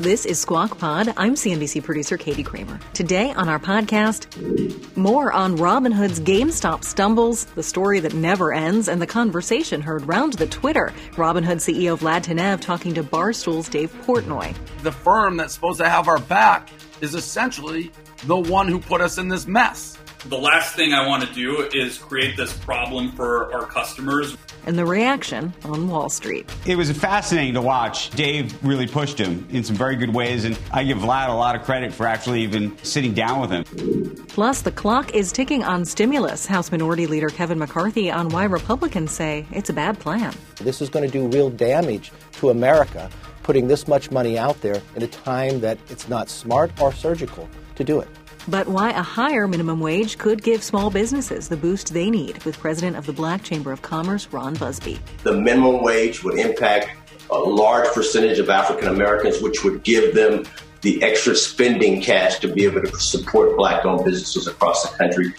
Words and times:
This 0.00 0.24
is 0.24 0.40
Squawk 0.40 0.78
Pod. 0.78 1.12
I'm 1.18 1.34
CNBC 1.34 1.84
producer 1.84 2.16
Katie 2.16 2.42
Kramer. 2.42 2.80
Today 2.94 3.34
on 3.34 3.50
our 3.50 3.58
podcast, 3.58 4.96
more 4.96 5.30
on 5.30 5.58
Robinhood's 5.58 6.18
GameStop 6.20 6.84
stumbles, 6.84 7.44
the 7.44 7.62
story 7.62 8.00
that 8.00 8.14
never 8.14 8.50
ends, 8.50 8.88
and 8.88 9.02
the 9.02 9.06
conversation 9.06 9.82
heard 9.82 10.08
round 10.08 10.32
the 10.32 10.46
Twitter. 10.46 10.94
Robinhood 11.16 11.58
CEO 11.58 11.98
Vlad 11.98 12.22
Tenev 12.22 12.62
talking 12.62 12.94
to 12.94 13.02
Barstool's 13.02 13.68
Dave 13.68 13.92
Portnoy. 14.06 14.56
The 14.82 14.90
firm 14.90 15.36
that's 15.36 15.52
supposed 15.52 15.80
to 15.80 15.88
have 15.90 16.08
our 16.08 16.18
back 16.18 16.70
is 17.02 17.14
essentially 17.14 17.92
the 18.24 18.36
one 18.36 18.68
who 18.68 18.80
put 18.80 19.02
us 19.02 19.18
in 19.18 19.28
this 19.28 19.46
mess. 19.46 19.98
The 20.26 20.38
last 20.38 20.74
thing 20.76 20.94
I 20.94 21.06
want 21.06 21.28
to 21.28 21.34
do 21.34 21.68
is 21.74 21.98
create 21.98 22.38
this 22.38 22.54
problem 22.54 23.12
for 23.12 23.52
our 23.54 23.66
customers. 23.66 24.34
And 24.66 24.78
the 24.78 24.84
reaction 24.84 25.52
on 25.64 25.88
Wall 25.88 26.08
Street. 26.08 26.50
It 26.66 26.76
was 26.76 26.90
fascinating 26.90 27.54
to 27.54 27.62
watch. 27.62 28.10
Dave 28.10 28.62
really 28.64 28.86
pushed 28.86 29.18
him 29.18 29.46
in 29.50 29.64
some 29.64 29.76
very 29.76 29.96
good 29.96 30.14
ways, 30.14 30.44
and 30.44 30.58
I 30.72 30.84
give 30.84 30.98
Vlad 30.98 31.28
a 31.28 31.32
lot 31.32 31.56
of 31.56 31.62
credit 31.62 31.92
for 31.92 32.06
actually 32.06 32.42
even 32.42 32.76
sitting 32.84 33.14
down 33.14 33.40
with 33.40 33.50
him. 33.50 34.26
Plus, 34.28 34.62
the 34.62 34.72
clock 34.72 35.14
is 35.14 35.32
ticking 35.32 35.64
on 35.64 35.84
stimulus. 35.84 36.46
House 36.46 36.70
Minority 36.70 37.06
Leader 37.06 37.28
Kevin 37.28 37.58
McCarthy 37.58 38.10
on 38.10 38.28
why 38.28 38.44
Republicans 38.44 39.12
say 39.12 39.46
it's 39.52 39.70
a 39.70 39.74
bad 39.74 39.98
plan. 39.98 40.34
This 40.56 40.80
is 40.80 40.88
going 40.88 41.04
to 41.04 41.10
do 41.10 41.26
real 41.28 41.50
damage 41.50 42.12
to 42.32 42.50
America, 42.50 43.10
putting 43.42 43.66
this 43.66 43.88
much 43.88 44.10
money 44.10 44.38
out 44.38 44.60
there 44.60 44.80
in 44.94 45.02
a 45.02 45.08
time 45.08 45.60
that 45.60 45.78
it's 45.88 46.08
not 46.08 46.28
smart 46.28 46.70
or 46.80 46.92
surgical 46.92 47.48
to 47.76 47.84
do 47.84 48.00
it 48.00 48.08
but 48.48 48.68
why 48.68 48.90
a 48.90 49.02
higher 49.02 49.46
minimum 49.46 49.80
wage 49.80 50.18
could 50.18 50.42
give 50.42 50.62
small 50.62 50.90
businesses 50.90 51.48
the 51.48 51.56
boost 51.56 51.92
they 51.92 52.10
need 52.10 52.42
with 52.44 52.58
President 52.58 52.96
of 52.96 53.06
the 53.06 53.12
Black 53.12 53.42
Chamber 53.42 53.72
of 53.72 53.82
Commerce, 53.82 54.28
Ron 54.32 54.54
Busby. 54.54 54.98
The 55.22 55.34
minimum 55.34 55.82
wage 55.82 56.24
would 56.24 56.38
impact 56.38 56.90
a 57.30 57.38
large 57.38 57.88
percentage 57.94 58.38
of 58.38 58.50
African 58.50 58.88
Americans, 58.88 59.40
which 59.40 59.62
would 59.64 59.82
give 59.82 60.14
them 60.14 60.44
the 60.82 61.02
extra 61.02 61.34
spending 61.34 62.00
cash 62.00 62.38
to 62.38 62.48
be 62.48 62.64
able 62.64 62.80
to 62.80 62.98
support 62.98 63.56
black 63.56 63.84
owned 63.84 64.04
businesses 64.04 64.46
across 64.46 64.90
the 64.90 64.96
country. 64.96 65.32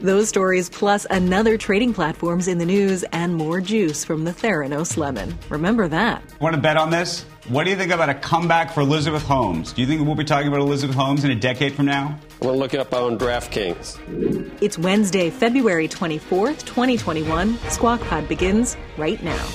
Those 0.00 0.28
stories, 0.28 0.68
plus 0.68 1.06
another 1.10 1.56
trading 1.56 1.94
platforms 1.94 2.48
in 2.48 2.58
the 2.58 2.66
news, 2.66 3.04
and 3.12 3.34
more 3.34 3.60
juice 3.60 4.04
from 4.04 4.24
the 4.24 4.32
Theranos 4.32 4.96
lemon. 4.96 5.38
Remember 5.48 5.86
that. 5.88 6.22
Want 6.40 6.56
to 6.56 6.60
bet 6.60 6.76
on 6.76 6.90
this? 6.90 7.24
What 7.48 7.64
do 7.64 7.70
you 7.70 7.76
think 7.76 7.92
about 7.92 8.08
a 8.08 8.14
comeback 8.14 8.72
for 8.72 8.80
Elizabeth 8.80 9.22
Holmes? 9.22 9.72
Do 9.72 9.80
you 9.80 9.86
think 9.86 10.04
we'll 10.04 10.14
be 10.14 10.24
talking 10.24 10.48
about 10.48 10.60
Elizabeth 10.60 10.96
Holmes 10.96 11.24
in 11.24 11.30
a 11.30 11.36
decade 11.36 11.74
from 11.74 11.86
now? 11.86 12.18
We'll 12.42 12.56
look 12.56 12.72
it 12.72 12.80
up 12.80 12.94
on 12.94 13.18
DraftKings. 13.18 14.62
It's 14.62 14.78
Wednesday, 14.78 15.28
February 15.28 15.86
24th, 15.86 16.64
2021. 16.64 17.58
Squawk 17.68 18.00
Pod 18.00 18.28
begins 18.28 18.78
right 18.96 19.22
now. 19.22 19.46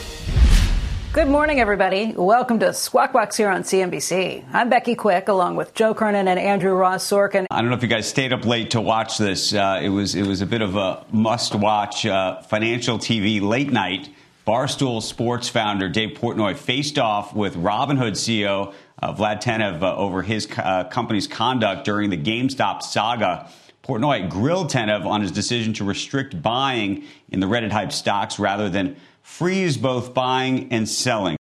Good 1.12 1.28
morning, 1.28 1.60
everybody. 1.60 2.14
Welcome 2.16 2.60
to 2.60 2.74
Squawk 2.74 3.12
Box 3.12 3.38
here 3.38 3.50
on 3.50 3.64
CNBC. 3.64 4.44
I'm 4.54 4.70
Becky 4.70 4.94
Quick, 4.94 5.30
along 5.30 5.56
with 5.56 5.74
Joe 5.74 5.96
Kernan 5.96 6.28
and 6.28 6.38
Andrew 6.40 6.74
Ross 6.74 7.10
Sorkin. 7.10 7.48
I 7.50 7.62
don't 7.62 7.72
know 7.72 7.76
if 7.76 7.82
you 7.82 7.88
guys 7.88 8.08
stayed 8.08 8.32
up 8.32 8.46
late 8.46 8.70
to 8.72 8.82
watch 8.82 9.18
this. 9.18 9.52
Uh, 9.52 9.80
it 9.82 9.90
was 9.90 10.14
it 10.14 10.28
was 10.28 10.42
a 10.42 10.46
bit 10.46 10.62
of 10.62 10.76
a 10.76 11.04
must-watch 11.12 12.06
uh, 12.06 12.42
financial 12.44 13.00
TV 13.00 13.42
late 13.42 13.72
night. 13.72 14.10
Barstool 14.46 15.02
Sports 15.02 15.50
founder 15.50 15.90
Dave 15.90 16.16
Portnoy 16.20 16.56
faced 16.56 17.00
off 17.00 17.34
with 17.34 17.56
Robinhood 17.56 18.12
CEO 18.12 18.76
uh, 19.02 19.14
Vlad 19.14 19.42
Tenev 19.42 19.82
uh, 19.82 19.96
over 19.96 20.22
his 20.22 20.48
uh, 20.58 20.86
company's 20.86 21.28
conduct 21.28 21.86
during 21.86 22.10
the 22.10 22.18
GameStop 22.18 22.82
saga. 22.82 23.50
Portnoy 23.84 24.30
grilled 24.30 24.72
Tenev 24.72 25.06
on 25.06 25.22
his 25.22 25.32
decision 25.32 25.74
to 25.74 25.84
restrict 25.84 26.42
buying 26.42 27.04
in 27.30 27.40
the 27.40 27.46
Reddit 27.46 27.72
hype 27.72 27.92
stocks 27.92 28.40
rather 28.40 28.70
than 28.70 28.96
freeze 29.22 29.78
both 29.78 30.14
buying 30.14 30.72
and 30.72 30.90
selling. 30.90 31.38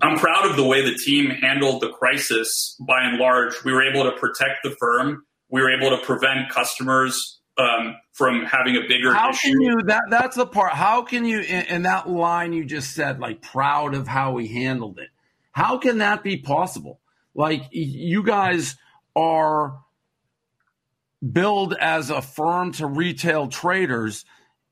I'm 0.00 0.18
proud 0.18 0.50
of 0.50 0.56
the 0.56 0.64
way 0.64 0.82
the 0.82 0.96
team 0.96 1.30
handled 1.30 1.80
the 1.80 1.90
crisis 1.90 2.76
by 2.80 3.02
and 3.02 3.18
large. 3.18 3.64
We 3.64 3.72
were 3.72 3.82
able 3.82 4.04
to 4.04 4.12
protect 4.12 4.58
the 4.64 4.70
firm. 4.78 5.24
We 5.48 5.60
were 5.60 5.70
able 5.70 5.96
to 5.96 6.04
prevent 6.04 6.50
customers 6.50 7.40
um, 7.58 7.96
from 8.12 8.44
having 8.44 8.76
a 8.76 8.80
bigger 8.88 9.14
how 9.14 9.30
issue. 9.30 9.52
Can 9.52 9.60
you, 9.60 9.82
that, 9.84 10.04
that's 10.08 10.36
the 10.36 10.46
part. 10.46 10.72
How 10.72 11.02
can 11.02 11.24
you, 11.24 11.40
in, 11.40 11.66
in 11.66 11.82
that 11.82 12.08
line 12.08 12.52
you 12.52 12.64
just 12.64 12.94
said, 12.94 13.20
like 13.20 13.42
proud 13.42 13.94
of 13.94 14.08
how 14.08 14.32
we 14.32 14.48
handled 14.48 14.98
it? 14.98 15.08
How 15.52 15.78
can 15.78 15.98
that 15.98 16.22
be 16.22 16.38
possible? 16.38 17.00
Like 17.34 17.68
you 17.70 18.22
guys 18.22 18.76
are 19.14 19.78
billed 21.22 21.74
as 21.74 22.10
a 22.10 22.20
firm 22.20 22.72
to 22.72 22.86
retail 22.86 23.48
traders. 23.48 24.24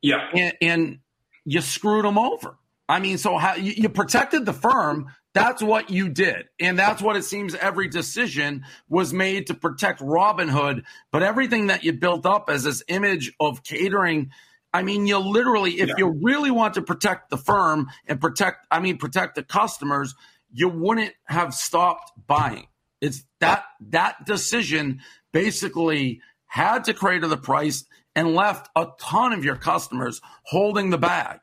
Yeah. 0.02 0.28
And, 0.34 0.54
and 0.60 0.98
you 1.44 1.60
screwed 1.60 2.04
them 2.04 2.18
over. 2.18 2.56
I 2.88 2.98
mean, 2.98 3.18
so 3.18 3.38
how 3.38 3.54
you, 3.54 3.72
you, 3.76 3.88
protected 3.88 4.44
the 4.44 4.52
firm. 4.52 5.12
That's 5.32 5.62
what 5.62 5.90
you 5.90 6.08
did. 6.08 6.48
And 6.58 6.76
that's 6.76 7.00
what 7.00 7.14
it 7.14 7.22
seems 7.22 7.54
every 7.54 7.86
decision 7.86 8.64
was 8.88 9.12
made 9.12 9.46
to 9.46 9.54
protect 9.54 10.00
Robinhood. 10.00 10.82
But 11.12 11.22
everything 11.22 11.68
that 11.68 11.84
you 11.84 11.92
built 11.92 12.26
up 12.26 12.50
as 12.50 12.64
this 12.64 12.82
image 12.88 13.32
of 13.38 13.62
catering, 13.62 14.32
I 14.74 14.82
mean, 14.82 15.06
you 15.06 15.18
literally, 15.18 15.80
if 15.80 15.88
yeah. 15.88 15.94
you 15.98 16.18
really 16.20 16.50
want 16.50 16.74
to 16.74 16.82
protect 16.82 17.30
the 17.30 17.36
firm 17.36 17.90
and 18.08 18.20
protect, 18.20 18.66
I 18.72 18.80
mean, 18.80 18.98
protect 18.98 19.36
the 19.36 19.44
customers, 19.44 20.16
you 20.52 20.68
wouldn't 20.68 21.14
have 21.24 21.54
stopped 21.54 22.12
buying. 22.26 22.66
It's 23.00 23.24
that, 23.40 23.64
that 23.88 24.24
decision 24.26 25.00
basically 25.32 26.20
had 26.46 26.84
to 26.84 26.94
crater 26.94 27.28
the 27.28 27.36
price 27.36 27.84
and 28.14 28.34
left 28.34 28.68
a 28.74 28.88
ton 29.00 29.32
of 29.32 29.44
your 29.44 29.56
customers 29.56 30.20
holding 30.44 30.90
the 30.90 30.98
bag. 30.98 31.40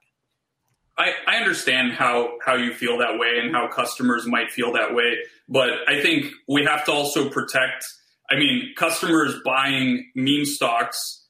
I, 0.98 1.12
I 1.28 1.38
understand 1.38 1.94
how, 1.94 2.38
how 2.44 2.56
you 2.56 2.74
feel 2.74 2.98
that 2.98 3.20
way 3.20 3.40
and 3.42 3.54
how 3.54 3.70
customers 3.70 4.26
might 4.26 4.52
feel 4.52 4.74
that 4.74 4.96
way, 4.96 5.18
but 5.48 5.70
I 5.88 6.02
think 6.02 6.26
we 6.48 6.66
have 6.66 6.86
to 6.86 6.92
also 6.92 7.30
protect. 7.30 7.86
I 8.30 8.36
mean, 8.36 8.74
customers 8.76 9.36
buying 9.46 10.12
meme 10.16 10.46
stocks 10.46 11.26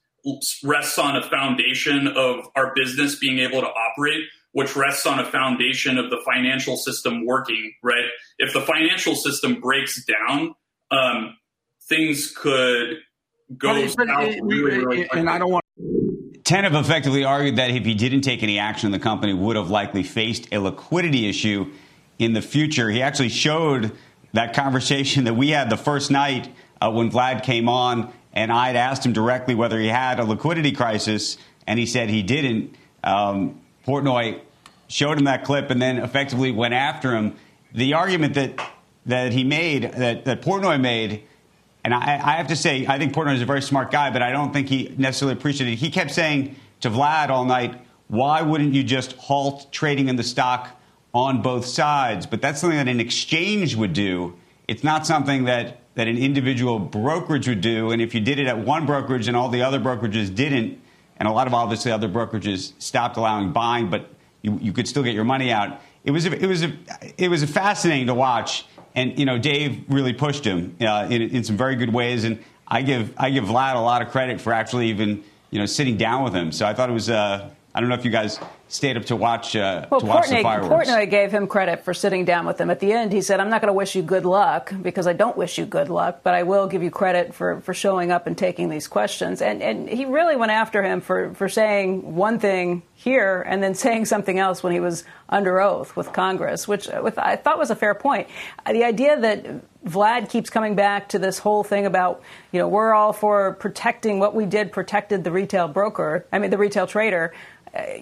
rests 0.63 0.97
on 0.97 1.15
a 1.15 1.29
foundation 1.29 2.07
of 2.07 2.47
our 2.55 2.73
business 2.75 3.17
being 3.19 3.39
able 3.39 3.61
to 3.61 3.67
operate, 3.67 4.23
which 4.57 4.75
rests 4.75 5.05
on 5.05 5.19
a 5.19 5.23
foundation 5.23 5.99
of 5.99 6.09
the 6.09 6.17
financial 6.25 6.77
system 6.77 7.27
working, 7.27 7.73
right? 7.83 8.05
If 8.39 8.53
the 8.53 8.61
financial 8.61 9.13
system 9.13 9.61
breaks 9.61 10.03
down, 10.03 10.55
um, 10.89 11.37
things 11.87 12.33
could 12.35 12.97
go 13.55 13.71
really, 13.75 14.41
really 14.41 15.07
and 15.13 15.29
I 15.29 15.37
don't 15.37 15.51
want. 15.51 15.63
Tenev 16.41 16.73
effectively 16.73 17.23
argued 17.23 17.57
that 17.57 17.69
if 17.69 17.85
he 17.85 17.93
didn't 17.93 18.21
take 18.21 18.41
any 18.41 18.57
action, 18.57 18.89
the 18.89 18.97
company 18.97 19.31
would 19.31 19.57
have 19.57 19.69
likely 19.69 20.01
faced 20.01 20.51
a 20.51 20.57
liquidity 20.57 21.29
issue 21.29 21.71
in 22.17 22.33
the 22.33 22.41
future. 22.41 22.89
He 22.89 23.03
actually 23.03 23.29
showed 23.29 23.91
that 24.33 24.55
conversation 24.55 25.25
that 25.25 25.35
we 25.35 25.49
had 25.49 25.69
the 25.69 25.77
first 25.77 26.09
night 26.09 26.51
uh, 26.81 26.89
when 26.89 27.11
Vlad 27.11 27.43
came 27.43 27.69
on, 27.69 28.11
and 28.33 28.51
I'd 28.51 28.75
asked 28.75 29.05
him 29.05 29.13
directly 29.13 29.53
whether 29.53 29.79
he 29.79 29.87
had 29.87 30.19
a 30.19 30.23
liquidity 30.23 30.71
crisis, 30.71 31.37
and 31.67 31.77
he 31.77 31.85
said 31.85 32.09
he 32.09 32.23
didn't. 32.23 32.75
Um, 33.03 33.61
Portnoy 33.85 34.41
showed 34.87 35.17
him 35.17 35.25
that 35.25 35.43
clip 35.43 35.69
and 35.69 35.81
then 35.81 35.97
effectively 35.97 36.51
went 36.51 36.73
after 36.73 37.15
him. 37.15 37.35
The 37.73 37.93
argument 37.93 38.33
that 38.35 38.59
that 39.07 39.31
he 39.31 39.43
made, 39.43 39.83
that, 39.93 40.25
that 40.25 40.41
Portnoy 40.41 40.79
made, 40.79 41.23
and 41.83 41.93
I, 41.93 42.15
I, 42.15 42.31
have 42.35 42.47
to 42.47 42.55
say, 42.55 42.85
I 42.85 42.97
think 42.97 43.13
Portnoy 43.13 43.35
is 43.35 43.41
a 43.41 43.45
very 43.45 43.61
smart 43.61 43.89
guy, 43.89 44.11
but 44.11 44.21
I 44.21 44.31
don't 44.31 44.51
think 44.51 44.67
he 44.67 44.93
necessarily 44.97 45.37
appreciated 45.37 45.73
it. 45.73 45.75
He 45.77 45.89
kept 45.89 46.11
saying 46.11 46.57
to 46.81 46.89
Vlad 46.89 47.29
all 47.29 47.45
night, 47.45 47.79
why 48.09 48.41
wouldn't 48.41 48.73
you 48.73 48.83
just 48.83 49.13
halt 49.13 49.71
trading 49.71 50.09
in 50.09 50.17
the 50.17 50.23
stock 50.23 50.77
on 51.13 51.41
both 51.41 51.65
sides? 51.65 52.25
But 52.25 52.41
that's 52.41 52.59
something 52.59 52.77
that 52.77 52.89
an 52.89 52.99
exchange 52.99 53.75
would 53.75 53.93
do. 53.93 54.35
It's 54.67 54.83
not 54.83 55.07
something 55.07 55.45
that, 55.45 55.79
that 55.95 56.09
an 56.09 56.17
individual 56.17 56.77
brokerage 56.77 57.47
would 57.47 57.61
do. 57.61 57.91
And 57.91 58.01
if 58.01 58.13
you 58.13 58.19
did 58.19 58.39
it 58.39 58.47
at 58.47 58.59
one 58.59 58.85
brokerage 58.85 59.29
and 59.29 59.37
all 59.37 59.47
the 59.47 59.61
other 59.61 59.79
brokerages 59.79 60.35
didn't, 60.35 60.81
and 61.15 61.27
a 61.27 61.31
lot 61.31 61.47
of 61.47 61.53
obviously 61.53 61.93
other 61.93 62.09
brokerages 62.09 62.73
stopped 62.77 63.15
allowing 63.15 63.53
buying, 63.53 63.89
but 63.89 64.09
you, 64.41 64.57
you 64.61 64.73
could 64.73 64.87
still 64.87 65.03
get 65.03 65.13
your 65.13 65.23
money 65.23 65.51
out. 65.51 65.81
It 66.03 66.11
was 66.11 66.25
a, 66.25 66.31
it 66.31 66.47
was 66.47 66.63
a, 66.63 66.73
it 67.17 67.29
was 67.29 67.43
a 67.43 67.47
fascinating 67.47 68.07
to 68.07 68.13
watch 68.13 68.65
and 68.97 69.17
you 69.19 69.25
know, 69.25 69.37
Dave 69.37 69.83
really 69.89 70.11
pushed 70.11 70.43
him 70.43 70.75
uh, 70.81 71.07
in, 71.07 71.21
in 71.21 71.43
some 71.43 71.55
very 71.55 71.75
good 71.75 71.93
ways. 71.93 72.23
And 72.23 72.43
I 72.67 72.81
give 72.81 73.13
I 73.15 73.29
give 73.29 73.43
Vlad 73.45 73.75
a 73.75 73.79
lot 73.79 74.01
of 74.01 74.09
credit 74.09 74.41
for 74.41 74.51
actually 74.51 74.87
even 74.87 75.23
you 75.51 75.59
know 75.59 75.67
sitting 75.67 75.97
down 75.97 76.23
with 76.23 76.33
him. 76.33 76.51
So 76.51 76.65
I 76.65 76.73
thought 76.73 76.89
it 76.89 76.93
was. 76.93 77.09
Uh, 77.09 77.51
I 77.77 77.79
don't 77.79 77.89
know 77.89 77.95
if 77.95 78.05
you 78.05 78.09
guys 78.09 78.39
stayed 78.69 78.97
up 78.97 79.05
to 79.05 79.15
watch 79.15 79.55
uh, 79.55 79.85
well, 79.91 79.99
to 79.99 80.05
watch 80.07 80.25
Portnoy, 80.25 80.37
the 80.37 80.41
fireworks. 80.41 80.89
Portnoy 80.89 81.07
gave 81.11 81.31
him 81.31 81.45
credit 81.45 81.85
for 81.85 81.93
sitting 81.93 82.25
down 82.25 82.47
with 82.47 82.59
him. 82.59 82.71
At 82.71 82.79
the 82.79 82.91
end, 82.91 83.13
he 83.13 83.21
said, 83.21 83.39
"I'm 83.39 83.51
not 83.51 83.61
going 83.61 83.69
to 83.69 83.73
wish 83.73 83.93
you 83.93 84.01
good 84.01 84.25
luck 84.25 84.73
because 84.81 85.05
I 85.05 85.13
don't 85.13 85.37
wish 85.37 85.59
you 85.59 85.65
good 85.67 85.87
luck, 85.87 86.21
but 86.23 86.33
I 86.33 86.41
will 86.41 86.65
give 86.65 86.81
you 86.81 86.89
credit 86.89 87.35
for, 87.35 87.61
for 87.61 87.75
showing 87.75 88.09
up 88.09 88.25
and 88.25 88.35
taking 88.35 88.69
these 88.69 88.87
questions." 88.87 89.43
And 89.43 89.61
and 89.61 89.87
he 89.87 90.05
really 90.05 90.35
went 90.35 90.51
after 90.51 90.81
him 90.81 91.01
for 91.01 91.35
for 91.35 91.47
saying 91.47 92.15
one 92.15 92.39
thing 92.39 92.81
here 92.95 93.43
and 93.43 93.61
then 93.61 93.75
saying 93.75 94.05
something 94.05 94.39
else 94.39 94.63
when 94.63 94.73
he 94.73 94.79
was 94.79 95.03
under 95.29 95.61
oath 95.61 95.95
with 95.95 96.11
Congress, 96.13 96.67
which 96.67 96.87
with, 96.87 97.19
I 97.19 97.35
thought 97.35 97.59
was 97.59 97.69
a 97.69 97.75
fair 97.75 97.93
point. 97.93 98.27
The 98.65 98.83
idea 98.83 99.19
that 99.19 99.45
Vlad 99.85 100.29
keeps 100.29 100.49
coming 100.49 100.75
back 100.75 101.09
to 101.09 101.19
this 101.19 101.37
whole 101.37 101.63
thing 101.63 101.85
about, 101.85 102.23
you 102.51 102.59
know, 102.59 102.67
we're 102.67 102.93
all 102.93 103.13
for 103.13 103.53
protecting 103.53 104.19
what 104.19 104.33
we 104.33 104.45
did 104.45 104.71
protected 104.71 105.23
the 105.23 105.31
retail 105.31 105.67
broker, 105.67 106.25
I 106.31 106.39
mean, 106.39 106.49
the 106.49 106.57
retail 106.57 106.87
trader. 106.87 107.33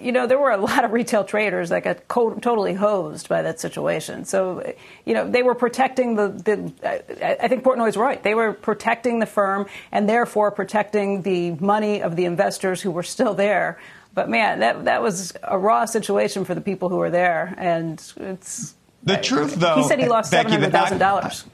You 0.00 0.12
know, 0.12 0.26
there 0.26 0.38
were 0.38 0.50
a 0.50 0.56
lot 0.72 0.84
of 0.84 0.92
retail 0.92 1.24
traders 1.24 1.70
that 1.70 1.84
got 1.84 2.08
co- 2.08 2.34
totally 2.34 2.74
hosed 2.74 3.28
by 3.28 3.42
that 3.42 3.60
situation. 3.60 4.24
So, 4.24 4.74
you 5.04 5.14
know, 5.14 5.28
they 5.28 5.42
were 5.42 5.54
protecting 5.54 6.16
the, 6.16 6.28
the 6.28 7.40
I 7.42 7.48
think 7.48 7.64
Portnoy's 7.64 7.96
right. 7.96 8.22
They 8.22 8.34
were 8.34 8.52
protecting 8.52 9.18
the 9.18 9.26
firm 9.26 9.66
and 9.92 10.08
therefore 10.08 10.50
protecting 10.50 11.22
the 11.22 11.52
money 11.52 12.02
of 12.02 12.16
the 12.16 12.24
investors 12.24 12.82
who 12.82 12.90
were 12.90 13.02
still 13.02 13.34
there. 13.34 13.78
But 14.14 14.30
man, 14.30 14.60
that, 14.60 14.86
that 14.86 15.02
was 15.02 15.34
a 15.42 15.58
raw 15.58 15.84
situation 15.84 16.44
for 16.44 16.54
the 16.54 16.62
people 16.62 16.88
who 16.88 16.96
were 16.96 17.10
there. 17.10 17.54
And 17.58 18.02
it's. 18.16 18.74
The 19.02 19.18
truth, 19.18 19.54
though. 19.56 19.76
He 19.76 19.84
said 19.84 20.00
he 20.00 20.08
lost 20.08 20.32
$700,000. 20.32 21.44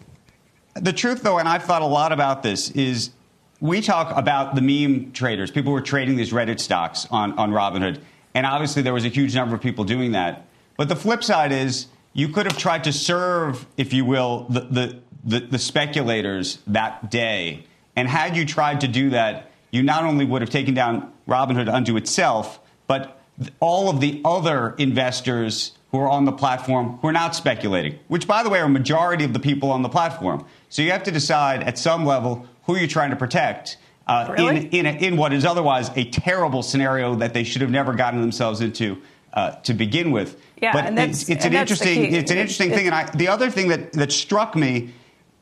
The 0.74 0.92
truth, 0.92 1.22
though, 1.22 1.38
and 1.38 1.48
I've 1.48 1.64
thought 1.64 1.82
a 1.82 1.86
lot 1.86 2.12
about 2.12 2.42
this, 2.42 2.70
is 2.70 3.10
we 3.60 3.80
talk 3.80 4.16
about 4.16 4.54
the 4.54 4.60
meme 4.60 5.12
traders, 5.12 5.50
people 5.50 5.72
who 5.72 5.76
are 5.76 5.82
trading 5.82 6.16
these 6.16 6.32
Reddit 6.32 6.60
stocks 6.60 7.06
on, 7.10 7.38
on 7.38 7.50
Robinhood. 7.50 8.00
And 8.34 8.46
obviously, 8.46 8.82
there 8.82 8.94
was 8.94 9.04
a 9.04 9.08
huge 9.08 9.34
number 9.34 9.54
of 9.54 9.60
people 9.60 9.84
doing 9.84 10.12
that. 10.12 10.46
But 10.76 10.88
the 10.88 10.96
flip 10.96 11.22
side 11.22 11.52
is 11.52 11.86
you 12.12 12.28
could 12.28 12.46
have 12.46 12.56
tried 12.56 12.84
to 12.84 12.92
serve, 12.92 13.66
if 13.76 13.92
you 13.92 14.04
will, 14.04 14.46
the, 14.48 14.60
the, 14.60 14.98
the, 15.24 15.40
the 15.40 15.58
speculators 15.58 16.58
that 16.66 17.10
day. 17.10 17.64
And 17.94 18.08
had 18.08 18.36
you 18.36 18.44
tried 18.44 18.80
to 18.80 18.88
do 18.88 19.10
that, 19.10 19.50
you 19.70 19.82
not 19.82 20.04
only 20.04 20.24
would 20.24 20.42
have 20.42 20.50
taken 20.50 20.74
down 20.74 21.12
Robinhood 21.28 21.72
unto 21.72 21.96
itself, 21.96 22.60
but 22.86 23.20
all 23.60 23.88
of 23.88 24.00
the 24.00 24.20
other 24.24 24.74
investors 24.78 25.72
who 25.90 25.98
are 25.98 26.08
on 26.08 26.24
the 26.24 26.32
platform 26.32 26.98
who 26.98 27.08
are 27.08 27.12
not 27.12 27.34
speculating, 27.34 27.98
which, 28.08 28.26
by 28.26 28.42
the 28.42 28.48
way, 28.48 28.60
are 28.60 28.66
a 28.66 28.68
majority 28.68 29.24
of 29.24 29.32
the 29.32 29.38
people 29.38 29.70
on 29.70 29.82
the 29.82 29.88
platform. 29.88 30.44
So 30.68 30.82
you 30.82 30.90
have 30.90 31.02
to 31.04 31.10
decide 31.10 31.62
at 31.62 31.78
some 31.78 32.04
level 32.06 32.46
who 32.64 32.76
you're 32.76 32.88
trying 32.88 33.10
to 33.10 33.16
protect. 33.16 33.76
Uh, 34.06 34.34
really? 34.36 34.56
in, 34.56 34.66
in, 34.70 34.86
a, 34.86 34.90
in 34.90 35.16
what 35.16 35.32
is 35.32 35.44
otherwise 35.44 35.90
a 35.96 36.04
terrible 36.04 36.62
scenario 36.62 37.14
that 37.14 37.32
they 37.34 37.44
should 37.44 37.62
have 37.62 37.70
never 37.70 37.94
gotten 37.94 38.20
themselves 38.20 38.60
into 38.60 39.00
uh, 39.32 39.52
to 39.62 39.72
begin 39.74 40.10
with. 40.10 40.40
Yeah, 40.60 40.72
but 40.72 40.86
and 40.86 40.98
it's, 40.98 41.28
it's 41.28 41.44
an 41.44 41.54
interesting 41.54 42.12
it's 42.12 42.30
an 42.30 42.38
interesting 42.38 42.68
It's- 42.68 42.78
thing. 42.78 42.86
And 42.86 42.94
I, 42.94 43.10
the 43.16 43.28
other 43.28 43.50
thing 43.50 43.68
that, 43.68 43.92
that 43.92 44.12
struck 44.12 44.54
me, 44.56 44.92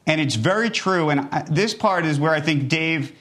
and 0.07 0.21
it's 0.21 0.35
very 0.35 0.71
true, 0.71 1.11
and 1.11 1.21
I, 1.33 1.43
this 1.51 1.75
part 1.75 2.05
is 2.05 2.21
where 2.21 2.33
I 2.33 2.41
think 2.41 2.69
Dave 2.69 3.13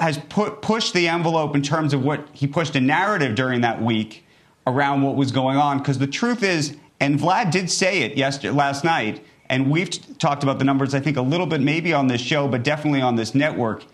has 0.00 0.18
put, 0.28 0.62
pushed 0.62 0.94
the 0.94 1.08
envelope 1.08 1.54
in 1.56 1.62
terms 1.62 1.94
of 1.94 2.04
what 2.04 2.26
he 2.32 2.46
pushed 2.46 2.76
a 2.76 2.80
narrative 2.80 3.34
during 3.34 3.62
that 3.62 3.80
week 3.80 4.24
around 4.66 5.02
what 5.02 5.16
was 5.16 5.30
going 5.32 5.56
on. 5.56 5.78
Because 5.78 5.98
the 5.98 6.06
truth 6.06 6.42
is, 6.42 6.76
and 7.00 7.18
Vlad 7.18 7.50
did 7.50 7.70
say 7.70 8.02
it 8.02 8.16
yesterday, 8.16 8.50
last 8.54 8.84
night, 8.84 9.24
and 9.48 9.70
we've 9.70 9.90
t- 9.90 10.14
talked 10.14 10.42
about 10.42 10.58
the 10.58 10.64
numbers, 10.64 10.92
I 10.94 11.00
think, 11.00 11.16
a 11.16 11.22
little 11.22 11.46
bit 11.46 11.60
maybe 11.60 11.92
on 11.92 12.08
this 12.08 12.20
show, 12.20 12.48
but 12.48 12.62
definitely 12.64 13.00
on 13.00 13.16
this 13.16 13.34
network. 13.34 13.84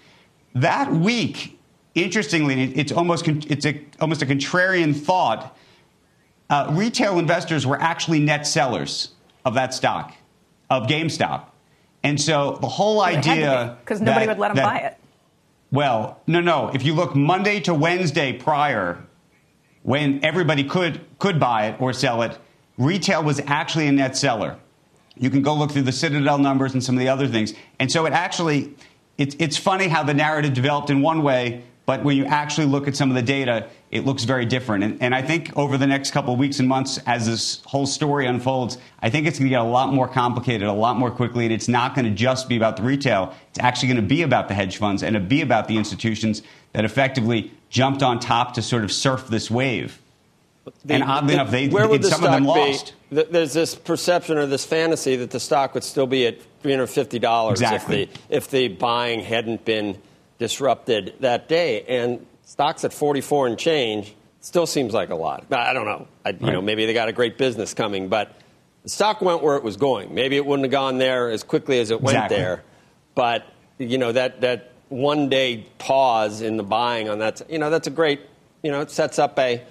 That 0.55 0.93
week, 0.93 1.59
interestingly, 1.95 2.75
it's 2.75 2.93
almost 2.93 3.27
it's 3.29 3.65
a, 3.67 3.81
almost 4.01 4.23
a 4.23 4.27
contrarian 4.27 4.95
thought. 4.95 5.57
Uh, 6.51 6.69
retail 6.73 7.19
investors 7.19 7.67
were 7.67 7.81
actually 7.81 8.21
net 8.21 8.47
sellers 8.47 9.13
of 9.45 9.55
that 9.55 9.73
stock, 9.73 10.13
of 10.69 10.87
GameStop, 10.87 11.45
and 12.03 12.21
so 12.21 12.59
the 12.61 12.69
whole 12.69 13.01
idea 13.01 13.79
Because 13.81 14.01
nobody 14.03 14.27
that- 14.27 14.37
would 14.37 14.41
let 14.41 14.49
them 14.49 14.57
that- 14.57 14.65
buy 14.65 14.79
it. 14.87 14.99
well, 15.71 16.21
no, 16.27 16.41
no. 16.41 16.71
If 16.75 16.85
you 16.85 16.93
look 16.95 17.17
Monday 17.17 17.59
to 17.61 17.73
Wednesday 17.73 18.35
prior, 18.35 18.99
when 19.83 20.23
everybody 20.23 20.65
could 20.65 21.01
could 21.19 21.41
buy 21.41 21.69
it 21.69 21.81
or 21.81 21.95
sell 21.95 22.21
it, 22.23 22.37
retail 22.77 23.23
was 23.25 23.41
actually 23.47 23.87
a 23.87 23.93
net 23.93 24.17
seller. 24.17 24.57
You 25.17 25.31
can 25.31 25.41
go 25.43 25.55
look 25.55 25.71
through 25.71 25.83
the 25.83 25.93
Citadel 25.93 26.39
numbers 26.39 26.75
and 26.75 26.83
some 26.85 26.95
of 26.97 27.01
the 27.01 27.09
other 27.09 27.27
things, 27.29 27.55
and 27.79 27.91
so 27.91 28.05
it 28.05 28.13
actually 28.13 28.75
it's 29.19 29.37
it's 29.39 29.57
funny 29.57 29.89
how 29.89 30.03
the 30.03 30.15
narrative 30.15 30.55
developed 30.55 30.91
in 30.91 31.03
one 31.03 31.23
way, 31.23 31.65
but 31.85 32.05
when 32.05 32.17
you 32.17 32.25
actually 32.25 32.67
look 32.67 32.87
at 32.87 32.97
some 32.97 33.11
of 33.11 33.17
the 33.17 33.23
data, 33.23 33.69
it 33.91 34.07
looks 34.07 34.25
very 34.25 34.47
different. 34.47 34.85
And, 34.85 35.03
and 35.03 35.15
I 35.15 35.21
think 35.21 35.57
over 35.57 35.77
the 35.77 35.87
next 35.87 36.13
couple 36.13 36.33
of 36.33 36.39
weeks 36.39 36.61
and 36.61 36.69
months, 36.69 36.99
as 37.07 37.27
this 37.27 37.61
whole 37.65 37.87
story 37.87 38.27
unfolds, 38.27 38.79
I 39.01 39.11
think 39.11 39.27
it's 39.27 39.39
going 39.39 39.49
to 39.49 39.51
get 39.51 39.61
a 39.61 39.65
lot 39.65 39.93
more 39.93 40.09
complicated, 40.09 40.69
a 40.69 40.73
lot 40.73 40.97
more 40.97 41.11
quickly, 41.11 41.45
and 41.45 41.53
it's 41.53 41.69
not 41.69 41.95
going 41.95 42.05
to 42.05 42.11
just 42.11 42.49
be 42.49 42.57
about 42.57 42.77
the 42.77 42.83
retail. 42.83 43.35
It's 43.51 43.59
actually 43.59 43.89
going 43.89 44.01
to 44.01 44.09
be 44.09 44.23
about 44.23 44.49
the 44.49 44.55
hedge 44.55 44.77
funds 44.79 45.03
and 45.03 45.29
be 45.29 45.43
about 45.43 45.69
the 45.69 45.77
institutions 45.77 46.43
that 46.73 46.85
effectively 46.85 47.53
jumped 47.69 48.03
on 48.03 48.21
top 48.21 48.55
to 48.55 48.63
sort 48.63 48.85
of 48.85 48.93
surf 48.93 49.29
this 49.29 49.51
wave. 49.51 50.02
The- 50.85 50.95
and 50.95 51.03
oddly 51.03 51.29
the- 51.35 51.41
enough, 51.41 51.51
they 51.51 51.69
where 51.69 51.89
would 51.89 52.03
the 52.03 52.09
some 52.09 52.25
of 52.25 52.31
them 52.31 52.45
stock 52.45 52.93
be? 53.11 53.23
There's 53.31 53.53
this 53.53 53.75
perception 53.75 54.39
or 54.39 54.47
this 54.47 54.65
fantasy 54.65 55.17
that 55.17 55.31
the 55.31 55.41
stock 55.41 55.75
would 55.75 55.85
still 55.85 56.07
be 56.07 56.27
at 56.27 56.37
$350 56.63 57.51
Exactly. 57.53 58.03
if 58.03 58.13
the 58.29 58.37
if 58.37 58.51
the 58.51 58.69
buying 58.69 59.21
hadn't 59.21 59.65
been 59.65 59.99
disrupted 60.39 61.15
that 61.21 61.49
day. 61.49 61.83
And 61.83 62.25
stocks 62.45 62.85
at 62.85 62.93
44 62.93 63.49
and 63.49 63.59
change 63.59 64.15
still 64.41 64.67
seems 64.67 64.93
like 64.93 65.11
a 65.11 65.15
lot. 65.15 65.47
But 65.49 65.61
I 65.61 65.73
don't 65.73 65.85
know. 65.87 66.07
I, 66.25 66.31
you 66.31 66.53
know, 66.53 66.63
maybe 66.63 66.87
they 66.87 66.93
got 66.95 67.09
a 67.09 67.13
great 67.13 67.39
business 67.39 67.75
coming, 67.75 68.09
but 68.09 68.35
the 68.83 68.89
stock 68.89 69.21
went 69.21 69.43
where 69.43 69.57
it 69.57 69.63
was 69.65 69.77
going. 69.77 70.15
Maybe 70.15 70.37
it 70.37 70.45
wouldn't 70.47 70.65
have 70.65 70.73
gone 70.73 70.99
there 70.99 71.31
as 71.31 71.43
quickly 71.43 71.79
as 71.81 71.91
it 71.91 72.01
went 72.01 72.17
Exactly. 72.17 72.37
there. 72.39 72.63
But 73.15 73.45
you 73.79 73.99
know 73.99 74.13
that 74.13 74.41
that 74.43 74.71
one 74.89 75.29
day 75.29 75.67
pause 75.79 76.41
in 76.41 76.57
the 76.57 76.63
buying 76.63 77.09
on 77.09 77.19
that, 77.19 77.43
you 77.51 77.59
know, 77.59 77.71
that's 77.71 77.87
a 77.87 77.91
great, 77.91 78.21
you 78.63 78.71
know, 78.71 78.81
it 78.81 78.91
sets 78.91 79.19
up 79.19 79.39
a 79.39 79.63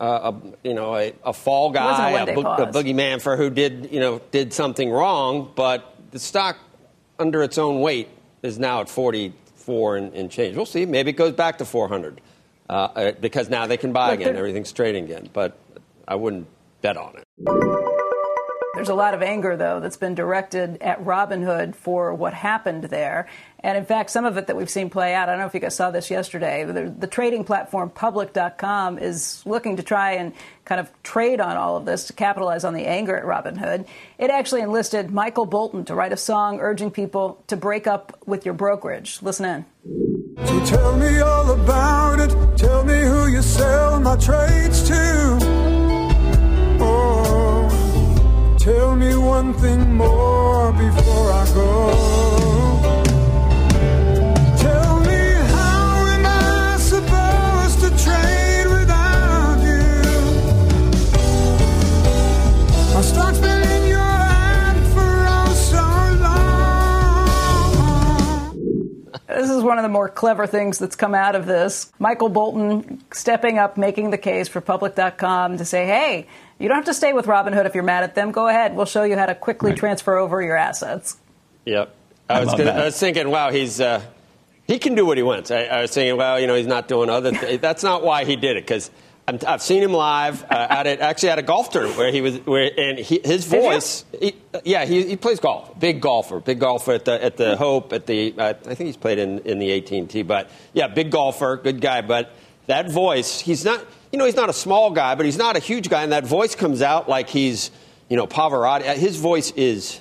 uh, 0.00 0.32
a 0.32 0.66
you 0.66 0.74
know 0.74 0.96
a, 0.96 1.12
a 1.24 1.32
fall 1.32 1.70
guy, 1.70 2.10
a, 2.12 2.34
bo- 2.34 2.54
a 2.54 2.66
boogeyman 2.66 3.20
for 3.20 3.36
who 3.36 3.50
did 3.50 3.90
you 3.92 4.00
know 4.00 4.20
did 4.30 4.52
something 4.52 4.90
wrong, 4.90 5.52
but 5.54 5.94
the 6.10 6.18
stock 6.18 6.56
under 7.18 7.42
its 7.42 7.58
own 7.58 7.80
weight 7.80 8.08
is 8.42 8.58
now 8.58 8.80
at 8.80 8.88
44 8.88 9.96
and, 9.96 10.14
and 10.14 10.30
change. 10.30 10.56
We'll 10.56 10.66
see. 10.66 10.86
Maybe 10.86 11.10
it 11.10 11.16
goes 11.16 11.34
back 11.34 11.58
to 11.58 11.66
400 11.66 12.20
uh, 12.68 12.72
uh, 12.72 13.12
because 13.20 13.50
now 13.50 13.66
they 13.66 13.76
can 13.76 13.92
buy 13.92 14.12
Look, 14.12 14.20
again. 14.20 14.36
Everything's 14.36 14.72
trading 14.72 15.04
again, 15.04 15.28
but 15.32 15.58
I 16.08 16.14
wouldn't 16.14 16.46
bet 16.80 16.96
on 16.96 17.16
it. 17.16 17.89
There's 18.80 18.88
a 18.88 18.94
lot 18.94 19.12
of 19.12 19.20
anger, 19.20 19.58
though, 19.58 19.78
that's 19.78 19.98
been 19.98 20.14
directed 20.14 20.80
at 20.80 21.04
Robinhood 21.04 21.74
for 21.74 22.14
what 22.14 22.32
happened 22.32 22.84
there. 22.84 23.28
And 23.62 23.76
in 23.76 23.84
fact, 23.84 24.08
some 24.08 24.24
of 24.24 24.38
it 24.38 24.46
that 24.46 24.56
we've 24.56 24.70
seen 24.70 24.88
play 24.88 25.12
out, 25.12 25.28
I 25.28 25.32
don't 25.32 25.40
know 25.40 25.46
if 25.46 25.52
you 25.52 25.60
guys 25.60 25.74
saw 25.74 25.90
this 25.90 26.10
yesterday, 26.10 26.64
the, 26.64 26.88
the 26.88 27.06
trading 27.06 27.44
platform 27.44 27.90
public.com 27.90 28.96
is 28.96 29.42
looking 29.44 29.76
to 29.76 29.82
try 29.82 30.12
and 30.12 30.32
kind 30.64 30.80
of 30.80 30.90
trade 31.02 31.42
on 31.42 31.58
all 31.58 31.76
of 31.76 31.84
this 31.84 32.06
to 32.06 32.14
capitalize 32.14 32.64
on 32.64 32.72
the 32.72 32.86
anger 32.86 33.14
at 33.14 33.24
Robinhood. 33.24 33.86
It 34.16 34.30
actually 34.30 34.62
enlisted 34.62 35.10
Michael 35.10 35.44
Bolton 35.44 35.84
to 35.84 35.94
write 35.94 36.14
a 36.14 36.16
song 36.16 36.58
urging 36.58 36.90
people 36.90 37.44
to 37.48 37.58
break 37.58 37.86
up 37.86 38.18
with 38.24 38.46
your 38.46 38.54
brokerage. 38.54 39.20
Listen 39.20 39.44
in. 39.44 40.46
So 40.46 40.64
tell 40.64 40.96
me 40.96 41.20
all 41.20 41.50
about 41.50 42.18
it. 42.18 42.56
Tell 42.56 42.82
me 42.84 43.02
who 43.02 43.26
you 43.26 43.42
sell 43.42 44.00
my 44.00 44.16
trades 44.16 44.88
to. 44.88 45.69
Tell 48.60 48.94
me 48.94 49.16
one 49.16 49.54
thing 49.54 49.94
more 49.94 50.70
before 50.72 51.32
I 51.32 51.46
go. 51.54 51.90
Tell 54.58 55.00
me 55.00 55.32
how 55.56 56.06
am 56.06 56.26
I 56.26 56.76
supposed 56.78 57.80
to 57.80 57.88
trade 58.04 58.66
without 58.66 59.62
you? 59.62 60.02
Stock's 63.02 63.38
been 63.38 63.62
in 63.62 63.88
your 63.88 63.98
hand 63.98 64.86
for 64.92 65.24
oh 65.30 65.54
so 65.70 65.82
long. 69.08 69.26
This 69.26 69.48
is 69.48 69.62
one 69.62 69.78
of 69.78 69.84
the 69.84 69.88
more 69.88 70.10
clever 70.10 70.46
things 70.46 70.78
that's 70.78 70.96
come 70.96 71.14
out 71.14 71.34
of 71.34 71.46
this. 71.46 71.90
Michael 71.98 72.28
Bolton 72.28 73.02
stepping 73.10 73.58
up, 73.58 73.78
making 73.78 74.10
the 74.10 74.18
case 74.18 74.48
for 74.48 74.60
public.com 74.60 75.56
to 75.56 75.64
say, 75.64 75.86
hey, 75.86 76.26
you 76.60 76.68
don't 76.68 76.76
have 76.76 76.84
to 76.84 76.94
stay 76.94 77.12
with 77.12 77.26
Robinhood 77.26 77.66
if 77.66 77.74
you're 77.74 77.82
mad 77.82 78.04
at 78.04 78.14
them. 78.14 78.30
Go 78.30 78.46
ahead. 78.46 78.76
We'll 78.76 78.86
show 78.86 79.02
you 79.02 79.16
how 79.16 79.26
to 79.26 79.34
quickly 79.34 79.70
Right. 79.70 79.78
transfer 79.78 80.16
over 80.16 80.40
your 80.40 80.56
assets. 80.56 81.16
Yep. 81.64 81.92
I 82.28 82.34
I, 82.34 82.44
was, 82.44 82.54
gonna. 82.54 82.70
I 82.70 82.84
was 82.84 82.98
thinking, 82.98 83.28
wow, 83.30 83.50
he's 83.50 83.80
uh, 83.80 84.00
he 84.64 84.78
can 84.78 84.94
do 84.94 85.04
what 85.04 85.16
he 85.16 85.24
wants. 85.24 85.50
I, 85.50 85.62
I 85.64 85.80
was 85.82 85.90
thinking, 85.90 86.16
well, 86.16 86.38
you 86.38 86.46
know, 86.46 86.54
he's 86.54 86.66
not 86.68 86.86
doing 86.86 87.10
other. 87.10 87.32
Th- 87.32 87.60
That's 87.66 87.82
not 87.82 88.04
why 88.04 88.24
he 88.24 88.36
did 88.36 88.56
it 88.56 88.62
because. 88.64 88.90
I've 89.46 89.62
seen 89.62 89.80
him 89.80 89.92
live 89.92 90.42
uh, 90.50 90.66
at 90.70 90.88
it, 90.88 90.98
actually 90.98 91.28
at 91.28 91.38
a 91.38 91.42
golf 91.42 91.70
tournament 91.70 91.96
where 91.96 92.10
he 92.10 92.20
was, 92.20 92.38
where 92.46 92.68
and 92.76 92.98
he, 92.98 93.20
his 93.22 93.44
voice, 93.44 94.04
he, 94.18 94.34
yeah, 94.64 94.84
he, 94.86 95.04
he 95.06 95.14
plays 95.16 95.38
golf, 95.38 95.78
big 95.78 96.00
golfer, 96.00 96.40
big 96.40 96.58
golfer 96.58 96.94
at 96.94 97.04
the 97.04 97.22
at 97.22 97.36
the 97.36 97.56
Hope 97.56 97.92
at 97.92 98.06
the, 98.06 98.34
uh, 98.36 98.48
I 98.48 98.74
think 98.74 98.78
he's 98.88 98.96
played 98.96 99.20
in, 99.20 99.38
in 99.40 99.60
the 99.60 99.70
AT 99.72 99.88
and 99.92 100.10
T, 100.10 100.22
but 100.22 100.50
yeah, 100.72 100.88
big 100.88 101.12
golfer, 101.12 101.60
good 101.62 101.80
guy, 101.80 102.00
but 102.00 102.32
that 102.66 102.90
voice, 102.90 103.38
he's 103.38 103.64
not, 103.64 103.84
you 104.12 104.18
know, 104.18 104.24
he's 104.24 104.36
not 104.36 104.48
a 104.50 104.52
small 104.52 104.90
guy, 104.90 105.14
but 105.14 105.24
he's 105.26 105.38
not 105.38 105.56
a 105.56 105.60
huge 105.60 105.88
guy, 105.88 106.02
and 106.02 106.12
that 106.12 106.26
voice 106.26 106.54
comes 106.54 106.82
out 106.82 107.08
like 107.08 107.28
he's, 107.28 107.70
you 108.08 108.16
know, 108.16 108.26
Pavarotti. 108.26 108.88
Uh, 108.88 108.94
His 108.94 109.16
voice 109.16 109.50
is 109.52 110.00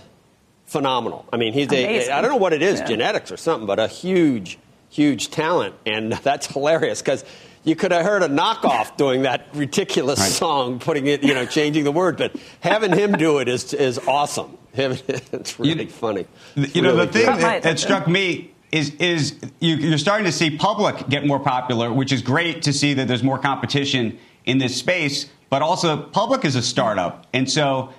phenomenal. 0.65 1.25
I 1.33 1.37
mean, 1.37 1.53
he's 1.53 1.71
a, 1.71 1.83
Amazing. 1.85 2.13
I 2.13 2.21
don't 2.21 2.31
know 2.31 2.37
what 2.37 2.53
it 2.53 2.61
is, 2.61 2.79
Yeah. 2.79 2.85
genetics 2.87 3.31
or 3.31 3.37
something, 3.37 3.65
but 3.67 3.79
a 3.79 3.87
huge, 3.87 4.57
huge 4.89 5.29
talent, 5.31 5.75
and 5.85 6.13
that's 6.23 6.47
hilarious 6.47 7.01
because 7.01 7.23
you 7.63 7.75
could 7.75 7.91
have 7.91 8.05
heard 8.05 8.23
a 8.23 8.27
knockoff 8.29 8.95
doing 8.97 9.23
that 9.23 9.47
ridiculous 9.53 10.35
song, 10.37 10.79
putting 10.79 11.07
it, 11.07 11.23
you 11.23 11.33
know, 11.33 11.45
changing 11.45 11.83
the 11.83 11.91
word, 11.91 12.17
but 12.17 12.33
having 12.61 12.91
him 12.91 13.11
do 13.13 13.39
it 13.39 13.47
is 13.47 13.73
is 13.73 13.99
awesome. 14.07 14.57
Him- 14.73 14.97
it's 15.07 15.59
really 15.59 15.87
funny. 15.87 16.25
It's 16.55 16.75
You 16.75 16.81
know, 16.81 16.95
the 16.95 17.07
thing 17.07 17.23
good. 17.23 17.25
Caught 17.25 17.41
my 17.41 17.49
that, 17.59 17.63
that 17.63 17.79
struck 17.79 18.07
me 18.07 18.51
is 18.71 18.91
is 18.95 19.35
you, 19.59 19.75
you're 19.75 19.97
starting 19.97 20.25
to 20.25 20.31
see 20.31 20.55
public 20.57 21.07
get 21.09 21.25
more 21.25 21.39
popular, 21.39 21.91
which 21.91 22.11
is 22.11 22.21
great 22.21 22.61
to 22.63 22.73
see 22.73 22.93
that 22.93 23.07
there's 23.07 23.23
more 23.23 23.39
competition 23.39 24.17
in 24.45 24.57
this 24.57 24.75
space. 24.75 25.27
But 25.49 25.61
also, 25.61 25.97
public 25.97 26.45
is 26.45 26.55
a 26.55 26.61
startup, 26.61 27.25
and 27.33 27.49
so 27.49 27.89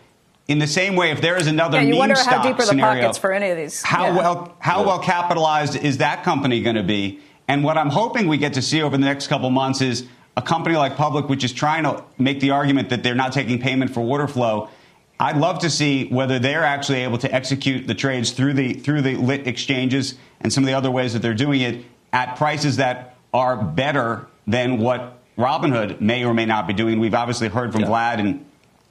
in 0.46 0.58
the 0.58 0.66
same 0.66 0.96
way, 0.96 1.10
if 1.10 1.20
there 1.20 1.36
is 1.36 1.46
another 1.46 1.78
Yeah, 1.78 1.84
you 1.84 1.90
meme 1.90 1.98
wonder 1.98 2.14
how 2.16 2.22
stock 2.22 2.42
deep 2.44 2.54
are 2.54 2.58
the 2.58 2.66
scenario, 2.66 3.02
pockets 3.02 3.18
for 3.18 3.32
any 3.32 3.50
of 3.50 3.56
these. 3.56 3.82
how 3.82 4.04
Yeah. 4.06 4.16
well 4.16 4.56
how 4.60 4.84
well 4.84 5.00
capitalized 5.00 5.76
is 5.76 5.98
that 5.98 6.22
company 6.22 6.62
going 6.62 6.76
to 6.76 6.82
be? 6.82 7.20
And 7.48 7.64
what 7.64 7.76
I'm 7.76 7.90
hoping 7.90 8.28
we 8.28 8.38
get 8.38 8.54
to 8.54 8.62
see 8.62 8.80
over 8.80 8.96
the 8.96 9.04
next 9.04 9.26
couple 9.26 9.50
months 9.50 9.80
is 9.80 10.06
a 10.36 10.42
company 10.42 10.76
like 10.76 10.96
Public, 10.96 11.28
which 11.28 11.42
is 11.42 11.52
trying 11.52 11.82
to 11.82 12.04
make 12.18 12.38
the 12.38 12.50
argument 12.52 12.90
that 12.90 13.02
they're 13.02 13.16
not 13.16 13.32
taking 13.32 13.58
payment 13.60 13.92
for 13.92 14.00
order 14.00 14.28
flow. 14.28 14.68
I'd 15.20 15.36
love 15.36 15.58
to 15.60 15.70
see 15.70 16.08
whether 16.08 16.38
they're 16.38 16.64
actually 16.64 17.04
able 17.04 17.18
to 17.18 17.32
execute 17.32 17.86
the 17.86 17.94
trades 17.94 18.30
through 18.30 18.54
the 18.54 18.72
through 18.72 19.02
the 19.02 19.16
lit 19.16 19.46
exchanges 19.46 20.14
and 20.40 20.50
some 20.50 20.64
of 20.64 20.66
the 20.66 20.74
other 20.74 20.90
ways 20.90 21.12
that 21.12 21.20
they're 21.20 21.34
doing 21.34 21.60
it 21.60 21.84
at 22.12 22.36
prices 22.36 22.78
that 22.78 23.16
are 23.34 23.56
better 23.56 24.26
than 24.46 24.78
what 24.78 25.18
Robinhood 25.36 26.00
may 26.00 26.24
or 26.24 26.34
may 26.34 26.46
not 26.46 26.66
be 26.66 26.72
doing. 26.72 26.98
We've 26.98 27.14
obviously 27.14 27.48
heard 27.48 27.72
from 27.72 27.82
Vlad 27.82 28.18
and 28.18 28.44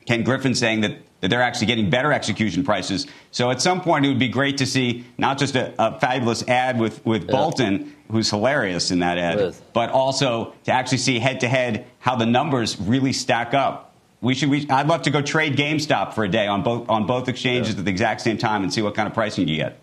Ken 0.06 0.24
Griffin 0.24 0.56
saying 0.56 0.82
that, 0.82 0.98
that 1.22 1.30
they're 1.30 1.42
actually 1.42 1.68
getting 1.68 1.90
better 1.90 2.14
execution 2.14 2.64
prices. 2.64 3.06
So 3.32 3.52
at 3.52 3.62
some 3.62 3.82
point, 3.82 4.06
it 4.06 4.10
would 4.10 4.20
be 4.20 4.30
great 4.30 4.58
to 4.60 4.66
see 4.66 5.06
not 5.18 5.38
just 5.38 5.56
a, 5.56 5.74
a 5.78 6.00
fabulous 6.00 6.48
ad 6.48 6.80
with, 6.80 7.06
with 7.06 7.28
Bolton, 7.28 7.96
who's 8.12 8.30
hilarious 8.30 8.90
in 8.92 9.00
that 9.00 9.18
ad, 9.18 9.38
but 9.74 9.90
also 9.90 10.54
to 10.64 10.72
actually 10.72 10.98
see 11.00 11.20
head 11.20 11.42
to 11.42 11.48
head 11.48 11.86
how 12.00 12.16
the 12.16 12.26
numbers 12.26 12.80
really 12.80 13.14
stack 13.14 13.54
up. 13.54 13.89
We 14.22 14.36
should. 14.36 14.50
We, 14.50 14.70
I'd 14.70 14.88
love 14.88 15.04
to 15.04 15.12
go 15.12 15.22
trade 15.22 15.56
GameStop 15.56 16.14
for 16.14 16.26
a 16.26 16.30
day 16.30 16.48
on 16.48 16.62
both 16.62 16.90
on 16.90 17.08
both 17.08 17.30
exchanges 17.30 17.80
at 17.80 17.86
the 17.86 17.92
exact 17.92 18.22
same 18.22 18.38
time 18.38 18.64
and 18.64 18.74
see 18.74 18.82
what 18.82 18.96
kind 18.96 19.08
of 19.08 19.14
pricing 19.14 19.48
you 19.48 19.56
get. 19.58 19.80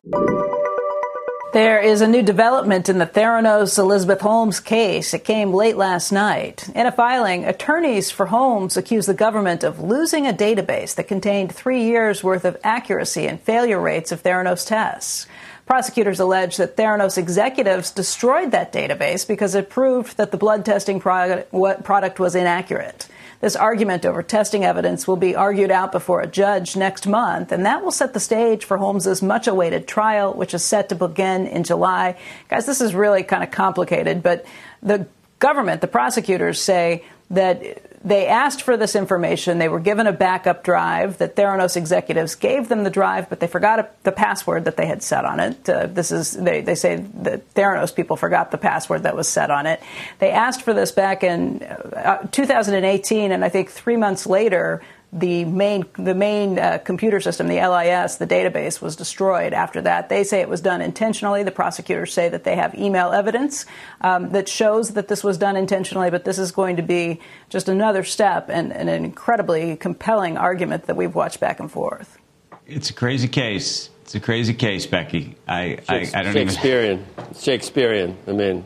There 1.54 1.80
is 1.80 2.02
a 2.02 2.06
new 2.06 2.22
development 2.22 2.90
in 2.90 2.98
the 2.98 3.06
Theranos 3.06 3.78
Elizabeth 3.78 4.20
Holmes 4.20 4.60
case. 4.60 5.14
It 5.14 5.24
came 5.24 5.54
late 5.54 5.78
last 5.78 6.12
night. 6.12 6.68
In 6.74 6.84
a 6.84 6.92
filing, 6.92 7.46
attorneys 7.46 8.10
for 8.10 8.26
Holmes 8.26 8.76
accused 8.76 9.08
the 9.08 9.14
government 9.14 9.64
of 9.64 9.80
losing 9.80 10.26
a 10.26 10.34
database 10.34 10.94
that 10.96 11.08
contained 11.08 11.54
three 11.54 11.84
years' 11.84 12.22
worth 12.22 12.44
of 12.44 12.58
accuracy 12.62 13.26
and 13.26 13.40
failure 13.40 13.80
rates 13.80 14.12
of 14.12 14.22
Theranos 14.22 14.66
tests. 14.66 15.26
Prosecutors 15.64 16.20
allege 16.20 16.58
that 16.58 16.76
Theranos 16.76 17.16
executives 17.16 17.90
destroyed 17.90 18.50
that 18.50 18.70
database 18.70 19.26
because 19.26 19.54
it 19.54 19.70
proved 19.70 20.18
that 20.18 20.32
the 20.32 20.36
blood 20.36 20.66
testing 20.66 21.00
product, 21.00 21.50
product 21.84 22.20
was 22.20 22.34
inaccurate. 22.34 23.08
This 23.46 23.54
argument 23.54 24.04
over 24.04 24.24
testing 24.24 24.64
evidence 24.64 25.06
will 25.06 25.14
be 25.14 25.36
argued 25.36 25.70
out 25.70 25.92
before 25.92 26.20
a 26.20 26.26
judge 26.26 26.74
next 26.74 27.06
month, 27.06 27.52
and 27.52 27.64
that 27.64 27.84
will 27.84 27.92
set 27.92 28.12
the 28.12 28.18
stage 28.18 28.64
for 28.64 28.76
Holmes's 28.76 29.22
much 29.22 29.46
awaited 29.46 29.86
trial, 29.86 30.34
which 30.34 30.52
is 30.52 30.64
set 30.64 30.88
to 30.88 30.96
begin 30.96 31.46
in 31.46 31.62
July. 31.62 32.16
Guys, 32.48 32.66
this 32.66 32.80
is 32.80 32.92
really 32.92 33.22
kind 33.22 33.44
of 33.44 33.52
complicated, 33.52 34.20
but 34.20 34.46
the 34.82 35.06
government, 35.38 35.80
the 35.80 35.86
prosecutors 35.86 36.60
say 36.60 37.04
that 37.30 37.85
they 38.04 38.26
asked 38.26 38.62
for 38.62 38.76
this 38.76 38.94
information. 38.94 39.58
They 39.58 39.68
were 39.68 39.80
given 39.80 40.06
a 40.06 40.12
backup 40.12 40.62
drive 40.62 41.18
that 41.18 41.36
Theranos 41.36 41.76
executives 41.76 42.34
gave 42.34 42.68
them 42.68 42.84
the 42.84 42.90
drive, 42.90 43.28
but 43.28 43.40
they 43.40 43.46
forgot 43.46 44.02
the 44.02 44.12
password 44.12 44.64
that 44.64 44.76
they 44.76 44.86
had 44.86 45.02
set 45.02 45.24
on 45.24 45.40
it. 45.40 45.68
Uh, 45.68 45.86
this 45.86 46.12
is 46.12 46.32
they, 46.32 46.60
they 46.60 46.74
say 46.74 46.96
that 46.96 47.54
Theranos 47.54 47.94
people 47.94 48.16
forgot 48.16 48.50
the 48.50 48.58
password 48.58 49.02
that 49.04 49.16
was 49.16 49.28
set 49.28 49.50
on 49.50 49.66
it. 49.66 49.82
They 50.18 50.30
asked 50.30 50.62
for 50.62 50.74
this 50.74 50.92
back 50.92 51.22
in 51.22 51.62
uh, 51.62 52.26
2018, 52.30 53.32
and 53.32 53.44
I 53.44 53.48
think 53.48 53.70
three 53.70 53.96
months 53.96 54.26
later, 54.26 54.82
the 55.18 55.44
main 55.46 55.86
the 55.94 56.14
main 56.14 56.58
uh, 56.58 56.78
computer 56.78 57.20
system, 57.20 57.48
the 57.48 57.56
LIS, 57.56 58.16
the 58.16 58.26
database, 58.26 58.82
was 58.82 58.96
destroyed. 58.96 59.52
After 59.52 59.80
that, 59.82 60.08
they 60.08 60.24
say 60.24 60.40
it 60.40 60.48
was 60.48 60.60
done 60.60 60.82
intentionally. 60.82 61.42
The 61.42 61.50
prosecutors 61.50 62.12
say 62.12 62.28
that 62.28 62.44
they 62.44 62.54
have 62.54 62.74
email 62.74 63.12
evidence 63.12 63.64
um, 64.02 64.30
that 64.30 64.48
shows 64.48 64.90
that 64.90 65.08
this 65.08 65.24
was 65.24 65.38
done 65.38 65.56
intentionally. 65.56 66.10
But 66.10 66.24
this 66.24 66.38
is 66.38 66.52
going 66.52 66.76
to 66.76 66.82
be 66.82 67.20
just 67.48 67.68
another 67.68 68.04
step 68.04 68.50
and, 68.50 68.72
and 68.72 68.90
an 68.90 69.04
incredibly 69.04 69.76
compelling 69.76 70.36
argument 70.36 70.84
that 70.84 70.96
we've 70.96 71.14
watched 71.14 71.40
back 71.40 71.60
and 71.60 71.70
forth. 71.70 72.18
It's 72.66 72.90
a 72.90 72.94
crazy 72.94 73.28
case. 73.28 73.90
It's 74.02 74.14
a 74.14 74.20
crazy 74.20 74.54
case, 74.54 74.86
Becky. 74.86 75.34
I 75.48 75.78
I, 75.88 76.10
I 76.14 76.22
don't 76.22 76.36
even. 76.36 76.48
Shakespearean. 76.48 77.06
Shakespearean. 77.38 78.16
I 78.28 78.32
mean, 78.32 78.64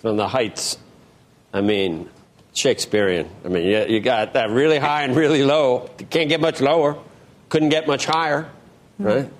from 0.00 0.16
the 0.16 0.26
heights. 0.26 0.76
I 1.54 1.62
mean, 1.62 2.10
Shakespearean. 2.58 3.28
I 3.44 3.48
mean, 3.48 3.64
you, 3.66 3.84
you 3.86 4.00
got 4.00 4.32
that 4.34 4.50
really 4.50 4.78
high 4.78 5.02
and 5.04 5.14
really 5.16 5.42
low. 5.44 5.88
You 6.00 6.06
can't 6.06 6.28
get 6.28 6.40
much 6.40 6.60
lower. 6.60 6.98
Couldn't 7.48 7.68
get 7.70 7.86
much 7.86 8.04
higher, 8.04 8.50
right? 8.98 9.30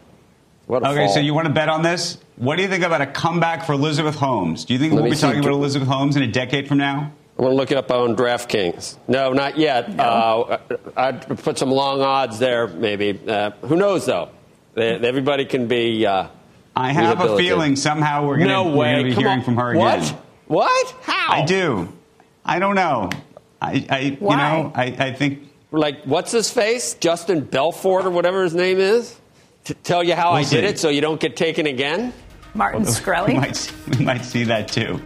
What 0.66 0.82
a 0.84 0.88
Okay, 0.90 1.06
fall. 1.06 1.14
so 1.14 1.20
you 1.20 1.34
want 1.34 1.46
to 1.48 1.52
bet 1.52 1.68
on 1.68 1.82
this? 1.82 2.18
What 2.36 2.56
do 2.56 2.62
you 2.62 2.68
think 2.68 2.84
about 2.84 3.00
a 3.00 3.06
comeback 3.06 3.64
for 3.66 3.72
Elizabeth 3.72 4.14
Holmes? 4.14 4.64
Do 4.64 4.72
you 4.72 4.78
think 4.78 4.92
Let 4.94 5.02
we'll 5.02 5.10
be 5.10 5.16
talking 5.16 5.40
about 5.40 5.52
Elizabeth 5.52 5.88
Holmes 5.88 6.16
in 6.16 6.22
a 6.22 6.26
decade 6.28 6.68
from 6.68 6.78
now? 6.78 7.12
I'm 7.36 7.44
going 7.44 7.50
to 7.50 7.56
look 7.56 7.70
it 7.70 7.76
up 7.76 7.90
on 7.90 8.16
DraftKings. 8.16 8.96
No, 9.08 9.32
not 9.32 9.58
yet. 9.58 9.98
Uh, 9.98 10.58
I'd 10.96 11.26
put 11.38 11.58
some 11.58 11.70
long 11.70 12.00
odds 12.00 12.38
there, 12.38 12.66
maybe. 12.66 13.18
Uh, 13.28 13.50
who 13.62 13.76
knows, 13.76 14.06
though? 14.06 14.30
They, 14.74 14.90
everybody 14.94 15.44
can 15.44 15.66
be. 15.68 16.06
Uh, 16.06 16.28
I 16.76 16.92
have 16.92 17.20
a 17.20 17.36
feeling 17.36 17.74
somehow 17.76 18.26
we're 18.26 18.36
going 18.38 18.48
No 18.48 18.64
to 18.64 19.02
be 19.04 19.14
hearing 19.14 19.38
on. 19.40 19.42
from 19.44 19.56
her 19.56 19.70
again. 19.70 19.80
What? 19.82 19.98
again. 19.98 20.18
What? 20.46 20.94
How? 21.02 21.32
I 21.32 21.44
do. 21.44 21.92
I 22.48 22.58
don't 22.58 22.74
know. 22.74 23.10
I, 23.60 23.86
I 23.90 23.98
you 23.98 24.16
know, 24.20 24.72
I, 24.74 24.84
I 24.98 25.12
think 25.12 25.40
Like, 25.70 26.02
what's 26.04 26.32
his 26.32 26.50
face? 26.50 26.94
Justin 26.94 27.44
Belfort 27.44 28.06
or 28.06 28.10
whatever 28.10 28.42
his 28.42 28.54
name 28.54 28.78
is? 28.78 29.16
To 29.64 29.74
tell 29.74 30.02
you 30.02 30.14
how 30.14 30.30
I 30.30 30.40
We'll 30.40 30.48
did 30.48 30.64
see. 30.64 30.66
it 30.66 30.78
so 30.78 30.88
you 30.88 31.02
don't 31.02 31.20
get 31.20 31.36
taken 31.36 31.66
again? 31.66 32.14
Martin 32.54 32.86
we 33.26 33.34
might, 33.34 33.72
we 33.98 34.04
might 34.04 34.24
see 34.24 34.44
that 34.44 34.68
too. 34.68 34.98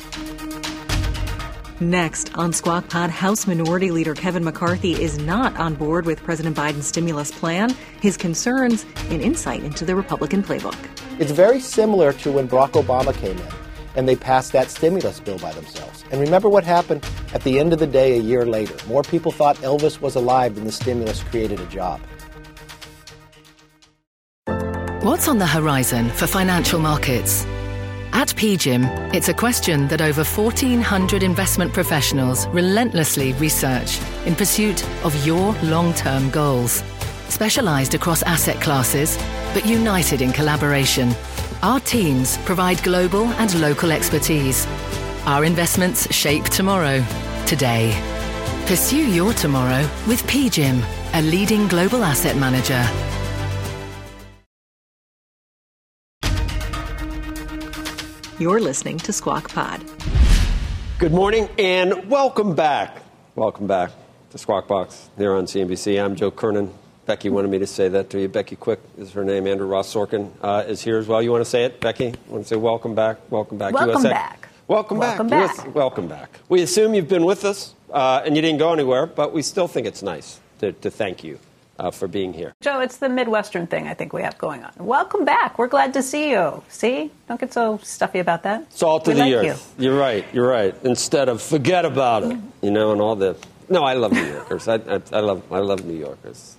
Next 1.81 2.33
on 2.39 2.53
Squawk 2.53 2.89
Pod, 2.89 3.11
House 3.11 3.49
Minority 3.49 3.91
Leader 3.91 4.15
Kevin 4.15 4.45
McCarthy 4.45 4.93
is 4.93 5.19
not 5.19 5.57
on 5.57 5.75
board 5.75 6.07
with 6.07 6.23
President 6.23 6.57
Biden's 6.57 6.87
stimulus 6.87 7.33
plan. 7.33 7.75
His 8.01 8.17
concerns 8.17 8.87
and 9.09 9.21
insight 9.21 9.65
into 9.65 9.85
the 9.85 9.97
Republican 9.97 10.45
playbook. 10.45 10.79
It's 11.19 11.33
very 11.33 11.59
similar 11.59 12.13
to 12.13 12.31
when 12.31 12.47
Barack 12.49 12.81
Obama 12.81 13.13
came 13.13 13.37
in 13.37 13.62
and 13.97 14.09
they 14.09 14.17
passed 14.17 14.53
that 14.53 14.71
stimulus 14.71 15.21
bill 15.21 15.39
by 15.39 15.53
themselves. 15.53 16.05
And 16.11 16.21
remember 16.21 16.49
what 16.49 16.65
happened 16.65 17.05
at 17.35 17.43
the 17.43 17.59
end 17.59 17.73
of 17.73 17.79
the 17.79 17.87
day 17.87 18.19
a 18.19 18.21
year 18.21 18.47
later. 18.47 18.75
More 18.87 19.03
people 19.03 19.33
thought 19.33 19.57
Elvis 19.59 20.01
was 20.01 20.15
alive 20.15 20.55
than 20.55 20.65
the 20.65 20.73
stimulus 20.73 21.23
created 21.23 21.61
a 21.61 21.67
job. 21.67 22.01
What's 25.03 25.27
on 25.27 25.39
the 25.39 25.47
horizon 25.47 26.11
for 26.11 26.27
financial 26.29 26.79
markets? 26.79 27.45
At 28.15 28.29
PGIM, 28.29 29.15
it's 29.15 29.29
a 29.29 29.35
question 29.35 29.89
that 29.89 30.01
over 30.01 30.23
1,400 30.23 31.23
investment 31.23 31.73
professionals 31.73 32.47
relentlessly 32.49 33.33
research 33.33 33.99
in 34.27 34.35
pursuit 34.37 34.85
of 35.03 35.27
your 35.27 35.55
long 35.63 35.93
term 35.95 36.31
goals. 36.31 36.85
Specialized 37.29 37.95
across 37.95 38.23
asset 38.23 38.61
classes, 38.61 39.17
but 39.55 39.67
united 39.67 40.21
in 40.21 40.31
collaboration, 40.31 41.15
our 41.63 41.79
teams 41.81 42.39
provide 42.39 42.83
global 42.83 43.25
and 43.35 43.61
local 43.61 43.93
expertise. 43.93 44.67
Our 45.27 45.45
investments 45.45 46.13
shape 46.13 46.45
tomorrow, 46.45 47.05
today. 47.47 47.93
Pursue 48.67 49.09
your 49.11 49.33
tomorrow 49.33 49.89
with 50.09 50.23
PGIM, 50.25 50.83
a 51.15 51.23
leading 51.23 51.69
global 51.69 52.03
asset 52.03 52.37
manager. 52.37 52.85
You're 58.39 58.61
listening 58.61 58.99
to 58.99 59.13
Squawk 59.13 59.53
Pod. 59.53 59.85
Good 60.99 61.13
morning 61.13 61.49
and 61.59 62.11
welcome 62.11 62.57
back. 62.57 63.03
Welcome 63.37 63.69
back 63.69 63.93
to 64.31 64.39
Squawk 64.39 64.67
Box 64.67 65.11
here 65.17 65.35
on 65.35 65.47
CNBC. 65.47 66.05
I'm 66.05 66.17
Joe 66.17 66.33
Kernan. 66.33 66.73
Becky 67.05 67.31
wanted 67.31 67.51
me 67.51 67.59
to 67.59 67.67
say 67.67 67.89
that 67.89 68.11
to 68.11 68.21
you. 68.21 68.29
Becky 68.29 68.55
Quick 68.55 68.79
is 68.97 69.13
her 69.13 69.25
name. 69.25 69.47
Andrew 69.47 69.67
Ross 69.67 69.93
Sorkin 69.93 70.31
uh, 70.41 70.65
is 70.67 70.83
here 70.83 70.99
as 70.99 71.09
well. 71.09 71.21
You 71.21 71.33
want 71.33 71.45
to 71.45 71.51
say 71.51 71.65
it, 71.65 71.81
Becky? 71.81 72.07
You 72.07 72.15
want 72.29 72.45
to 72.45 72.49
say 72.49 72.57
welcome 72.57 72.95
back? 72.95 73.19
Welcome 73.31 73.59
back. 73.59 73.75
Welcome 73.75 73.91
USA. 73.91 74.11
back. 74.11 74.49
Welcome 74.69 75.01
back. 75.01 75.19
Welcome 75.19 75.29
back. 75.29 75.59
US 75.59 75.75
welcome 75.75 76.09
back. 76.09 76.31
We 76.49 76.63
assume 76.63 76.95
you've 76.95 77.09
been 77.09 77.25
with 77.25 77.45
us 77.45 77.75
uh, 77.93 78.23
and 78.25 78.37
you 78.37 78.43
didn't 78.43 78.59
go 78.59 78.73
anywhere, 78.73 79.07
but 79.07 79.33
we 79.33 79.43
still 79.43 79.67
think 79.67 79.87
it's 79.87 80.03
nice 80.03 80.39
to, 80.61 80.73
to 80.73 80.91
thank 80.91 81.25
you 81.25 81.41
uh, 81.81 81.91
for 81.91 82.07
being 82.07 82.33
here. 82.33 82.55
Joe, 82.61 82.79
it's 82.79 82.99
the 82.99 83.09
Midwestern 83.09 83.67
thing 83.67 83.89
I 83.89 83.95
think 83.95 84.13
we 84.13 84.23
have 84.23 84.39
going 84.39 84.63
on. 84.63 84.73
Welcome 84.79 85.25
back. 85.25 85.59
We're 85.59 85.67
glad 85.67 85.93
to 85.95 86.03
see 86.03 86.31
you. 86.31 86.63
See? 86.69 87.11
Don't 87.27 87.41
get 87.41 87.53
so 87.53 87.79
stuffy 87.83 88.21
about 88.21 88.45
that. 88.45 88.73
Salt 88.73 89.09
we 89.09 89.13
of 89.15 89.19
the 89.19 89.25
like 89.25 89.35
earth. 89.51 89.75
You. 89.77 89.93
are 89.93 89.99
right. 89.99 90.25
You're 90.33 90.49
right. 90.49 90.75
Instead 90.85 91.29
of 91.29 91.43
forget 91.43 91.85
about 91.85 92.23
it, 92.23 92.39
you 92.63 92.71
know, 92.71 92.93
and 92.93 93.01
all 93.01 93.17
the. 93.17 93.37
No, 93.69 93.83
I 93.83 93.95
love 93.95 94.13
New 94.13 94.25
Yorkers. 94.25 94.69
I, 94.69 94.75
I, 94.75 95.01
I 95.13 95.21
love 95.21 95.43
I 95.51 95.59
love 95.59 95.85
New 95.85 95.99
Yorkers. 95.99 96.57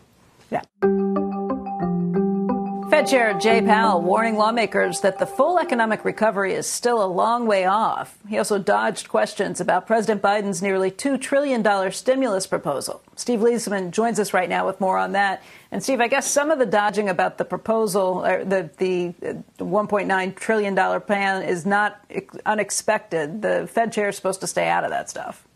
Fed 2.93 3.07
Chair 3.07 3.33
Jay 3.39 3.59
Powell 3.59 4.03
warning 4.03 4.37
lawmakers 4.37 5.01
that 5.01 5.17
the 5.17 5.25
full 5.25 5.57
economic 5.57 6.05
recovery 6.05 6.53
is 6.53 6.67
still 6.67 7.03
a 7.03 7.07
long 7.07 7.47
way 7.47 7.65
off. 7.65 8.19
He 8.29 8.37
also 8.37 8.59
dodged 8.59 9.09
questions 9.09 9.59
about 9.59 9.87
President 9.87 10.21
Biden's 10.21 10.61
nearly 10.61 10.91
$2 10.91 11.19
trillion 11.19 11.91
stimulus 11.91 12.45
proposal. 12.45 13.01
Steve 13.15 13.39
Liesman 13.39 13.89
joins 13.89 14.19
us 14.19 14.31
right 14.31 14.47
now 14.47 14.67
with 14.67 14.79
more 14.79 14.99
on 14.99 15.13
that. 15.13 15.41
And 15.71 15.81
Steve, 15.81 16.01
I 16.01 16.07
guess 16.07 16.27
some 16.29 16.51
of 16.51 16.59
the 16.59 16.67
dodging 16.67 17.09
about 17.09 17.39
the 17.39 17.45
proposal, 17.45 18.21
the, 18.21 18.69
the 18.77 19.13
$1.9 19.57 20.35
trillion 20.35 21.01
plan, 21.01 21.41
is 21.41 21.65
not 21.65 21.99
unexpected. 22.45 23.41
The 23.41 23.67
Fed 23.71 23.91
chair 23.91 24.09
is 24.09 24.15
supposed 24.15 24.41
to 24.41 24.47
stay 24.47 24.67
out 24.67 24.83
of 24.83 24.91
that 24.91 25.09
stuff. 25.09 25.47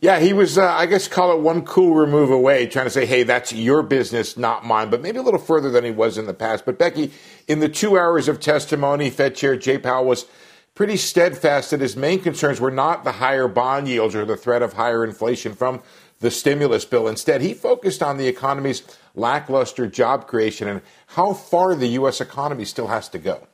Yeah, 0.00 0.18
he 0.18 0.32
was, 0.34 0.58
uh, 0.58 0.70
I 0.70 0.86
guess, 0.86 1.08
call 1.08 1.32
it 1.32 1.40
one 1.40 1.62
cool 1.62 1.94
remove 1.94 2.30
away, 2.30 2.66
trying 2.66 2.84
to 2.84 2.90
say, 2.90 3.06
hey, 3.06 3.22
that's 3.22 3.52
your 3.52 3.82
business, 3.82 4.36
not 4.36 4.64
mine, 4.64 4.90
but 4.90 5.00
maybe 5.00 5.18
a 5.18 5.22
little 5.22 5.40
further 5.40 5.70
than 5.70 5.82
he 5.82 5.90
was 5.90 6.18
in 6.18 6.26
the 6.26 6.34
past. 6.34 6.66
But, 6.66 6.78
Becky, 6.78 7.10
in 7.48 7.60
the 7.60 7.70
two 7.70 7.98
hours 7.98 8.28
of 8.28 8.38
testimony, 8.38 9.08
Fed 9.08 9.34
Chair 9.34 9.56
Jay 9.56 9.78
Powell 9.78 10.04
was 10.04 10.26
pretty 10.74 10.96
steadfast 10.96 11.70
that 11.70 11.80
his 11.80 11.96
main 11.96 12.20
concerns 12.20 12.60
were 12.60 12.70
not 12.70 13.04
the 13.04 13.12
higher 13.12 13.48
bond 13.48 13.88
yields 13.88 14.14
or 14.14 14.24
the 14.24 14.36
threat 14.36 14.60
of 14.60 14.74
higher 14.74 15.04
inflation 15.04 15.54
from 15.54 15.80
the 16.20 16.30
stimulus 16.30 16.84
bill. 16.84 17.08
Instead, 17.08 17.40
he 17.40 17.54
focused 17.54 18.02
on 18.02 18.16
the 18.16 18.26
economy's 18.26 18.82
lackluster 19.14 19.86
job 19.86 20.26
creation 20.26 20.68
and 20.68 20.80
how 21.08 21.32
far 21.32 21.74
the 21.74 21.88
U.S. 21.88 22.20
economy 22.20 22.64
still 22.64 22.88
has 22.88 23.08
to 23.10 23.18
go. 23.18 23.46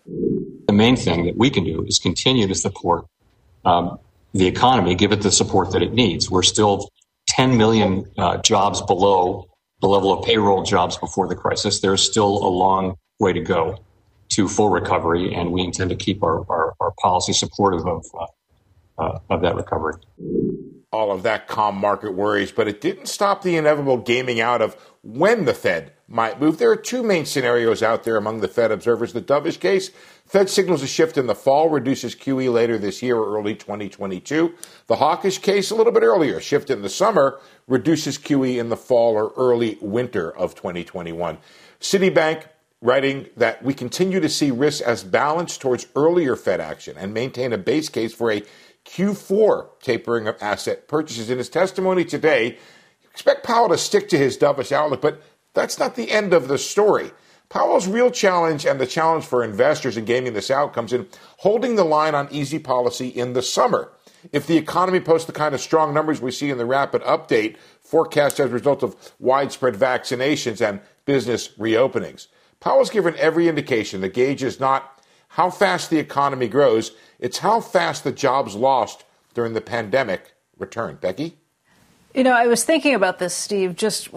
The 0.66 0.72
main 0.72 0.96
thing 0.96 1.26
that 1.26 1.36
we 1.36 1.50
can 1.50 1.64
do 1.64 1.84
is 1.86 1.98
continue 1.98 2.46
to 2.46 2.54
support 2.54 3.06
um, 3.64 3.98
the 4.32 4.46
economy, 4.46 4.94
give 4.94 5.12
it 5.12 5.22
the 5.22 5.32
support 5.32 5.72
that 5.72 5.82
it 5.82 5.92
needs. 5.92 6.30
We're 6.30 6.42
still 6.42 6.88
10 7.28 7.56
million 7.56 8.10
uh, 8.18 8.38
jobs 8.38 8.80
below 8.82 9.48
the 9.80 9.88
level 9.88 10.12
of 10.12 10.24
payroll 10.24 10.62
jobs 10.62 10.96
before 10.96 11.26
the 11.28 11.34
crisis. 11.34 11.80
There's 11.80 12.02
still 12.02 12.28
a 12.28 12.48
long 12.48 12.96
way 13.18 13.32
to 13.32 13.40
go 13.40 13.78
to 14.30 14.48
full 14.48 14.68
recovery, 14.68 15.34
and 15.34 15.52
we 15.52 15.62
intend 15.62 15.90
to 15.90 15.96
keep 15.96 16.22
our, 16.22 16.44
our, 16.48 16.74
our 16.80 16.92
policy 17.00 17.32
supportive 17.32 17.86
of, 17.86 18.06
uh, 18.14 18.26
uh, 18.98 19.18
of 19.30 19.42
that 19.42 19.56
recovery. 19.56 19.94
All 20.92 21.10
of 21.12 21.22
that 21.22 21.48
calm 21.48 21.76
market 21.76 22.14
worries, 22.14 22.52
but 22.52 22.68
it 22.68 22.80
didn't 22.80 23.06
stop 23.06 23.42
the 23.42 23.56
inevitable 23.56 23.96
gaming 23.96 24.40
out 24.40 24.60
of 24.62 24.76
when 25.02 25.44
the 25.44 25.54
Fed 25.54 25.92
might 26.10 26.40
move. 26.40 26.58
There 26.58 26.70
are 26.70 26.76
two 26.76 27.04
main 27.04 27.24
scenarios 27.24 27.82
out 27.82 28.02
there 28.02 28.16
among 28.16 28.40
the 28.40 28.48
Fed 28.48 28.72
observers. 28.72 29.12
The 29.12 29.22
dovish 29.22 29.60
case, 29.60 29.90
Fed 30.26 30.50
signals 30.50 30.82
a 30.82 30.86
shift 30.88 31.16
in 31.16 31.28
the 31.28 31.34
fall, 31.36 31.68
reduces 31.70 32.16
QE 32.16 32.52
later 32.52 32.76
this 32.76 33.00
year 33.00 33.16
or 33.16 33.38
early 33.38 33.54
2022. 33.54 34.52
The 34.88 34.96
hawkish 34.96 35.38
case, 35.38 35.70
a 35.70 35.76
little 35.76 35.92
bit 35.92 36.02
earlier, 36.02 36.40
shift 36.40 36.68
in 36.68 36.82
the 36.82 36.88
summer, 36.88 37.40
reduces 37.68 38.18
QE 38.18 38.58
in 38.58 38.68
the 38.68 38.76
fall 38.76 39.14
or 39.14 39.32
early 39.36 39.78
winter 39.80 40.36
of 40.36 40.56
2021. 40.56 41.38
Citibank 41.80 42.44
writing 42.82 43.28
that 43.36 43.62
we 43.62 43.72
continue 43.72 44.20
to 44.20 44.28
see 44.28 44.50
risks 44.50 44.80
as 44.80 45.04
balanced 45.04 45.60
towards 45.60 45.86
earlier 45.94 46.34
Fed 46.34 46.60
action 46.60 46.96
and 46.98 47.14
maintain 47.14 47.52
a 47.52 47.58
base 47.58 47.88
case 47.88 48.12
for 48.12 48.32
a 48.32 48.42
Q4 48.84 49.68
tapering 49.80 50.26
of 50.26 50.36
asset 50.40 50.88
purchases. 50.88 51.30
In 51.30 51.38
his 51.38 51.50
testimony 51.50 52.04
today, 52.04 52.58
expect 53.12 53.44
Powell 53.44 53.68
to 53.68 53.78
stick 53.78 54.08
to 54.08 54.18
his 54.18 54.38
dovish 54.38 54.72
outlook, 54.72 55.02
but 55.02 55.22
that's 55.54 55.78
not 55.78 55.94
the 55.94 56.10
end 56.10 56.32
of 56.32 56.48
the 56.48 56.58
story. 56.58 57.10
Powell's 57.48 57.88
real 57.88 58.12
challenge 58.12 58.64
and 58.64 58.80
the 58.80 58.86
challenge 58.86 59.24
for 59.24 59.42
investors 59.42 59.96
in 59.96 60.04
gaming 60.04 60.34
this 60.34 60.50
out 60.50 60.72
comes 60.72 60.92
in 60.92 61.08
holding 61.38 61.74
the 61.74 61.84
line 61.84 62.14
on 62.14 62.28
easy 62.30 62.60
policy 62.60 63.08
in 63.08 63.32
the 63.32 63.42
summer. 63.42 63.90
If 64.32 64.46
the 64.46 64.56
economy 64.56 65.00
posts 65.00 65.26
the 65.26 65.32
kind 65.32 65.54
of 65.54 65.60
strong 65.60 65.92
numbers 65.92 66.20
we 66.20 66.30
see 66.30 66.50
in 66.50 66.58
the 66.58 66.66
rapid 66.66 67.02
update 67.02 67.56
forecast 67.80 68.38
as 68.38 68.50
a 68.50 68.52
result 68.52 68.82
of 68.84 69.14
widespread 69.18 69.74
vaccinations 69.74 70.66
and 70.66 70.80
business 71.06 71.48
reopenings, 71.58 72.28
Powell's 72.60 72.90
given 72.90 73.16
every 73.16 73.48
indication 73.48 74.00
the 74.00 74.08
gauge 74.08 74.44
is 74.44 74.60
not 74.60 75.02
how 75.28 75.50
fast 75.50 75.90
the 75.90 75.98
economy 75.98 76.46
grows, 76.46 76.92
it's 77.18 77.38
how 77.38 77.60
fast 77.60 78.04
the 78.04 78.12
jobs 78.12 78.54
lost 78.54 79.04
during 79.34 79.54
the 79.54 79.60
pandemic 79.60 80.34
return. 80.58 80.98
Becky? 81.00 81.39
You 82.14 82.24
know, 82.24 82.32
I 82.32 82.48
was 82.48 82.64
thinking 82.64 82.94
about 82.94 83.20
this, 83.20 83.34
Steve, 83.34 83.76
just 83.76 84.08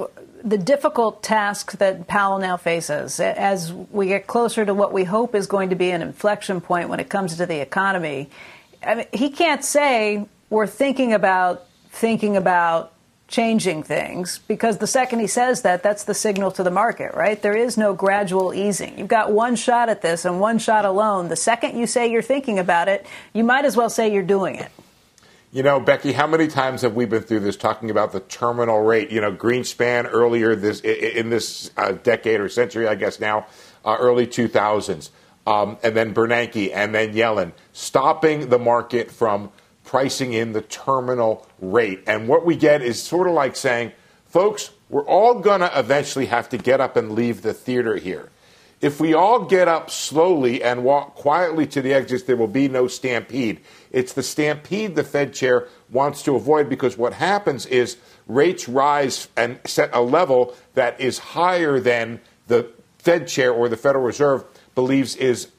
the 0.43 0.57
difficult 0.57 1.21
task 1.21 1.73
that 1.73 2.07
Powell 2.07 2.39
now 2.39 2.57
faces 2.57 3.19
as 3.19 3.71
we 3.71 4.07
get 4.07 4.25
closer 4.25 4.65
to 4.65 4.73
what 4.73 4.91
we 4.91 5.03
hope 5.03 5.35
is 5.35 5.45
going 5.45 5.69
to 5.69 5.75
be 5.75 5.91
an 5.91 6.01
inflection 6.01 6.59
point 6.59 6.89
when 6.89 6.99
it 6.99 7.09
comes 7.09 7.37
to 7.37 7.45
the 7.45 7.61
economy. 7.61 8.29
I 8.81 8.95
mean, 8.95 9.05
he 9.13 9.29
can't 9.29 9.63
say 9.63 10.25
we're 10.49 10.67
thinking 10.67 11.13
about 11.13 11.65
thinking 11.89 12.35
about 12.35 12.93
changing 13.27 13.83
things 13.83 14.39
because 14.47 14.79
the 14.79 14.87
second 14.87 15.19
he 15.19 15.27
says 15.27 15.61
that, 15.61 15.83
that's 15.83 16.03
the 16.03 16.13
signal 16.15 16.51
to 16.51 16.63
the 16.63 16.71
market, 16.71 17.13
right? 17.13 17.41
There 17.41 17.55
is 17.55 17.77
no 17.77 17.93
gradual 17.93 18.53
easing. 18.53 18.97
You've 18.97 19.07
got 19.07 19.31
one 19.31 19.55
shot 19.55 19.89
at 19.89 20.01
this 20.01 20.25
and 20.25 20.39
one 20.39 20.57
shot 20.57 20.85
alone. 20.85 21.29
The 21.29 21.35
second 21.35 21.77
you 21.77 21.85
say 21.85 22.11
you're 22.11 22.23
thinking 22.23 22.57
about 22.57 22.89
it, 22.89 23.05
you 23.33 23.43
might 23.43 23.65
as 23.65 23.77
well 23.77 23.89
say 23.89 24.11
you're 24.11 24.23
doing 24.23 24.55
it. 24.55 24.71
You 25.53 25.61
know, 25.61 25.79
Becky, 25.79 26.13
how 26.13 26.25
many 26.25 26.47
times 26.47 26.81
have 26.81 26.95
we 26.95 27.05
been 27.05 27.21
through 27.21 27.41
this 27.41 27.55
talking 27.55 27.91
about 27.91 28.11
the 28.11 28.21
terminal 28.21 28.81
rate? 28.81 29.11
You 29.11 29.21
know, 29.21 29.31
Greenspan 29.31 30.09
earlier 30.11 30.55
this 30.55 30.79
in 30.79 31.29
this 31.29 31.69
uh, 31.77 31.91
decade 31.91 32.39
or 32.39 32.49
century, 32.49 32.87
I 32.87 32.95
guess 32.95 33.19
now, 33.19 33.45
uh, 33.85 33.95
early 33.99 34.25
2000s, 34.25 35.11
um, 35.45 35.77
and 35.83 35.95
then 35.95 36.11
Bernanke 36.11 36.71
and 36.73 36.95
then 36.95 37.13
Yellen, 37.13 37.51
stopping 37.71 38.49
the 38.49 38.57
market 38.57 39.11
from 39.11 39.51
pricing 39.83 40.33
in 40.33 40.53
the 40.53 40.61
terminal 40.63 41.47
rate. 41.61 42.01
And 42.07 42.27
what 42.27 42.47
we 42.47 42.55
get 42.55 42.81
is 42.81 42.99
sort 42.99 43.27
of 43.27 43.35
like 43.35 43.55
saying, 43.55 43.91
folks, 44.25 44.71
we're 44.89 45.05
all 45.05 45.35
going 45.39 45.61
to 45.61 45.71
eventually 45.77 46.25
have 46.25 46.49
to 46.49 46.57
get 46.57 46.81
up 46.81 46.97
and 46.97 47.11
leave 47.11 47.43
the 47.43 47.53
theater 47.53 47.97
here. 47.97 48.31
If 48.83 48.99
we 48.99 49.13
all 49.13 49.45
get 49.45 49.69
up 49.69 49.89
slowly 49.89 50.61
and 50.61 50.83
walk 50.83 51.15
quietly 51.15 51.65
to 51.67 51.81
the 51.81 51.93
exits, 51.93 52.23
there 52.23 52.35
will 52.35 52.49
be 52.49 52.67
no 52.67 52.89
stampede. 52.89 53.61
It's 53.93 54.13
the 54.13 54.23
stampede 54.23 54.95
the 54.95 55.03
Fed 55.03 55.33
chair 55.33 55.67
wants 55.91 56.23
to 56.23 56.35
avoid 56.35 56.67
because 56.67 56.97
what 56.97 57.13
happens 57.13 57.67
is 57.67 57.97
rates 58.27 58.67
rise 58.67 59.29
and 59.37 59.59
set 59.65 59.91
a 59.93 60.01
level 60.01 60.55
that 60.73 60.99
is 60.99 61.19
higher 61.19 61.79
than 61.79 62.19
the 62.47 62.69
Fed 62.97 63.27
chair 63.27 63.53
or 63.53 63.69
the 63.69 63.77
Federal 63.77 64.03
Reserve 64.03 64.43
believes 64.75 65.15
is 65.15 65.49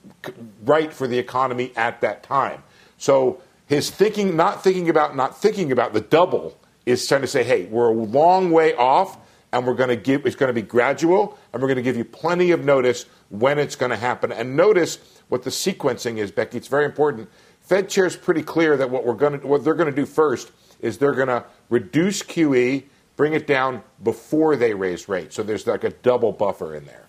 right 0.64 0.92
for 0.92 1.06
the 1.06 1.18
economy 1.18 1.72
at 1.76 2.00
that 2.00 2.24
time. 2.24 2.62
So 2.98 3.40
his 3.66 3.90
thinking, 3.90 4.36
not 4.36 4.64
thinking 4.64 4.88
about, 4.88 5.14
not 5.14 5.40
thinking 5.40 5.70
about 5.70 5.92
the 5.92 6.00
double 6.00 6.58
is 6.84 7.06
trying 7.06 7.20
to 7.20 7.26
say, 7.26 7.44
hey, 7.44 7.66
we're 7.66 7.90
a 7.90 7.94
long 7.94 8.50
way 8.50 8.74
off 8.74 9.16
and 9.52 9.66
we're 9.66 9.74
going 9.74 9.88
to 9.88 9.96
give 9.96 10.26
it's 10.26 10.34
going 10.34 10.48
to 10.48 10.54
be 10.54 10.62
gradual 10.62 11.38
and 11.52 11.62
we're 11.62 11.68
going 11.68 11.76
to 11.76 11.82
give 11.82 11.96
you 11.96 12.04
plenty 12.04 12.50
of 12.50 12.64
notice 12.64 13.06
when 13.28 13.58
it's 13.58 13.76
going 13.76 13.90
to 13.90 13.96
happen. 13.96 14.32
And 14.32 14.56
notice 14.56 14.98
what 15.28 15.44
the 15.44 15.50
sequencing 15.50 16.18
is 16.18 16.30
becky. 16.30 16.56
It's 16.56 16.68
very 16.68 16.84
important 16.84 17.30
fed 17.64 17.88
chair 17.88 18.06
is 18.06 18.16
pretty 18.16 18.42
clear 18.42 18.76
that 18.76 18.90
what 18.90 19.04
we're 19.04 19.14
going 19.14 19.40
to 19.40 19.46
what 19.46 19.64
they're 19.64 19.74
going 19.74 19.90
to 19.90 19.96
do 19.96 20.06
first 20.06 20.50
is 20.80 20.98
they're 20.98 21.14
going 21.14 21.28
to 21.28 21.44
reduce 21.70 22.22
qe 22.22 22.84
bring 23.16 23.32
it 23.32 23.46
down 23.46 23.82
before 24.02 24.56
they 24.56 24.74
raise 24.74 25.08
rates 25.08 25.34
so 25.36 25.42
there's 25.42 25.66
like 25.66 25.84
a 25.84 25.90
double 25.90 26.32
buffer 26.32 26.74
in 26.74 26.84
there 26.84 27.06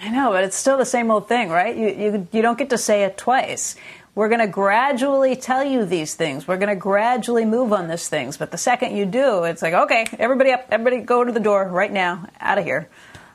i 0.00 0.08
know 0.08 0.30
but 0.30 0.44
it's 0.44 0.56
still 0.56 0.76
the 0.76 0.84
same 0.84 1.10
old 1.10 1.28
thing 1.28 1.48
right 1.48 1.76
you, 1.76 1.88
you, 1.88 2.28
you 2.32 2.42
don't 2.42 2.58
get 2.58 2.70
to 2.70 2.78
say 2.78 3.04
it 3.04 3.16
twice 3.16 3.76
we're 4.14 4.28
going 4.28 4.40
to 4.40 4.46
gradually 4.46 5.36
tell 5.36 5.64
you 5.64 5.86
these 5.86 6.14
things. 6.14 6.46
We're 6.46 6.58
going 6.58 6.68
to 6.68 6.76
gradually 6.76 7.46
move 7.46 7.72
on 7.72 7.88
these 7.88 8.08
things. 8.08 8.36
But 8.36 8.50
the 8.50 8.58
second 8.58 8.94
you 8.94 9.06
do, 9.06 9.44
it's 9.44 9.62
like, 9.62 9.72
okay, 9.72 10.06
everybody 10.18 10.50
up, 10.50 10.66
everybody 10.70 11.00
go 11.00 11.24
to 11.24 11.32
the 11.32 11.40
door 11.40 11.66
right 11.66 11.90
now, 11.90 12.28
out 12.38 12.58
of 12.58 12.64
here. 12.64 12.88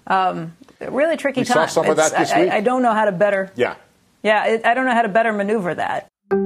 Um, 0.06 0.56
really 0.80 1.18
tricky 1.18 1.42
we 1.42 1.46
time. 1.46 1.68
Saw 1.68 1.82
some 1.82 1.90
of 1.90 1.98
that 1.98 2.16
this 2.16 2.32
I, 2.32 2.42
week. 2.42 2.52
I, 2.52 2.58
I, 2.58 2.62
don't 2.62 2.84
know 2.84 2.94
how 2.94 3.06
to 3.06 3.12
better. 3.12 3.52
Yeah. 3.56 3.76
Yeah, 4.22 4.60
I 4.64 4.74
don't 4.74 4.86
know 4.86 4.94
how 4.94 5.02
to 5.02 5.10
better 5.10 5.34
maneuver 5.34 5.74
that. 5.76 6.08
The 6.30 6.42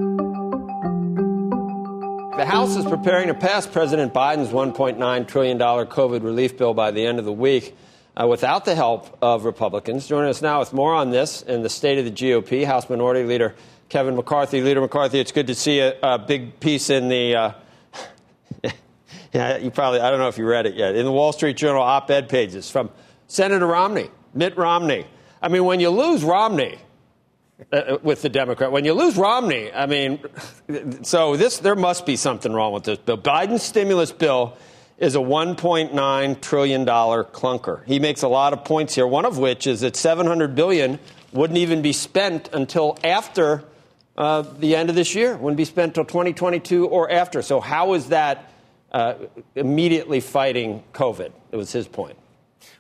House 2.45 2.75
is 2.75 2.85
preparing 2.85 3.27
to 3.29 3.33
pass 3.33 3.65
President 3.65 4.13
Biden's 4.13 4.49
$1.9 4.49 5.27
trillion 5.27 5.57
COVID 5.57 6.23
relief 6.23 6.55
bill 6.57 6.73
by 6.75 6.91
the 6.91 7.05
end 7.05 7.19
of 7.19 7.25
the 7.25 7.33
week. 7.33 7.75
Uh, 8.13 8.27
without 8.27 8.65
the 8.65 8.75
help 8.75 9.17
of 9.21 9.45
Republicans. 9.45 10.05
Joining 10.05 10.29
us 10.29 10.41
now 10.41 10.59
with 10.59 10.73
more 10.73 10.93
on 10.93 11.11
this 11.11 11.41
and 11.43 11.63
the 11.63 11.69
state 11.69 11.97
of 11.97 12.03
the 12.03 12.11
GOP, 12.11 12.65
House 12.65 12.89
Minority 12.89 13.23
Leader 13.23 13.55
Kevin 13.87 14.17
McCarthy. 14.17 14.59
Leader 14.61 14.81
McCarthy, 14.81 15.21
it's 15.21 15.31
good 15.31 15.47
to 15.47 15.55
see 15.55 15.79
a, 15.79 15.97
a 16.03 16.19
big 16.19 16.59
piece 16.59 16.89
in 16.89 17.07
the. 17.07 17.35
Uh, 17.35 17.53
yeah, 19.33 19.55
you 19.57 19.71
probably, 19.71 20.01
I 20.01 20.09
don't 20.09 20.19
know 20.19 20.27
if 20.27 20.37
you 20.37 20.45
read 20.45 20.65
it 20.65 20.75
yet, 20.75 20.93
in 20.95 21.05
the 21.05 21.11
Wall 21.11 21.31
Street 21.31 21.55
Journal 21.55 21.81
op 21.81 22.11
ed 22.11 22.27
pages 22.27 22.69
from 22.69 22.89
Senator 23.27 23.65
Romney, 23.65 24.09
Mitt 24.33 24.57
Romney. 24.57 25.07
I 25.41 25.47
mean, 25.47 25.63
when 25.63 25.79
you 25.79 25.89
lose 25.89 26.21
Romney, 26.21 26.79
with 28.01 28.21
the 28.21 28.29
Democrat. 28.29 28.71
When 28.71 28.85
you 28.85 28.93
lose 28.93 29.17
Romney, 29.17 29.71
I 29.71 29.85
mean, 29.85 30.19
so 31.03 31.35
this 31.35 31.59
there 31.59 31.75
must 31.75 32.05
be 32.05 32.15
something 32.15 32.51
wrong 32.51 32.73
with 32.73 32.83
this 32.83 32.97
bill. 32.97 33.17
Biden's 33.17 33.63
stimulus 33.63 34.11
bill 34.11 34.57
is 34.97 35.15
a 35.15 35.19
$1.9 35.19 36.41
trillion 36.41 36.85
clunker. 36.85 37.83
He 37.85 37.99
makes 37.99 38.21
a 38.21 38.27
lot 38.27 38.53
of 38.53 38.63
points 38.63 38.93
here, 38.93 39.07
one 39.07 39.25
of 39.25 39.37
which 39.37 39.65
is 39.65 39.81
that 39.81 39.95
700 39.95 40.53
billion 40.53 40.99
wouldn't 41.33 41.57
even 41.57 41.81
be 41.81 41.91
spent 41.91 42.49
until 42.53 42.97
after 43.03 43.63
uh, 44.17 44.43
the 44.59 44.75
end 44.75 44.89
of 44.89 44.95
this 44.95 45.15
year, 45.15 45.35
wouldn't 45.37 45.57
be 45.57 45.65
spent 45.65 45.97
until 45.97 46.05
2022 46.05 46.87
or 46.87 47.09
after. 47.09 47.41
So, 47.41 47.59
how 47.59 47.93
is 47.93 48.09
that 48.09 48.51
uh, 48.91 49.15
immediately 49.55 50.19
fighting 50.19 50.83
COVID? 50.93 51.31
It 51.51 51.55
was 51.55 51.71
his 51.71 51.87
point. 51.87 52.17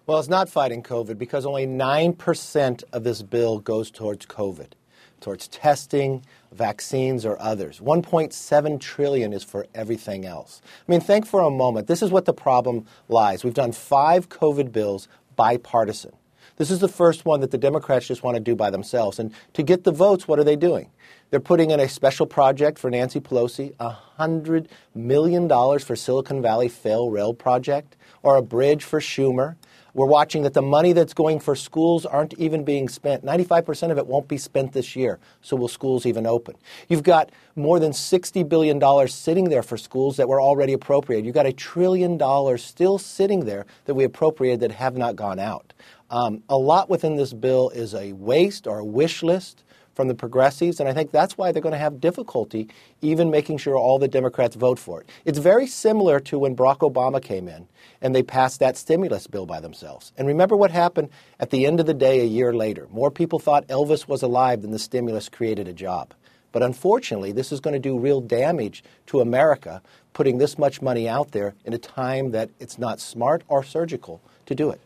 Well, 0.05 0.19
it's 0.19 0.29
not 0.29 0.49
fighting 0.49 0.83
COVID 0.83 1.17
because 1.17 1.45
only 1.45 1.67
9% 1.67 2.83
of 2.91 3.03
this 3.03 3.21
bill 3.21 3.59
goes 3.59 3.91
towards 3.91 4.25
COVID, 4.25 4.71
towards 5.19 5.47
testing, 5.47 6.23
vaccines, 6.51 7.25
or 7.25 7.41
others. 7.41 7.79
1.7 7.79 8.79
trillion 8.79 9.33
is 9.33 9.43
for 9.43 9.65
everything 9.73 10.25
else. 10.25 10.61
I 10.87 10.91
mean, 10.91 11.01
think 11.01 11.25
for 11.25 11.41
a 11.41 11.49
moment. 11.49 11.87
This 11.87 12.01
is 12.01 12.11
what 12.11 12.25
the 12.25 12.33
problem 12.33 12.85
lies. 13.07 13.43
We've 13.43 13.53
done 13.53 13.71
five 13.71 14.29
COVID 14.29 14.71
bills 14.71 15.07
bipartisan. 15.35 16.13
This 16.57 16.69
is 16.69 16.79
the 16.79 16.87
first 16.87 17.25
one 17.25 17.39
that 17.41 17.49
the 17.49 17.57
Democrats 17.57 18.05
just 18.05 18.21
want 18.21 18.35
to 18.35 18.39
do 18.39 18.55
by 18.55 18.69
themselves. 18.69 19.17
And 19.17 19.33
to 19.53 19.63
get 19.63 19.83
the 19.83 19.91
votes, 19.91 20.27
what 20.27 20.37
are 20.37 20.43
they 20.43 20.55
doing? 20.55 20.91
They're 21.31 21.39
putting 21.39 21.71
in 21.71 21.79
a 21.79 21.87
special 21.87 22.25
project 22.25 22.77
for 22.77 22.91
Nancy 22.91 23.19
Pelosi, 23.19 23.73
$100 24.19 24.67
million 24.93 25.49
for 25.79 25.95
Silicon 25.95 26.41
Valley 26.41 26.67
Fail 26.67 27.09
Rail 27.09 27.33
Project, 27.33 27.95
or 28.21 28.35
a 28.35 28.41
bridge 28.41 28.83
for 28.83 28.99
Schumer. 28.99 29.55
We're 29.93 30.05
watching 30.05 30.43
that 30.43 30.53
the 30.53 30.61
money 30.61 30.93
that's 30.93 31.13
going 31.13 31.39
for 31.39 31.55
schools 31.55 32.05
aren't 32.05 32.33
even 32.35 32.63
being 32.63 32.87
spent. 32.87 33.25
95% 33.25 33.91
of 33.91 33.97
it 33.97 34.07
won't 34.07 34.27
be 34.27 34.37
spent 34.37 34.73
this 34.73 34.95
year. 34.95 35.19
So 35.41 35.55
will 35.55 35.67
schools 35.67 36.05
even 36.05 36.25
open? 36.25 36.55
You've 36.87 37.03
got 37.03 37.31
more 37.55 37.79
than 37.79 37.91
$60 37.91 38.47
billion 38.47 39.07
sitting 39.07 39.49
there 39.49 39.63
for 39.63 39.77
schools 39.77 40.17
that 40.17 40.29
were 40.29 40.41
already 40.41 40.73
appropriated. 40.73 41.25
You've 41.25 41.35
got 41.35 41.45
a 41.45 41.53
trillion 41.53 42.17
dollars 42.17 42.63
still 42.63 42.97
sitting 42.97 43.45
there 43.45 43.65
that 43.85 43.93
we 43.93 44.03
appropriated 44.03 44.61
that 44.61 44.71
have 44.71 44.95
not 44.95 45.15
gone 45.15 45.39
out. 45.39 45.73
Um, 46.09 46.43
a 46.49 46.57
lot 46.57 46.89
within 46.89 47.15
this 47.15 47.33
bill 47.33 47.69
is 47.69 47.93
a 47.93 48.13
waste 48.13 48.67
or 48.67 48.79
a 48.79 48.85
wish 48.85 49.23
list 49.23 49.63
from 49.93 50.07
the 50.07 50.15
progressives, 50.15 50.79
and 50.79 50.87
I 50.87 50.93
think 50.93 51.11
that's 51.11 51.37
why 51.37 51.51
they're 51.51 51.61
going 51.61 51.73
to 51.73 51.77
have 51.79 51.99
difficulty 51.99 52.69
even 53.01 53.29
making 53.29 53.57
sure 53.57 53.75
all 53.75 53.99
the 53.99 54.07
Democrats 54.07 54.55
vote 54.55 54.79
for 54.79 55.01
it. 55.01 55.09
It's 55.25 55.39
very 55.39 55.67
similar 55.67 56.19
to 56.21 56.39
when 56.39 56.55
Barack 56.55 56.79
Obama 56.79 57.21
came 57.21 57.47
in 57.47 57.67
and 58.01 58.15
they 58.15 58.23
passed 58.23 58.59
that 58.59 58.77
stimulus 58.77 59.27
bill 59.27 59.45
by 59.45 59.59
themselves. 59.59 60.11
And 60.17 60.27
remember 60.27 60.55
what 60.55 60.71
happened 60.71 61.09
at 61.39 61.49
the 61.49 61.65
end 61.65 61.79
of 61.79 61.85
the 61.85 61.93
day 61.93 62.21
a 62.21 62.25
year 62.25 62.53
later. 62.53 62.87
More 62.91 63.11
people 63.11 63.39
thought 63.39 63.67
Elvis 63.67 64.07
was 64.07 64.21
alive 64.21 64.61
than 64.61 64.71
the 64.71 64.79
stimulus 64.79 65.29
created 65.29 65.67
a 65.67 65.73
job. 65.73 66.13
But 66.51 66.63
unfortunately, 66.63 67.31
this 67.31 67.51
is 67.51 67.59
going 67.59 67.73
to 67.73 67.79
do 67.79 67.97
real 67.97 68.19
damage 68.19 68.83
to 69.07 69.21
America, 69.21 69.81
putting 70.13 70.37
this 70.37 70.57
much 70.57 70.81
money 70.81 71.07
out 71.07 71.31
there 71.31 71.53
in 71.63 71.73
a 71.73 71.77
time 71.77 72.31
that 72.31 72.49
it's 72.59 72.77
not 72.77 72.99
smart 72.99 73.43
or 73.47 73.63
surgical 73.63 74.21
to 74.47 74.55
do 74.55 74.69
it. 74.69 74.81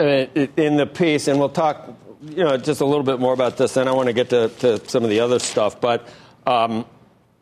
In 0.00 0.76
the 0.76 0.86
piece, 0.86 1.28
and 1.28 1.38
we'll 1.38 1.50
talk 1.50 1.94
you 2.22 2.44
know, 2.44 2.56
just 2.56 2.80
a 2.80 2.84
little 2.84 3.02
bit 3.02 3.18
more 3.18 3.32
about 3.32 3.56
this, 3.56 3.74
then 3.74 3.88
I 3.88 3.92
want 3.92 4.08
to 4.08 4.12
get 4.12 4.30
to, 4.30 4.48
to 4.60 4.88
some 4.88 5.04
of 5.04 5.10
the 5.10 5.20
other 5.20 5.38
stuff. 5.38 5.80
But 5.80 6.06
um, 6.46 6.84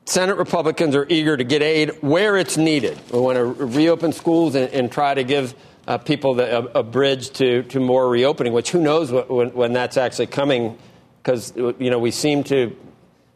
Senate 0.05 0.37
Republicans 0.37 0.95
are 0.95 1.07
eager 1.09 1.37
to 1.37 1.45
get 1.45 1.63
aid 1.63 1.91
where 2.01 2.37
it's 2.37 2.57
needed. 2.57 2.99
We 3.13 3.21
want 3.21 3.37
to 3.37 3.45
reopen 3.45 4.13
schools 4.13 4.55
and, 4.55 4.71
and 4.73 4.91
try 4.91 5.15
to 5.15 5.25
give 5.25 5.55
uh, 5.87 5.99
people 5.99 6.35
the, 6.35 6.59
a, 6.59 6.81
a, 6.81 6.83
bridge 6.83 7.31
to, 7.31 7.63
to 7.65 7.81
more 7.81 8.09
reopening, 8.09 8.53
which 8.53 8.71
who 8.71 8.81
knows 8.81 9.11
what, 9.11 9.31
when, 9.31 9.53
when 9.55 9.73
that's 9.73 9.97
actually 9.97 10.27
coming, 10.27 10.79
because, 11.23 11.55
you 11.57 11.91
know, 11.91 11.99
we 11.99 12.11
seem 12.11 12.45
to, 12.45 12.77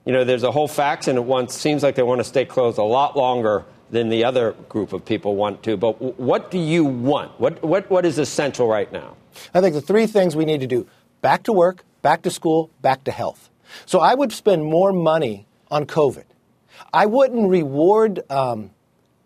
you 0.04 0.12
know, 0.12 0.24
there's 0.24 0.42
a 0.42 0.50
whole 0.50 0.68
faction 0.68 1.16
at 1.16 1.24
once, 1.24 1.54
seems 1.54 1.82
like 1.82 1.94
they 1.94 2.02
want 2.02 2.20
to 2.20 2.24
stay 2.24 2.44
closed 2.44 2.78
a 2.78 2.82
lot 2.82 3.16
longer 3.16 3.64
than 3.92 4.08
the 4.08 4.24
other 4.24 4.52
group 4.68 4.92
of 4.92 5.04
people 5.04 5.36
want 5.36 5.62
to. 5.62 5.76
But 5.76 6.18
what 6.18 6.50
do 6.50 6.58
you 6.58 6.84
want? 6.84 7.38
What, 7.38 7.62
what, 7.62 7.88
what 7.90 8.04
is 8.04 8.18
essential 8.18 8.66
right 8.66 8.90
now? 8.90 9.16
I 9.54 9.60
think 9.60 9.74
the 9.74 9.82
three 9.82 10.06
things 10.06 10.34
we 10.34 10.44
need 10.44 10.60
to 10.60 10.66
do 10.66 10.88
back 11.20 11.44
to 11.44 11.52
work, 11.52 11.84
back 12.00 12.22
to 12.22 12.30
school, 12.30 12.70
back 12.80 13.04
to 13.04 13.12
health. 13.12 13.50
So 13.86 14.00
I 14.00 14.14
would 14.14 14.32
spend 14.32 14.64
more 14.64 14.92
money 14.92 15.46
on 15.70 15.86
COVID. 15.86 16.24
I 16.92 17.06
wouldn't 17.06 17.48
reward 17.48 18.20
um, 18.30 18.70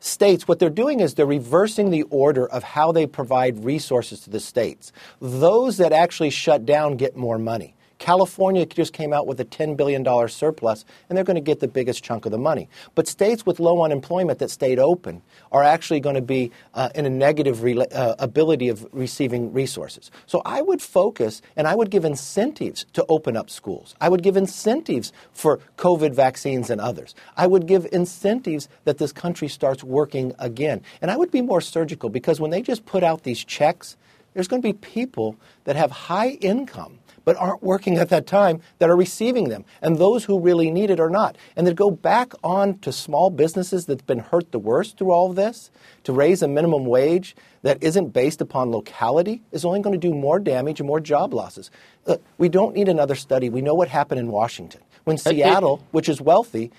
states. 0.01 0.49
What 0.49 0.59
they're 0.59 0.69
doing 0.69 1.01
is 1.01 1.15
they're 1.15 1.27
reversing 1.27 1.91
the 1.91 2.03
order 2.05 2.47
of 2.47 2.63
how 2.65 2.91
they 2.91 3.07
provide 3.07 3.65
resources 3.65 4.21
to 4.21 4.31
the 4.31 4.41
states. 4.41 4.93
Those 5.21 5.77
that 5.79 5.93
actually 5.93 6.31
shut 6.31 6.67
down 6.67 6.97
get 6.97 7.17
more 7.17 7.39
money. 7.39 7.76
California 7.99 8.67
just 8.67 8.93
came 8.93 9.13
out 9.13 9.27
with 9.27 9.41
a 9.41 9.45
$10 9.45 9.77
billion 9.77 10.05
surplus, 10.29 10.85
and 11.09 11.17
they're 11.17 11.25
going 11.25 11.37
to 11.37 11.41
get 11.41 11.61
the 11.61 11.69
biggest 11.69 12.05
chunk 12.05 12.27
of 12.27 12.33
the 12.33 12.39
money. 12.39 12.69
But 12.95 13.09
states 13.09 13.47
with 13.47 13.59
low 13.59 13.83
unemployment 13.83 14.39
that 14.39 14.51
stayed 14.51 14.79
open 14.79 15.23
are 15.51 15.63
actually 15.63 16.01
going 16.01 16.15
to 16.15 16.23
be 16.23 16.53
uh, 16.75 16.91
in 16.95 17.07
a 17.07 17.11
negative 17.11 17.63
re- 17.63 17.79
uh, 17.79 18.15
ability 18.19 18.69
of 18.69 18.87
receiving 18.93 19.53
resources. 19.53 20.11
So 20.27 20.43
I 20.45 20.61
would 20.63 20.83
focus 20.83 21.41
and 21.57 21.67
I 21.67 21.75
would 21.75 21.91
give 21.91 22.05
incentives 22.05 22.85
to 22.93 23.05
open 23.09 23.37
up 23.37 23.49
schools. 23.51 23.95
I 24.01 24.09
would 24.09 24.23
give 24.23 24.37
incentives 24.37 25.13
for 25.33 25.59
COVID 25.79 26.15
vaccines 26.15 26.71
and 26.71 26.81
others. 26.81 27.15
I 27.37 27.47
would 27.47 27.67
give 27.67 27.87
incentives 27.93 28.69
that 28.85 28.99
this 28.99 29.13
country 29.13 29.49
starts 29.49 29.83
working 29.83 30.35
again. 30.39 30.83
And 31.01 31.11
I 31.11 31.17
would 31.17 31.31
be 31.31 31.43
more 31.43 31.61
surgical 31.61 32.11
because 32.11 32.41
when 32.41 32.51
they 32.51 32.63
just 32.63 32.85
put 32.85 33.03
out 33.03 33.23
these 33.23 33.43
checks, 33.43 33.97
there's 34.35 34.49
going 34.49 34.61
to 34.61 34.69
be 34.69 34.75
people 34.75 35.37
that 35.65 35.77
have 35.77 35.91
high 35.91 36.31
income 36.41 36.99
but 37.27 37.37
aren't 37.37 37.63
working 37.63 37.99
at 37.99 38.09
that 38.09 38.27
time 38.27 38.63
that 38.79 38.89
are 38.89 38.97
receiving 38.97 39.51
them, 39.51 39.67
and 39.83 39.99
those 39.99 40.25
who 40.25 40.41
really 40.41 40.71
need 40.71 40.89
it 40.89 41.01
are 41.01 41.11
not. 41.11 41.37
And 41.57 41.67
to 41.67 41.75
go 41.75 41.91
back 41.91 42.33
on 42.43 42.79
to 42.79 42.93
small 42.93 43.29
businesses 43.29 43.85
that's 43.85 44.01
been 44.01 44.21
hurt 44.21 44.53
the 44.53 44.59
worst 44.59 44.97
through 44.97 45.11
all 45.11 45.29
of 45.29 45.37
this, 45.37 45.71
to 46.05 46.13
raise 46.13 46.41
a 46.41 46.49
minimum 46.49 46.87
wage 46.87 47.37
that 47.63 47.83
isn't 47.83 48.11
based 48.11 48.41
upon 48.41 48.71
locality 48.71 49.43
is 49.51 49.65
only 49.65 49.83
going 49.83 50.01
to 50.01 50.09
do 50.09 50.15
more 50.15 50.39
damage 50.39 50.79
and 50.79 50.87
more 50.87 51.01
job 51.01 51.35
losses. 51.35 51.69
Look, 52.07 52.23
we 52.39 52.49
don't 52.49 52.77
need 52.77 52.89
another 52.89 53.17
study. 53.17 53.51
We 53.51 53.61
know 53.61 53.75
what 53.75 53.89
happened 53.89 54.21
in 54.21 54.29
Washington. 54.29 54.81
When 55.07 55.19
Seattle, 55.19 55.85
which 55.93 56.09
is 56.09 56.21
wealthy, 56.21 56.73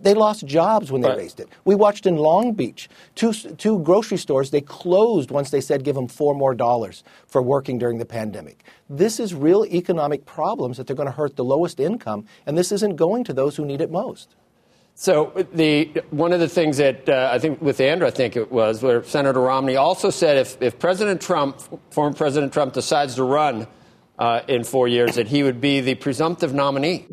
they 0.00 0.14
lost 0.14 0.46
jobs 0.46 0.90
when 0.90 1.02
they 1.02 1.10
right. 1.10 1.18
raised 1.18 1.38
it. 1.38 1.50
We 1.66 1.74
watched 1.74 2.06
in 2.06 2.16
Long 2.16 2.54
Beach, 2.54 2.88
two, 3.14 3.34
two 3.34 3.78
grocery 3.80 4.16
stores, 4.16 4.50
they 4.50 4.62
closed 4.62 5.30
once 5.30 5.50
they 5.50 5.60
said 5.60 5.84
give 5.84 5.94
them 5.94 6.08
four 6.08 6.34
more 6.34 6.54
dollars 6.54 7.04
for 7.26 7.42
working 7.42 7.76
during 7.76 7.98
the 7.98 8.06
pandemic. 8.06 8.64
This 8.88 9.20
is 9.20 9.34
real 9.34 9.66
economic 9.66 10.24
problems 10.24 10.78
that 10.78 10.86
they're 10.86 10.96
going 10.96 11.08
to 11.10 11.12
hurt 11.12 11.36
the 11.36 11.44
lowest 11.44 11.78
income, 11.78 12.24
and 12.46 12.56
this 12.56 12.72
isn't 12.72 12.96
going 12.96 13.22
to 13.24 13.34
those 13.34 13.56
who 13.56 13.66
need 13.66 13.82
it 13.82 13.90
most. 13.90 14.34
So 14.94 15.46
the 15.52 15.92
one 16.08 16.32
of 16.32 16.40
the 16.40 16.48
things 16.48 16.78
that 16.78 17.06
uh, 17.06 17.28
I 17.30 17.38
think 17.38 17.60
with 17.60 17.82
Andrew, 17.82 18.06
I 18.06 18.12
think 18.12 18.34
it 18.34 18.50
was, 18.50 18.82
where 18.82 19.04
Senator 19.04 19.40
Romney 19.40 19.76
also 19.76 20.08
said 20.08 20.38
if, 20.38 20.62
if 20.62 20.78
President 20.78 21.20
Trump, 21.20 21.60
former 21.90 22.16
President 22.16 22.50
Trump, 22.50 22.72
decides 22.72 23.16
to 23.16 23.24
run 23.24 23.66
uh, 24.18 24.40
in 24.48 24.64
four 24.64 24.88
years, 24.88 25.16
that 25.16 25.28
he 25.28 25.42
would 25.42 25.60
be 25.60 25.82
the 25.82 25.96
presumptive 25.96 26.54
nominee. 26.54 27.06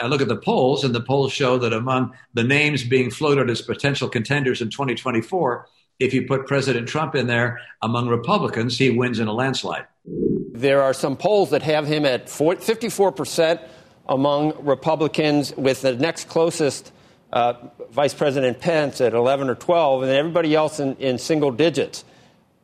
I 0.00 0.06
look 0.06 0.22
at 0.22 0.28
the 0.28 0.36
polls, 0.36 0.84
and 0.84 0.94
the 0.94 1.00
polls 1.00 1.32
show 1.32 1.58
that 1.58 1.72
among 1.72 2.14
the 2.34 2.44
names 2.44 2.84
being 2.84 3.10
floated 3.10 3.50
as 3.50 3.60
potential 3.60 4.08
contenders 4.08 4.62
in 4.62 4.70
2024, 4.70 5.66
if 5.98 6.14
you 6.14 6.26
put 6.26 6.46
President 6.46 6.88
Trump 6.88 7.14
in 7.14 7.26
there 7.26 7.60
among 7.82 8.08
Republicans, 8.08 8.78
he 8.78 8.90
wins 8.90 9.18
in 9.18 9.28
a 9.28 9.32
landslide. 9.32 9.86
There 10.04 10.82
are 10.82 10.94
some 10.94 11.16
polls 11.16 11.50
that 11.50 11.62
have 11.62 11.86
him 11.86 12.06
at 12.06 12.26
54% 12.26 13.60
among 14.08 14.64
Republicans, 14.64 15.54
with 15.56 15.82
the 15.82 15.94
next 15.94 16.28
closest 16.28 16.92
uh, 17.32 17.54
Vice 17.90 18.14
President 18.14 18.58
Pence 18.58 19.00
at 19.00 19.14
11 19.14 19.48
or 19.48 19.54
12, 19.54 20.02
and 20.02 20.10
everybody 20.10 20.54
else 20.54 20.80
in, 20.80 20.96
in 20.96 21.18
single 21.18 21.52
digits. 21.52 22.04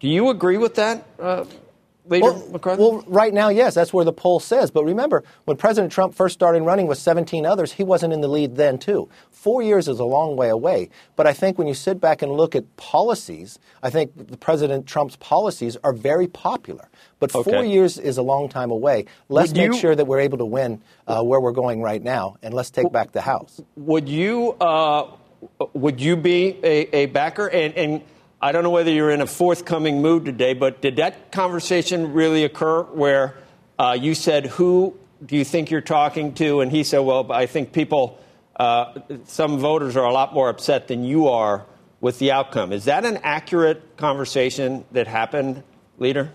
Do 0.01 0.09
you 0.09 0.31
agree 0.31 0.59
with 0.59 0.75
that? 0.75 1.07
Uh, 1.18 1.44
Well, 2.08 2.48
McCarthy? 2.50 2.82
Well, 2.82 3.04
right 3.06 3.32
now, 3.34 3.48
yes, 3.48 3.74
that's 3.74 3.92
where 3.92 4.04
the 4.04 4.12
poll 4.12 4.40
says. 4.40 4.70
But 4.70 4.84
remember, 4.84 5.24
when 5.44 5.56
President 5.56 5.92
Trump 5.92 6.14
first 6.14 6.34
started 6.34 6.62
running 6.62 6.86
with 6.86 6.98
17 6.98 7.44
others, 7.44 7.72
he 7.72 7.82
wasn't 7.82 8.12
in 8.12 8.20
the 8.20 8.28
lead 8.28 8.56
then, 8.56 8.78
too. 8.78 9.08
Four 9.30 9.62
years 9.62 9.88
is 9.88 9.98
a 9.98 10.04
long 10.04 10.36
way 10.36 10.48
away. 10.48 10.90
But 11.16 11.26
I 11.26 11.32
think 11.32 11.58
when 11.58 11.66
you 11.66 11.74
sit 11.74 12.00
back 12.00 12.22
and 12.22 12.32
look 12.32 12.54
at 12.54 12.76
policies, 12.76 13.58
I 13.82 13.90
think 13.90 14.40
President 14.40 14.86
Trump's 14.86 15.16
policies 15.16 15.76
are 15.82 15.92
very 15.92 16.26
popular. 16.26 16.88
But 17.18 17.34
okay. 17.34 17.50
four 17.50 17.64
years 17.64 17.98
is 17.98 18.18
a 18.18 18.22
long 18.22 18.48
time 18.48 18.70
away. 18.70 19.06
Let's 19.28 19.50
would 19.50 19.56
make 19.56 19.72
you, 19.72 19.78
sure 19.78 19.94
that 19.94 20.04
we're 20.04 20.20
able 20.20 20.38
to 20.38 20.46
win 20.46 20.82
uh, 21.06 21.22
where 21.22 21.40
we're 21.40 21.52
going 21.52 21.82
right 21.82 22.02
now, 22.02 22.36
and 22.42 22.52
let's 22.54 22.70
take 22.70 22.90
back 22.92 23.12
the 23.12 23.20
House. 23.20 23.60
Would 23.76 24.08
you, 24.08 24.52
uh, 24.60 25.10
would 25.72 26.00
you 26.00 26.16
be 26.16 26.58
a, 26.62 26.96
a 26.96 27.06
backer? 27.06 27.48
and, 27.48 27.74
and 27.74 28.02
I 28.40 28.53
don't 28.53 28.62
know 28.62 28.70
whether 28.70 28.90
you're 28.90 29.11
in 29.11 29.22
a 29.22 29.27
forthcoming 29.27 30.03
mood 30.03 30.27
today, 30.27 30.53
but 30.53 30.83
did 30.83 30.96
that 30.96 31.33
conversation 31.33 32.12
really 32.12 32.44
occur 32.44 32.83
where 32.83 33.35
uh, 33.79 33.96
you 33.99 34.14
said, 34.14 34.46
Who 34.46 34.94
do 35.25 35.37
you 35.37 35.44
think 35.44 35.70
you're 35.70 35.81
talking 35.81 36.35
to? 36.35 36.61
And 36.61 36.70
he 36.70 36.85
said, 36.85 36.99
Well, 36.99 37.33
I 37.33 37.46
think 37.46 37.72
people, 37.72 38.18
uh, 38.57 38.92
some 39.25 39.59
voters 39.59 39.96
are 39.96 40.05
a 40.05 40.12
lot 40.12 40.35
more 40.35 40.51
upset 40.51 40.88
than 40.88 41.03
you 41.03 41.29
are 41.29 41.64
with 42.01 42.18
the 42.18 42.31
outcome. 42.31 42.72
Is 42.72 42.85
that 42.85 43.07
an 43.07 43.18
accurate 43.22 43.96
conversation 43.96 44.85
that 44.92 45.07
happened, 45.07 45.62
leader? 45.99 46.31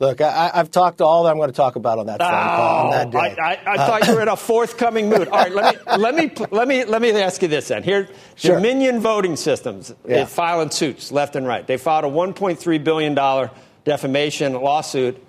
Look, 0.00 0.22
I, 0.22 0.50
I've 0.54 0.70
talked 0.70 0.98
to 0.98 1.04
all 1.04 1.24
that 1.24 1.30
I'm 1.30 1.36
going 1.36 1.50
to 1.50 1.54
talk 1.56 1.76
about 1.76 1.98
on 1.98 2.06
that 2.06 2.20
phone 2.20 2.30
call 2.30 2.86
on 2.86 2.90
that 2.92 3.10
day. 3.10 3.36
Oh, 3.38 3.42
I, 3.42 3.52
I, 3.52 3.72
I 3.74 3.76
thought 3.86 4.06
you 4.08 4.14
were 4.14 4.22
in 4.22 4.28
a 4.28 4.36
forthcoming 4.36 5.10
mood. 5.10 5.28
All 5.28 5.38
right, 5.38 5.52
let 5.52 5.74
me 5.76 5.80
let 5.98 6.14
me 6.14 6.30
let 6.46 6.66
me 6.68 6.84
let 6.84 7.02
me 7.02 7.10
ask 7.10 7.42
you 7.42 7.48
this 7.48 7.68
then. 7.68 7.82
Here, 7.82 8.08
Sure. 8.34 8.56
Dominion 8.56 9.00
Voting 9.00 9.36
Systems 9.36 9.94
Yeah. 10.08 10.22
is 10.22 10.32
filing 10.32 10.70
suits 10.70 11.12
left 11.12 11.36
and 11.36 11.46
right. 11.46 11.66
They 11.66 11.76
filed 11.76 12.04
a 12.06 12.08
1.3 12.08 12.82
billion 12.82 13.14
dollar 13.14 13.50
defamation 13.84 14.54
lawsuit. 14.54 15.22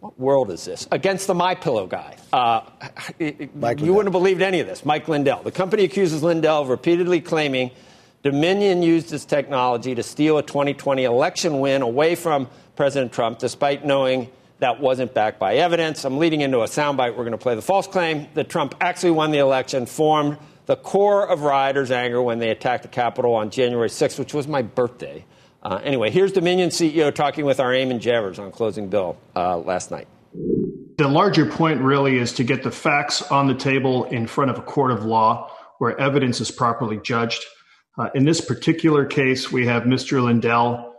What 0.00 0.20
world 0.20 0.50
is 0.50 0.66
this? 0.66 0.86
Against 0.92 1.26
the 1.26 1.34
My 1.34 1.54
Pillow 1.54 1.86
guy. 1.86 2.16
Uh, 2.30 2.60
you 3.18 3.48
wouldn't 3.58 4.04
have 4.04 4.12
believed 4.12 4.42
any 4.42 4.60
of 4.60 4.66
this. 4.66 4.84
Mike 4.84 5.08
Lindell. 5.08 5.42
The 5.42 5.50
company 5.50 5.84
accuses 5.84 6.22
Lindell 6.22 6.60
of 6.62 6.68
repeatedly 6.68 7.20
claiming 7.22 7.70
Dominion 8.22 8.82
used 8.82 9.12
its 9.14 9.24
technology 9.24 9.94
to 9.94 10.02
steal 10.02 10.36
a 10.36 10.42
2020 10.42 11.04
election 11.04 11.58
win 11.60 11.80
away 11.80 12.14
from 12.14 12.48
President 12.80 13.12
Trump, 13.12 13.38
despite 13.38 13.84
knowing 13.84 14.30
that 14.60 14.80
wasn't 14.80 15.12
backed 15.12 15.38
by 15.38 15.56
evidence. 15.56 16.02
I'm 16.06 16.16
leading 16.16 16.40
into 16.40 16.60
a 16.60 16.64
soundbite. 16.64 17.10
We're 17.10 17.24
going 17.24 17.32
to 17.32 17.36
play 17.36 17.54
the 17.54 17.60
false 17.60 17.86
claim 17.86 18.26
that 18.32 18.48
Trump 18.48 18.74
actually 18.80 19.10
won 19.10 19.32
the 19.32 19.36
election, 19.36 19.84
formed 19.84 20.38
the 20.64 20.76
core 20.76 21.28
of 21.28 21.42
rioters' 21.42 21.90
anger 21.90 22.22
when 22.22 22.38
they 22.38 22.48
attacked 22.48 22.84
the 22.84 22.88
Capitol 22.88 23.34
on 23.34 23.50
January 23.50 23.90
6th, 23.90 24.18
which 24.18 24.32
was 24.32 24.48
my 24.48 24.62
birthday. 24.62 25.26
Uh, 25.62 25.78
anyway, 25.84 26.08
here's 26.08 26.32
Dominion 26.32 26.70
CEO 26.70 27.14
talking 27.14 27.44
with 27.44 27.60
our 27.60 27.70
Eamon 27.70 28.00
Javers 28.00 28.38
on 28.38 28.50
Closing 28.50 28.88
Bell 28.88 29.18
uh, 29.36 29.58
last 29.58 29.90
night. 29.90 30.08
The 30.96 31.06
larger 31.06 31.44
point 31.44 31.82
really 31.82 32.16
is 32.16 32.32
to 32.32 32.44
get 32.44 32.62
the 32.62 32.70
facts 32.70 33.20
on 33.20 33.46
the 33.46 33.54
table 33.54 34.04
in 34.04 34.26
front 34.26 34.50
of 34.50 34.56
a 34.56 34.62
court 34.62 34.90
of 34.90 35.04
law 35.04 35.54
where 35.80 36.00
evidence 36.00 36.40
is 36.40 36.50
properly 36.50 36.96
judged. 36.96 37.44
Uh, 37.98 38.08
in 38.14 38.24
this 38.24 38.40
particular 38.40 39.04
case, 39.04 39.52
we 39.52 39.66
have 39.66 39.82
Mr. 39.82 40.22
Lindell, 40.22 40.89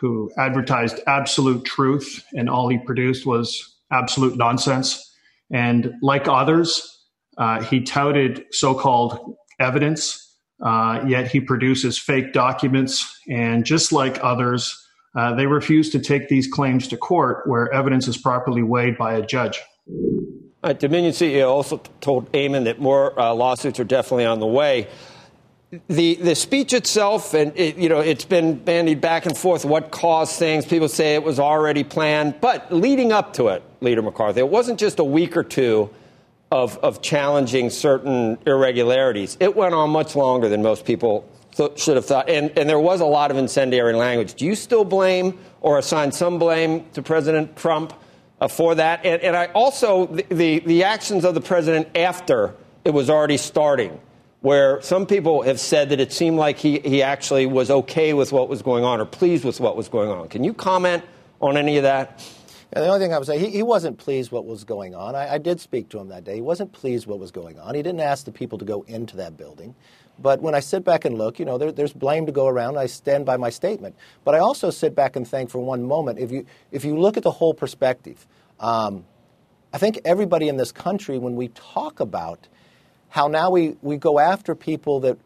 who 0.00 0.30
advertised 0.38 1.00
absolute 1.06 1.64
truth, 1.64 2.24
and 2.34 2.48
all 2.48 2.68
he 2.68 2.78
produced 2.78 3.26
was 3.26 3.76
absolute 3.90 4.36
nonsense. 4.36 5.04
And 5.50 5.92
like 6.02 6.28
others, 6.28 7.06
uh, 7.36 7.62
he 7.62 7.82
touted 7.82 8.44
so 8.50 8.74
called 8.74 9.34
evidence, 9.58 10.36
uh, 10.64 11.04
yet 11.06 11.30
he 11.30 11.40
produces 11.40 11.98
fake 11.98 12.32
documents. 12.32 13.20
And 13.28 13.64
just 13.64 13.92
like 13.92 14.22
others, 14.22 14.76
uh, 15.16 15.34
they 15.34 15.46
refuse 15.46 15.90
to 15.90 15.98
take 15.98 16.28
these 16.28 16.46
claims 16.46 16.86
to 16.88 16.96
court 16.96 17.48
where 17.48 17.72
evidence 17.72 18.06
is 18.06 18.16
properly 18.16 18.62
weighed 18.62 18.96
by 18.98 19.14
a 19.14 19.24
judge. 19.24 19.60
Dominion 20.78 21.12
CEO 21.12 21.48
also 21.48 21.78
told 22.00 22.30
Eamon 22.32 22.64
that 22.64 22.80
more 22.80 23.18
uh, 23.18 23.32
lawsuits 23.32 23.80
are 23.80 23.84
definitely 23.84 24.26
on 24.26 24.38
the 24.38 24.46
way. 24.46 24.88
The 25.88 26.14
the 26.14 26.34
speech 26.34 26.72
itself, 26.72 27.34
and 27.34 27.52
it, 27.54 27.76
you 27.76 27.90
know, 27.90 28.00
it's 28.00 28.24
been 28.24 28.54
bandied 28.54 29.02
back 29.02 29.26
and 29.26 29.36
forth. 29.36 29.66
What 29.66 29.90
caused 29.90 30.38
things? 30.38 30.64
People 30.64 30.88
say 30.88 31.14
it 31.14 31.22
was 31.22 31.38
already 31.38 31.84
planned, 31.84 32.40
but 32.40 32.72
leading 32.72 33.12
up 33.12 33.34
to 33.34 33.48
it, 33.48 33.62
Leader 33.82 34.00
McCarthy, 34.00 34.40
it 34.40 34.48
wasn't 34.48 34.80
just 34.80 34.98
a 34.98 35.04
week 35.04 35.36
or 35.36 35.44
two 35.44 35.90
of 36.50 36.78
of 36.78 37.02
challenging 37.02 37.68
certain 37.68 38.38
irregularities. 38.46 39.36
It 39.40 39.54
went 39.54 39.74
on 39.74 39.90
much 39.90 40.16
longer 40.16 40.48
than 40.48 40.62
most 40.62 40.86
people 40.86 41.28
th- 41.54 41.78
should 41.78 41.96
have 41.96 42.06
thought, 42.06 42.30
and 42.30 42.50
and 42.58 42.66
there 42.66 42.80
was 42.80 43.02
a 43.02 43.06
lot 43.06 43.30
of 43.30 43.36
incendiary 43.36 43.92
language. 43.92 44.34
Do 44.34 44.46
you 44.46 44.54
still 44.54 44.84
blame 44.84 45.38
or 45.60 45.76
assign 45.76 46.12
some 46.12 46.38
blame 46.38 46.86
to 46.94 47.02
President 47.02 47.56
Trump? 47.56 47.92
uh, 48.40 48.48
for 48.48 48.74
that. 48.76 49.04
And, 49.04 49.22
and 49.22 49.36
I 49.36 49.46
also, 49.46 50.06
the, 50.06 50.24
the, 50.28 50.58
the 50.60 50.84
actions 50.84 51.24
of 51.24 51.34
the 51.34 51.40
president 51.40 51.96
after 51.96 52.54
it 52.84 52.90
was 52.90 53.10
already 53.10 53.36
starting, 53.36 54.00
where 54.40 54.80
some 54.82 55.06
people 55.06 55.42
have 55.42 55.58
said 55.58 55.88
that 55.88 56.00
it 56.00 56.12
seemed 56.12 56.36
like 56.36 56.58
he, 56.58 56.78
he 56.80 57.02
actually 57.02 57.46
was 57.46 57.70
okay 57.70 58.14
with 58.14 58.32
what 58.32 58.48
was 58.48 58.62
going 58.62 58.84
on 58.84 59.00
or 59.00 59.04
pleased 59.04 59.44
with 59.44 59.58
what 59.60 59.76
was 59.76 59.88
going 59.88 60.08
on. 60.08 60.28
Can 60.28 60.44
you 60.44 60.54
comment 60.54 61.04
on 61.40 61.56
any 61.56 61.76
of 61.76 61.82
that? 61.82 62.24
And 62.72 62.84
the 62.84 62.88
only 62.88 63.00
thing 63.00 63.14
I 63.14 63.18
would 63.18 63.26
say, 63.26 63.38
he, 63.38 63.50
he 63.50 63.62
wasn't 63.62 63.98
pleased 63.98 64.30
what 64.30 64.44
was 64.44 64.62
going 64.62 64.94
on. 64.94 65.14
I, 65.14 65.34
I 65.34 65.38
did 65.38 65.58
speak 65.58 65.88
to 65.90 65.98
him 65.98 66.08
that 66.08 66.24
day. 66.24 66.36
He 66.36 66.40
wasn't 66.40 66.72
pleased 66.72 67.06
what 67.06 67.18
was 67.18 67.30
going 67.30 67.58
on. 67.58 67.74
He 67.74 67.82
didn't 67.82 68.00
ask 68.00 68.26
the 68.26 68.32
people 68.32 68.58
to 68.58 68.64
go 68.64 68.82
into 68.82 69.16
that 69.16 69.36
building. 69.36 69.74
But 70.18 70.42
when 70.42 70.54
I 70.54 70.60
sit 70.60 70.84
back 70.84 71.04
and 71.04 71.16
look, 71.16 71.38
you 71.38 71.44
know, 71.44 71.58
there, 71.58 71.72
there's 71.72 71.92
blame 71.92 72.26
to 72.26 72.32
go 72.32 72.46
around. 72.46 72.76
I 72.76 72.86
stand 72.86 73.24
by 73.24 73.36
my 73.36 73.50
statement. 73.50 73.96
But 74.24 74.34
I 74.34 74.38
also 74.38 74.70
sit 74.70 74.94
back 74.94 75.16
and 75.16 75.26
think 75.26 75.48
for 75.48 75.60
one 75.60 75.82
moment, 75.82 76.18
if 76.18 76.30
you, 76.30 76.44
if 76.70 76.84
you 76.84 76.98
look 76.98 77.16
at 77.16 77.22
the 77.22 77.30
whole 77.30 77.54
perspective, 77.54 78.26
um, 78.60 79.04
I 79.72 79.78
think 79.78 80.00
everybody 80.04 80.48
in 80.48 80.56
this 80.56 80.72
country, 80.72 81.18
when 81.18 81.36
we 81.36 81.48
talk 81.48 82.00
about 82.00 82.48
how 83.08 83.28
now 83.28 83.50
we, 83.50 83.76
we 83.82 83.96
go 83.96 84.18
after 84.18 84.54
people 84.54 85.00
that 85.00 85.18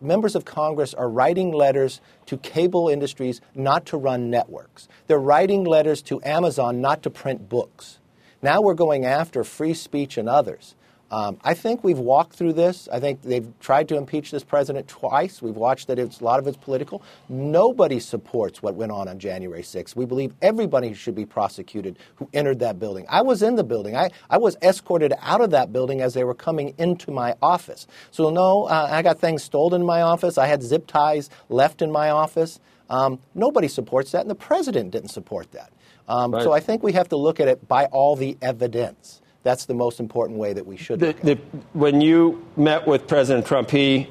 members 0.00 0.34
of 0.34 0.44
Congress 0.44 0.94
are 0.94 1.08
writing 1.08 1.52
letters 1.52 2.00
to 2.26 2.36
cable 2.38 2.88
industries 2.88 3.40
not 3.54 3.86
to 3.86 3.96
run 3.96 4.30
networks. 4.30 4.88
They're 5.06 5.18
writing 5.18 5.64
letters 5.64 6.02
to 6.02 6.20
Amazon 6.24 6.80
not 6.80 7.02
to 7.02 7.10
print 7.10 7.48
books. 7.48 7.98
Now 8.42 8.60
we're 8.60 8.74
going 8.74 9.04
after 9.04 9.44
free 9.44 9.74
speech 9.74 10.18
and 10.18 10.28
others. 10.28 10.74
Um, 11.10 11.38
I 11.44 11.54
think 11.54 11.84
we've 11.84 11.98
walked 11.98 12.32
through 12.32 12.54
this. 12.54 12.88
I 12.92 12.98
think 12.98 13.22
they've 13.22 13.48
tried 13.60 13.88
to 13.88 13.96
impeach 13.96 14.32
this 14.32 14.42
president 14.42 14.88
twice. 14.88 15.40
We've 15.40 15.56
watched 15.56 15.86
that 15.86 15.98
it's, 15.98 16.20
a 16.20 16.24
lot 16.24 16.40
of 16.40 16.46
it's 16.48 16.56
political. 16.56 17.02
Nobody 17.28 18.00
supports 18.00 18.60
what 18.62 18.74
went 18.74 18.90
on 18.90 19.06
on 19.06 19.18
January 19.18 19.62
6th. 19.62 19.94
We 19.94 20.04
believe 20.04 20.34
everybody 20.42 20.94
should 20.94 21.14
be 21.14 21.24
prosecuted 21.24 21.96
who 22.16 22.28
entered 22.32 22.58
that 22.58 22.80
building. 22.80 23.06
I 23.08 23.22
was 23.22 23.42
in 23.42 23.54
the 23.54 23.64
building. 23.64 23.96
I, 23.96 24.10
I 24.28 24.38
was 24.38 24.56
escorted 24.62 25.12
out 25.20 25.40
of 25.40 25.50
that 25.50 25.72
building 25.72 26.00
as 26.00 26.14
they 26.14 26.24
were 26.24 26.34
coming 26.34 26.74
into 26.76 27.12
my 27.12 27.34
office. 27.40 27.86
So, 28.10 28.30
no, 28.30 28.64
uh, 28.64 28.88
I 28.90 29.02
got 29.02 29.20
things 29.20 29.44
stolen 29.44 29.82
in 29.82 29.86
my 29.86 30.02
office. 30.02 30.38
I 30.38 30.46
had 30.46 30.62
zip 30.62 30.86
ties 30.88 31.30
left 31.48 31.82
in 31.82 31.92
my 31.92 32.10
office. 32.10 32.58
Um, 32.90 33.20
nobody 33.34 33.68
supports 33.68 34.12
that, 34.12 34.22
and 34.22 34.30
the 34.30 34.34
president 34.34 34.90
didn't 34.90 35.10
support 35.10 35.52
that. 35.52 35.72
Um, 36.08 36.32
Right. 36.32 36.42
So 36.42 36.52
I 36.52 36.60
think 36.60 36.82
we 36.82 36.92
have 36.92 37.08
to 37.08 37.16
look 37.16 37.40
at 37.40 37.48
it 37.48 37.66
by 37.66 37.86
all 37.86 38.16
the 38.16 38.36
evidence. 38.40 39.20
That's 39.46 39.66
the 39.66 39.74
most 39.74 40.00
important 40.00 40.40
way 40.40 40.54
that 40.54 40.66
we 40.66 40.76
should. 40.76 40.98
The, 40.98 41.12
the, 41.22 41.34
when 41.72 42.00
you 42.00 42.44
met 42.56 42.84
with 42.84 43.06
President 43.06 43.46
Trump, 43.46 43.70
he 43.70 44.08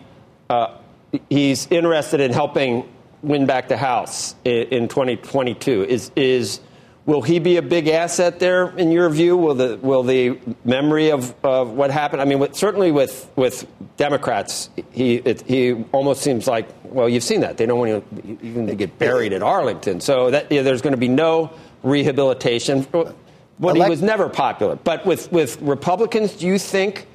uh, 0.50 0.78
he's 1.30 1.68
interested 1.70 2.22
in 2.22 2.32
helping 2.32 2.90
win 3.22 3.46
back 3.46 3.68
the 3.68 3.76
House 3.76 4.34
in, 4.46 4.68
in 4.68 4.88
2022. 4.88 5.84
Is 5.84 6.10
is 6.16 6.62
will 7.06 7.22
he 7.22 7.40
be 7.40 7.58
a 7.58 7.62
big 7.62 7.90
asset 7.90 8.40
there 8.40 8.70
in 8.78 8.94
your 8.94 9.10
view? 9.10 9.36
Will 9.36 9.56
the 9.56 9.78
will 9.82 10.04
the 10.04 10.40
memory 10.64 11.12
of, 11.12 11.36
of 11.44 11.72
what 11.72 11.92
happened? 11.92 12.22
I 12.22 12.26
mean, 12.26 12.40
with, 12.40 12.56
certainly 12.56 12.94
with 12.94 13.30
with 13.36 13.68
Democrats, 13.98 14.70
he 14.94 15.16
it, 15.16 15.42
he 15.42 15.74
almost 15.92 16.22
seems 16.22 16.48
like 16.48 16.70
well, 16.86 17.10
you've 17.10 17.26
seen 17.26 17.42
that 17.42 17.58
they 17.58 17.66
don't 17.66 17.80
want 17.80 18.16
to 18.16 18.38
even 18.42 18.68
to 18.68 18.76
get 18.76 18.98
buried 18.98 19.34
at 19.34 19.44
Arlington. 19.44 20.00
So 20.00 20.32
that 20.32 20.50
yeah, 20.50 20.62
there's 20.62 20.82
going 20.82 20.96
to 20.96 20.98
be 20.98 21.10
no 21.10 21.52
rehabilitation. 21.84 22.88
But 23.60 23.76
he 23.76 23.90
was 23.90 24.02
never 24.02 24.30
popular. 24.30 24.76
But 24.76 25.06
with, 25.06 25.32
with 25.32 25.62
Republicans, 25.62 26.34
do 26.34 26.46
you 26.46 26.60
think 26.60 27.08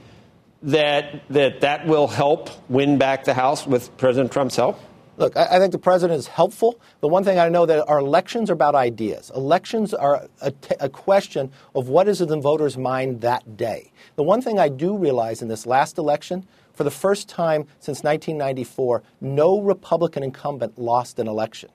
that, 0.62 1.22
that 1.28 1.60
that 1.60 1.86
will 1.86 2.06
help 2.06 2.50
win 2.70 2.98
back 2.98 3.24
the 3.24 3.34
House 3.34 3.66
with 3.66 3.94
President 3.96 4.32
Trump's 4.32 4.56
help? 4.56 4.78
Look, 5.20 5.36
I, 5.36 5.56
I 5.56 5.58
think 5.58 5.72
the 5.72 5.78
president 5.78 6.18
is 6.18 6.26
helpful. 6.26 6.80
The 7.00 7.08
one 7.08 7.24
thing 7.24 7.38
I 7.38 7.50
know 7.50 7.66
that 7.66 7.86
our 7.88 7.98
elections 7.98 8.48
are 8.48 8.54
about 8.54 8.74
ideas. 8.74 9.30
Elections 9.36 9.92
are 9.92 10.26
a, 10.40 10.50
t- 10.50 10.74
a 10.80 10.88
question 10.88 11.52
of 11.74 11.88
what 11.88 12.08
is 12.08 12.22
in 12.22 12.28
the 12.28 12.40
voters' 12.40 12.78
mind 12.78 13.20
that 13.20 13.58
day. 13.58 13.92
The 14.16 14.22
one 14.22 14.40
thing 14.40 14.58
I 14.58 14.70
do 14.70 14.96
realize 14.96 15.42
in 15.42 15.48
this 15.48 15.66
last 15.66 15.98
election, 15.98 16.46
for 16.72 16.84
the 16.84 16.90
first 16.90 17.28
time 17.28 17.66
since 17.80 18.02
1994, 18.02 19.02
no 19.20 19.60
Republican 19.60 20.22
incumbent 20.22 20.78
lost 20.78 21.18
an 21.18 21.28
election. 21.28 21.68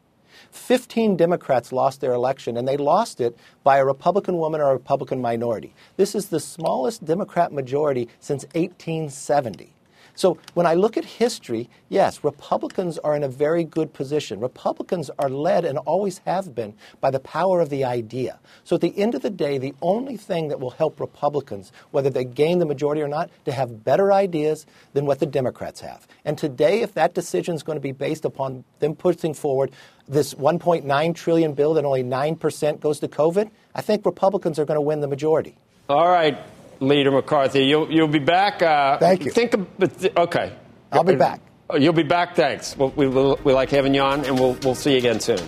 15 0.52 1.18
Democrats 1.18 1.72
lost 1.72 2.02
their 2.02 2.14
election, 2.14 2.58
and 2.58 2.68
they 2.68 2.78
lost 2.78 3.22
it 3.22 3.38
by 3.64 3.78
a 3.78 3.86
Republican 3.86 4.38
woman 4.38 4.62
or 4.62 4.72
a 4.72 4.74
Republican 4.74 5.22
minority. 5.22 5.74
This 5.98 6.16
is 6.16 6.28
the 6.28 6.40
smallest 6.40 7.06
Democrat 7.06 7.52
majority 7.52 8.10
since 8.20 8.44
1870. 8.54 9.74
So 10.16 10.38
when 10.54 10.66
I 10.66 10.74
look 10.74 10.98
at 10.98 11.06
history, 11.06 11.70
yes, 11.90 12.24
Republicans 12.24 12.98
are 13.00 13.16
in 13.16 13.24
a 13.24 13.28
very 13.28 13.64
good 13.64 13.94
position. 13.94 14.40
Republicans 14.40 15.12
are 15.20 15.30
led 15.30 15.66
and 15.66 15.78
always 15.80 16.20
have 16.26 16.56
been 16.56 16.74
by 17.02 17.12
the 17.12 17.20
power 17.20 17.60
of 17.60 17.70
the 17.70 17.84
idea. 17.84 18.40
So 18.64 18.76
at 18.76 18.82
the 18.82 18.98
end 18.98 19.14
of 19.14 19.22
the 19.22 19.30
day, 19.30 19.58
the 19.58 19.76
only 19.82 20.18
thing 20.18 20.48
that 20.48 20.60
will 20.60 20.72
help 20.72 21.00
Republicans, 21.00 21.72
whether 21.92 22.10
they 22.10 22.24
gain 22.24 22.60
the 22.60 22.66
majority 22.66 23.02
or 23.02 23.08
not, 23.08 23.30
to 23.44 23.52
have 23.52 23.84
better 23.84 24.14
ideas 24.14 24.66
than 24.94 25.06
what 25.06 25.20
the 25.20 25.26
Democrats 25.26 25.82
have. 25.82 26.08
And 26.24 26.38
today, 26.38 26.82
if 26.82 26.94
that 26.94 27.14
decision 27.14 27.56
is 27.56 27.64
going 27.64 27.78
to 27.78 27.82
be 27.82 27.92
based 27.92 28.26
upon 28.26 28.64
them 28.80 28.96
pushing 28.96 29.34
forward 29.34 29.72
this 30.08 30.34
1.9 30.34 31.16
trillion 31.16 31.54
bill 31.54 31.74
that 31.74 31.84
only 31.84 32.04
9% 32.04 32.80
goes 32.80 33.00
to 33.00 33.08
COVID, 33.08 33.50
I 33.74 33.82
think 33.82 34.06
Republicans 34.06 34.60
are 34.60 34.66
going 34.66 34.78
to 34.78 34.82
win 34.82 35.02
the 35.02 35.08
majority. 35.08 35.58
All 35.90 36.10
right, 36.10 36.38
Leader 36.80 37.12
McCarthy, 37.12 37.66
you'll, 37.66 37.92
you'll 37.92 38.08
be 38.08 38.20
back. 38.20 38.62
Uh, 38.62 38.98
Thank 38.98 39.26
you. 39.26 39.32
Think 39.32 39.54
of, 39.54 39.68
okay. 40.18 40.54
I'll 40.92 41.04
be 41.04 41.16
back. 41.16 41.42
Oh, 41.70 41.78
You'll 41.78 41.94
be 41.94 42.04
back. 42.04 42.36
Thanks. 42.36 42.78
We'll, 42.78 42.90
we, 42.92 43.08
we, 43.08 43.36
we 43.44 43.54
like 43.54 43.70
having 43.72 43.96
you 43.96 44.02
on, 44.02 44.24
and 44.26 44.40
we'll, 44.40 44.54
we'll 44.64 44.76
see 44.76 44.92
you 44.92 44.98
again 44.98 45.20
soon. 45.20 45.40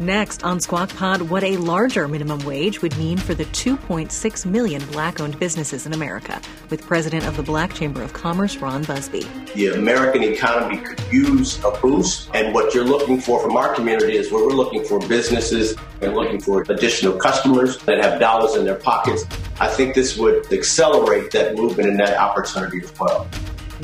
Next 0.00 0.42
on 0.42 0.58
Squawk 0.58 0.88
Pod, 0.96 1.22
what 1.22 1.44
a 1.44 1.56
larger 1.56 2.08
minimum 2.08 2.44
wage 2.44 2.82
would 2.82 2.96
mean 2.98 3.16
for 3.16 3.32
the 3.32 3.44
2.6 3.44 4.44
million 4.44 4.84
black 4.86 5.20
owned 5.20 5.38
businesses 5.38 5.86
in 5.86 5.92
America, 5.92 6.40
with 6.68 6.84
President 6.84 7.24
of 7.28 7.36
the 7.36 7.44
Black 7.44 7.72
Chamber 7.74 8.02
of 8.02 8.12
Commerce, 8.12 8.56
Ron 8.56 8.82
Busby. 8.82 9.24
The 9.54 9.68
American 9.74 10.24
economy 10.24 10.78
could 10.78 11.00
use 11.12 11.62
a 11.64 11.70
boost, 11.80 12.28
and 12.34 12.52
what 12.52 12.74
you're 12.74 12.84
looking 12.84 13.20
for 13.20 13.40
from 13.40 13.56
our 13.56 13.72
community 13.72 14.16
is 14.16 14.32
where 14.32 14.44
we're 14.44 14.54
looking 14.54 14.84
for 14.84 14.98
businesses 15.06 15.76
and 16.00 16.12
looking 16.12 16.40
for 16.40 16.62
additional 16.62 17.16
customers 17.16 17.78
that 17.84 18.02
have 18.02 18.18
dollars 18.18 18.56
in 18.56 18.64
their 18.64 18.74
pockets. 18.74 19.24
I 19.60 19.68
think 19.68 19.94
this 19.94 20.16
would 20.16 20.52
accelerate 20.52 21.30
that 21.30 21.54
movement 21.54 21.90
and 21.90 22.00
that 22.00 22.18
opportunity 22.18 22.80
as 22.82 22.92
well. 22.98 23.28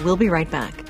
We'll 0.03 0.17
be 0.17 0.29
right 0.29 0.51
back. 0.51 0.90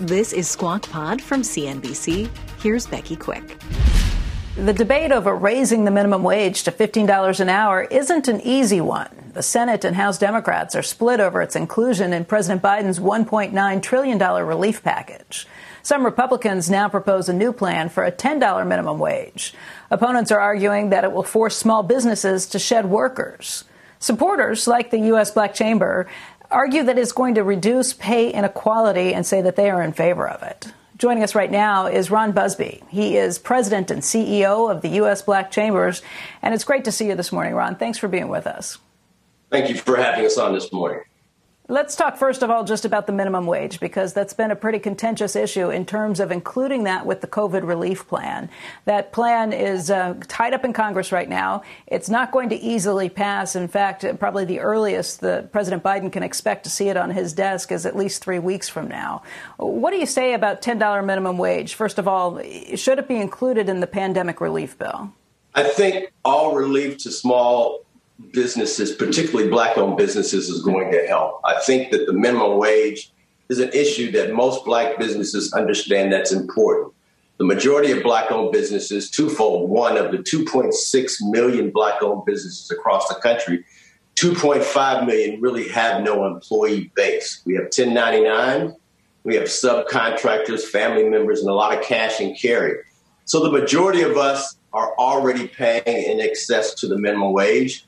This 0.00 0.32
is 0.32 0.48
Squawk 0.48 0.88
Pod 0.90 1.20
from 1.20 1.42
CNBC. 1.42 2.30
Here's 2.62 2.86
Becky 2.86 3.16
Quick. 3.16 3.58
The 4.54 4.72
debate 4.72 5.10
over 5.10 5.34
raising 5.34 5.84
the 5.84 5.90
minimum 5.90 6.22
wage 6.22 6.62
to 6.62 6.70
$15 6.70 7.40
an 7.40 7.48
hour 7.48 7.82
isn't 7.82 8.28
an 8.28 8.40
easy 8.42 8.80
one. 8.80 9.32
The 9.34 9.42
Senate 9.42 9.84
and 9.84 9.96
House 9.96 10.16
Democrats 10.16 10.76
are 10.76 10.84
split 10.84 11.18
over 11.18 11.42
its 11.42 11.56
inclusion 11.56 12.12
in 12.12 12.26
President 12.26 12.62
Biden's 12.62 13.00
$1.9 13.00 13.82
trillion 13.82 14.18
relief 14.46 14.84
package. 14.84 15.48
Some 15.82 16.04
Republicans 16.04 16.70
now 16.70 16.88
propose 16.88 17.28
a 17.28 17.32
new 17.32 17.52
plan 17.52 17.88
for 17.88 18.04
a 18.04 18.12
$10 18.12 18.68
minimum 18.68 19.00
wage. 19.00 19.52
Opponents 19.90 20.30
are 20.30 20.38
arguing 20.38 20.90
that 20.90 21.02
it 21.02 21.10
will 21.10 21.24
force 21.24 21.56
small 21.56 21.82
businesses 21.82 22.46
to 22.50 22.60
shed 22.60 22.86
workers. 22.86 23.64
Supporters, 23.98 24.68
like 24.68 24.92
the 24.92 24.98
U.S. 24.98 25.32
Black 25.32 25.54
Chamber, 25.54 26.06
argue 26.50 26.82
that 26.84 26.98
it's 26.98 27.12
going 27.12 27.34
to 27.34 27.44
reduce 27.44 27.92
pay 27.92 28.30
inequality 28.30 29.14
and 29.14 29.26
say 29.26 29.42
that 29.42 29.56
they 29.56 29.70
are 29.70 29.82
in 29.82 29.92
favor 29.92 30.28
of 30.28 30.42
it. 30.42 30.72
Joining 30.96 31.22
us 31.22 31.34
right 31.34 31.50
now 31.50 31.86
is 31.86 32.10
Ron 32.10 32.32
Busby. 32.32 32.82
He 32.88 33.16
is 33.16 33.38
president 33.38 33.90
and 33.90 34.02
CEO 34.02 34.70
of 34.70 34.82
the 34.82 34.88
U.S. 34.90 35.22
Black 35.22 35.50
Chambers. 35.50 36.02
And 36.42 36.54
it's 36.54 36.64
great 36.64 36.84
to 36.86 36.92
see 36.92 37.06
you 37.06 37.14
this 37.14 37.30
morning, 37.30 37.54
Ron. 37.54 37.76
Thanks 37.76 37.98
for 37.98 38.08
being 38.08 38.28
with 38.28 38.46
us. 38.46 38.78
Thank 39.50 39.68
you 39.68 39.76
for 39.76 39.96
having 39.96 40.26
us 40.26 40.36
on 40.36 40.52
this 40.54 40.72
morning. 40.72 41.02
Let's 41.70 41.96
talk 41.96 42.16
first 42.16 42.42
of 42.42 42.48
all 42.48 42.64
just 42.64 42.86
about 42.86 43.06
the 43.06 43.12
minimum 43.12 43.44
wage 43.44 43.78
because 43.78 44.14
that's 44.14 44.32
been 44.32 44.50
a 44.50 44.56
pretty 44.56 44.78
contentious 44.78 45.36
issue 45.36 45.68
in 45.68 45.84
terms 45.84 46.18
of 46.18 46.30
including 46.30 46.84
that 46.84 47.04
with 47.04 47.20
the 47.20 47.26
COVID 47.26 47.68
relief 47.68 48.08
plan. 48.08 48.48
That 48.86 49.12
plan 49.12 49.52
is 49.52 49.90
uh, 49.90 50.14
tied 50.28 50.54
up 50.54 50.64
in 50.64 50.72
Congress 50.72 51.12
right 51.12 51.28
now. 51.28 51.60
It's 51.86 52.08
not 52.08 52.32
going 52.32 52.48
to 52.48 52.56
easily 52.56 53.10
pass. 53.10 53.54
In 53.54 53.68
fact, 53.68 54.02
probably 54.18 54.46
the 54.46 54.60
earliest 54.60 55.20
that 55.20 55.52
President 55.52 55.82
Biden 55.82 56.10
can 56.10 56.22
expect 56.22 56.64
to 56.64 56.70
see 56.70 56.88
it 56.88 56.96
on 56.96 57.10
his 57.10 57.34
desk 57.34 57.70
is 57.70 57.84
at 57.84 57.94
least 57.94 58.24
three 58.24 58.38
weeks 58.38 58.70
from 58.70 58.88
now. 58.88 59.22
What 59.58 59.90
do 59.90 59.98
you 59.98 60.06
say 60.06 60.32
about 60.32 60.62
$10 60.62 61.04
minimum 61.04 61.36
wage? 61.36 61.74
First 61.74 61.98
of 61.98 62.08
all, 62.08 62.40
should 62.76 62.98
it 62.98 63.08
be 63.08 63.16
included 63.16 63.68
in 63.68 63.80
the 63.80 63.86
pandemic 63.86 64.40
relief 64.40 64.78
bill? 64.78 65.12
I 65.54 65.64
think 65.64 66.14
all 66.24 66.54
relief 66.54 66.96
to 66.98 67.10
small 67.10 67.84
businesses, 68.32 68.92
particularly 68.92 69.48
black 69.48 69.78
owned 69.78 69.96
businesses, 69.96 70.48
is 70.48 70.62
going 70.62 70.90
to 70.92 71.06
help. 71.06 71.40
I 71.44 71.60
think 71.60 71.90
that 71.92 72.06
the 72.06 72.12
minimum 72.12 72.58
wage 72.58 73.12
is 73.48 73.58
an 73.60 73.70
issue 73.72 74.10
that 74.12 74.34
most 74.34 74.64
black 74.64 74.98
businesses 74.98 75.52
understand 75.52 76.12
that's 76.12 76.32
important. 76.32 76.92
The 77.38 77.44
majority 77.44 77.92
of 77.92 78.02
black 78.02 78.32
owned 78.32 78.52
businesses, 78.52 79.10
twofold. 79.10 79.70
One 79.70 79.96
of 79.96 80.10
the 80.10 80.18
2.6 80.18 81.14
million 81.30 81.70
black 81.70 82.02
owned 82.02 82.24
businesses 82.26 82.70
across 82.70 83.08
the 83.08 83.14
country, 83.14 83.64
2.5 84.16 85.06
million 85.06 85.40
really 85.40 85.68
have 85.68 86.02
no 86.02 86.26
employee 86.26 86.90
base. 86.96 87.40
We 87.44 87.54
have 87.54 87.64
1099, 87.64 88.74
we 89.22 89.36
have 89.36 89.44
subcontractors, 89.44 90.62
family 90.64 91.08
members, 91.08 91.40
and 91.40 91.48
a 91.48 91.54
lot 91.54 91.76
of 91.76 91.84
cash 91.84 92.18
and 92.18 92.36
carry. 92.36 92.78
So 93.26 93.40
the 93.40 93.52
majority 93.52 94.02
of 94.02 94.16
us 94.16 94.56
are 94.72 94.92
already 94.98 95.46
paying 95.46 95.82
in 95.86 96.20
excess 96.20 96.74
to 96.74 96.88
the 96.88 96.98
minimum 96.98 97.32
wage 97.32 97.86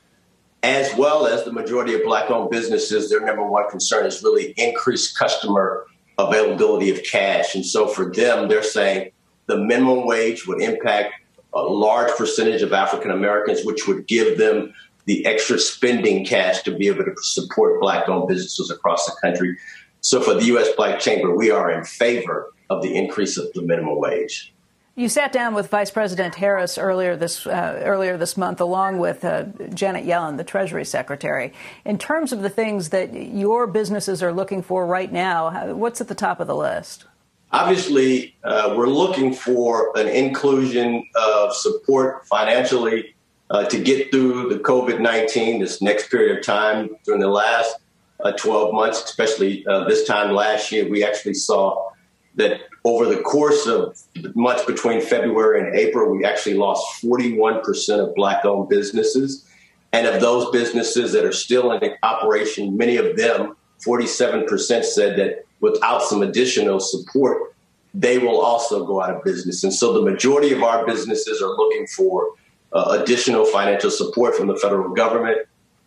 as 0.63 0.95
well 0.97 1.27
as 1.27 1.45
the 1.45 1.53
majority 1.53 1.95
of 1.95 2.05
black 2.05 2.31
owned 2.31 2.51
businesses, 2.51 3.11
their 3.11 3.25
number 3.25 3.45
one 3.45 3.69
concern 3.71 4.07
is 4.07 4.23
really 4.23 4.53
increased 4.57 5.19
customer 5.19 5.87
availability 6.19 6.91
of 6.91 7.03
cash. 7.03 7.55
And 7.55 7.65
so 7.65 7.87
for 7.87 8.13
them, 8.13 8.49
they're 8.49 8.63
saying 8.63 9.13
the 9.47 9.57
minimum 9.57 10.07
wage 10.07 10.47
would 10.47 10.61
impact 10.61 11.15
a 11.55 11.63
large 11.63 12.11
percentage 12.17 12.63
of 12.63 12.73
African 12.73 13.11
Americans, 13.11 13.65
which 13.65 13.89
would 13.89 14.07
give 14.07 14.39
them 14.39 14.73
the 15.07 15.25
extra 15.27 15.59
spending 15.59 16.25
cash 16.25 16.63
to 16.63 16.77
be 16.77 16.87
able 16.89 17.05
to 17.05 17.15
support 17.23 17.81
black 17.81 18.09
owned 18.09 18.29
businesses 18.29 18.71
across 18.71 19.07
the 19.07 19.17
country. 19.21 19.57
So 20.03 20.21
for 20.21 20.35
the 20.35 20.45
U.S. 20.47 20.69
Black 20.77 21.01
Chamber, 21.01 21.35
we 21.35 21.51
are 21.51 21.71
in 21.71 21.85
favor 21.85 22.53
of 22.69 22.83
the 22.83 22.95
increase 22.95 23.37
of 23.37 23.53
the 23.55 23.63
minimum 23.63 23.99
wage. 23.99 24.55
You 25.01 25.09
sat 25.09 25.33
down 25.33 25.55
with 25.55 25.71
Vice 25.71 25.91
President 25.91 26.35
Harris 26.35 26.77
earlier 26.77 27.17
this 27.17 27.47
uh, 27.47 27.81
earlier 27.87 28.19
this 28.19 28.37
month, 28.37 28.61
along 28.61 28.99
with 28.99 29.25
uh, 29.25 29.45
Janet 29.73 30.05
Yellen, 30.05 30.37
the 30.37 30.45
Treasury 30.45 30.85
Secretary. 30.85 31.55
In 31.87 31.97
terms 31.97 32.35
of 32.35 32.43
the 32.43 32.51
things 32.51 32.91
that 32.91 33.15
your 33.15 33.67
businesses 33.67 34.23
are 34.23 34.31
looking 34.31 34.61
for 34.61 34.87
right 34.87 35.11
now, 35.11 35.73
what's 35.73 36.03
at 36.03 36.09
the 36.09 36.15
top 36.15 36.39
of 36.39 36.49
the 36.49 36.55
list? 36.55 37.07
Obviously, 37.51 38.37
uh, 38.45 38.75
we're 38.77 38.89
looking 38.89 39.33
for 39.33 39.91
an 39.97 40.07
inclusion 40.07 41.03
of 41.15 41.55
support 41.55 42.27
financially 42.27 43.15
uh, 43.49 43.65
to 43.71 43.83
get 43.83 44.11
through 44.11 44.51
the 44.51 44.59
COVID 44.59 45.01
19, 45.01 45.61
this 45.63 45.81
next 45.81 46.11
period 46.11 46.37
of 46.37 46.45
time. 46.45 46.91
During 47.07 47.23
the 47.23 47.29
last 47.29 47.75
uh, 48.23 48.33
12 48.33 48.75
months, 48.75 49.03
especially 49.03 49.67
uh, 49.67 49.85
this 49.85 50.07
time 50.07 50.35
last 50.35 50.71
year, 50.71 50.87
we 50.91 51.03
actually 51.03 51.33
saw 51.33 51.90
that 52.37 52.61
over 52.85 53.07
the 53.07 53.21
course 53.23 53.67
of 53.67 53.99
months 54.35 54.65
between 54.65 55.01
February 55.01 55.61
and 55.61 55.77
April, 55.77 56.11
we 56.11 56.25
actually 56.25 56.55
lost 56.55 57.03
41% 57.03 58.09
of 58.09 58.15
black 58.15 58.45
owned 58.45 58.69
businesses. 58.69 59.47
And 59.93 60.07
of 60.07 60.21
those 60.21 60.51
businesses 60.51 61.13
that 61.13 61.25
are 61.25 61.33
still 61.33 61.73
in 61.73 61.95
operation, 62.03 62.77
many 62.77 62.97
of 62.97 63.17
them, 63.17 63.57
47% 63.85 64.85
said 64.85 65.19
that 65.19 65.45
without 65.61 66.03
some 66.03 66.23
additional 66.23 66.81
support, 66.81 67.55
they 67.93 68.19
will 68.19 68.41
also 68.41 68.87
go 68.87 69.03
out 69.03 69.15
of 69.15 69.25
business. 69.25 69.65
And 69.65 69.75
so 69.75 69.93
the 69.93 70.03
majority 70.03 70.53
of 70.53 70.63
our 70.63 70.87
businesses 70.87 71.43
are 71.43 71.49
looking 71.49 71.87
for 71.89 72.35
uh, 72.73 72.99
additional 73.01 73.45
financial 73.45 73.91
support 73.91 74.37
from 74.37 74.47
the 74.47 74.57
federal 74.57 74.95
government. 74.95 75.39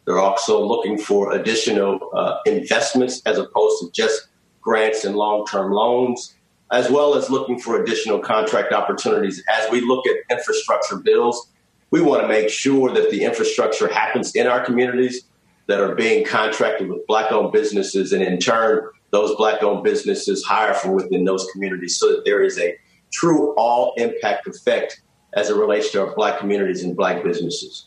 They're 0.05 0.19
also 0.19 0.63
looking 0.63 0.97
for 0.97 1.31
additional 1.31 2.09
uh, 2.13 2.39
investments 2.45 3.21
as 3.25 3.37
opposed 3.37 3.81
to 3.81 3.91
just 3.91 4.27
grants 4.61 5.05
and 5.05 5.15
long 5.15 5.45
term 5.45 5.71
loans, 5.71 6.32
as 6.73 6.89
well 6.89 7.13
as 7.13 7.29
looking 7.29 7.59
for 7.59 7.81
additional 7.81 8.17
contract 8.17 8.73
opportunities. 8.73 9.43
As 9.47 9.69
we 9.71 9.79
look 9.79 10.05
at 10.07 10.15
infrastructure 10.35 10.97
bills, 10.97 11.47
we 11.91 12.01
want 12.01 12.23
to 12.23 12.27
make 12.27 12.49
sure 12.49 12.91
that 12.91 13.11
the 13.11 13.23
infrastructure 13.23 13.87
happens 13.87 14.35
in 14.35 14.47
our 14.47 14.65
communities 14.65 15.23
that 15.67 15.79
are 15.79 15.93
being 15.93 16.25
contracted 16.25 16.89
with 16.89 17.05
black 17.05 17.31
owned 17.31 17.53
businesses, 17.53 18.11
and 18.11 18.23
in 18.23 18.39
turn, 18.39 18.89
those 19.11 19.35
black 19.35 19.61
owned 19.61 19.83
businesses 19.83 20.43
hire 20.43 20.73
from 20.73 20.93
within 20.93 21.23
those 21.23 21.47
communities 21.53 21.95
so 21.97 22.09
that 22.11 22.25
there 22.25 22.41
is 22.41 22.57
a 22.57 22.75
true 23.13 23.53
all 23.55 23.93
impact 23.97 24.47
effect 24.47 24.99
as 25.35 25.51
it 25.51 25.55
relates 25.55 25.91
to 25.91 26.01
our 26.01 26.15
black 26.15 26.39
communities 26.39 26.83
and 26.83 26.97
black 26.97 27.23
businesses. 27.23 27.85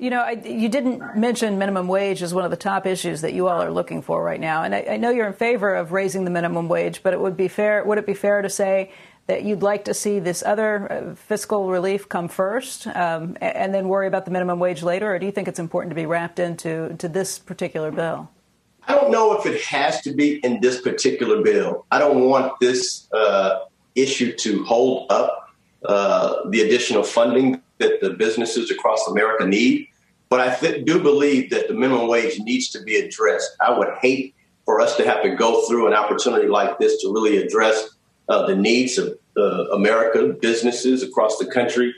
You 0.00 0.10
know, 0.10 0.20
I, 0.20 0.40
you 0.44 0.68
didn't 0.68 1.16
mention 1.16 1.58
minimum 1.58 1.88
wage 1.88 2.22
as 2.22 2.32
one 2.32 2.44
of 2.44 2.52
the 2.52 2.56
top 2.56 2.86
issues 2.86 3.22
that 3.22 3.32
you 3.32 3.48
all 3.48 3.60
are 3.60 3.70
looking 3.70 4.00
for 4.00 4.22
right 4.22 4.38
now, 4.38 4.62
and 4.62 4.72
I, 4.72 4.86
I 4.90 4.96
know 4.96 5.10
you're 5.10 5.26
in 5.26 5.32
favor 5.32 5.74
of 5.74 5.90
raising 5.90 6.24
the 6.24 6.30
minimum 6.30 6.68
wage. 6.68 7.02
But 7.02 7.14
it 7.14 7.20
would 7.20 7.36
be 7.36 7.48
fair. 7.48 7.84
Would 7.84 7.98
it 7.98 8.06
be 8.06 8.14
fair 8.14 8.40
to 8.40 8.48
say 8.48 8.92
that 9.26 9.42
you'd 9.42 9.62
like 9.62 9.84
to 9.86 9.94
see 9.94 10.20
this 10.20 10.44
other 10.44 10.92
uh, 10.92 11.14
fiscal 11.16 11.68
relief 11.68 12.08
come 12.08 12.28
first, 12.28 12.86
um, 12.86 13.36
and 13.40 13.74
then 13.74 13.88
worry 13.88 14.06
about 14.06 14.24
the 14.24 14.30
minimum 14.30 14.60
wage 14.60 14.84
later, 14.84 15.12
or 15.12 15.18
do 15.18 15.26
you 15.26 15.32
think 15.32 15.48
it's 15.48 15.58
important 15.58 15.90
to 15.90 15.96
be 15.96 16.06
wrapped 16.06 16.38
into 16.38 16.94
to 16.98 17.08
this 17.08 17.40
particular 17.40 17.90
bill? 17.90 18.30
I 18.86 18.94
don't 18.94 19.10
know 19.10 19.36
if 19.36 19.46
it 19.46 19.60
has 19.62 20.00
to 20.02 20.12
be 20.12 20.36
in 20.44 20.60
this 20.60 20.80
particular 20.80 21.42
bill. 21.42 21.86
I 21.90 21.98
don't 21.98 22.28
want 22.28 22.52
this 22.60 23.08
uh, 23.12 23.64
issue 23.96 24.32
to 24.36 24.64
hold 24.64 25.10
up 25.10 25.50
uh, 25.84 26.48
the 26.50 26.62
additional 26.62 27.02
funding 27.02 27.60
that 27.78 28.00
the 28.00 28.10
businesses 28.10 28.70
across 28.70 29.06
America 29.08 29.46
need. 29.46 29.88
But 30.28 30.40
I 30.40 30.54
th- 30.54 30.84
do 30.84 31.02
believe 31.02 31.50
that 31.50 31.68
the 31.68 31.74
minimum 31.74 32.08
wage 32.08 32.38
needs 32.40 32.68
to 32.70 32.82
be 32.82 32.96
addressed. 32.96 33.50
I 33.60 33.76
would 33.76 33.88
hate 34.00 34.34
for 34.64 34.80
us 34.80 34.96
to 34.96 35.06
have 35.06 35.22
to 35.22 35.30
go 35.34 35.66
through 35.66 35.86
an 35.86 35.94
opportunity 35.94 36.48
like 36.48 36.78
this 36.78 37.00
to 37.00 37.12
really 37.12 37.38
address 37.38 37.96
uh, 38.28 38.46
the 38.46 38.54
needs 38.54 38.98
of 38.98 39.18
uh, 39.36 39.64
America, 39.72 40.34
businesses 40.40 41.02
across 41.02 41.38
the 41.38 41.46
country. 41.46 41.94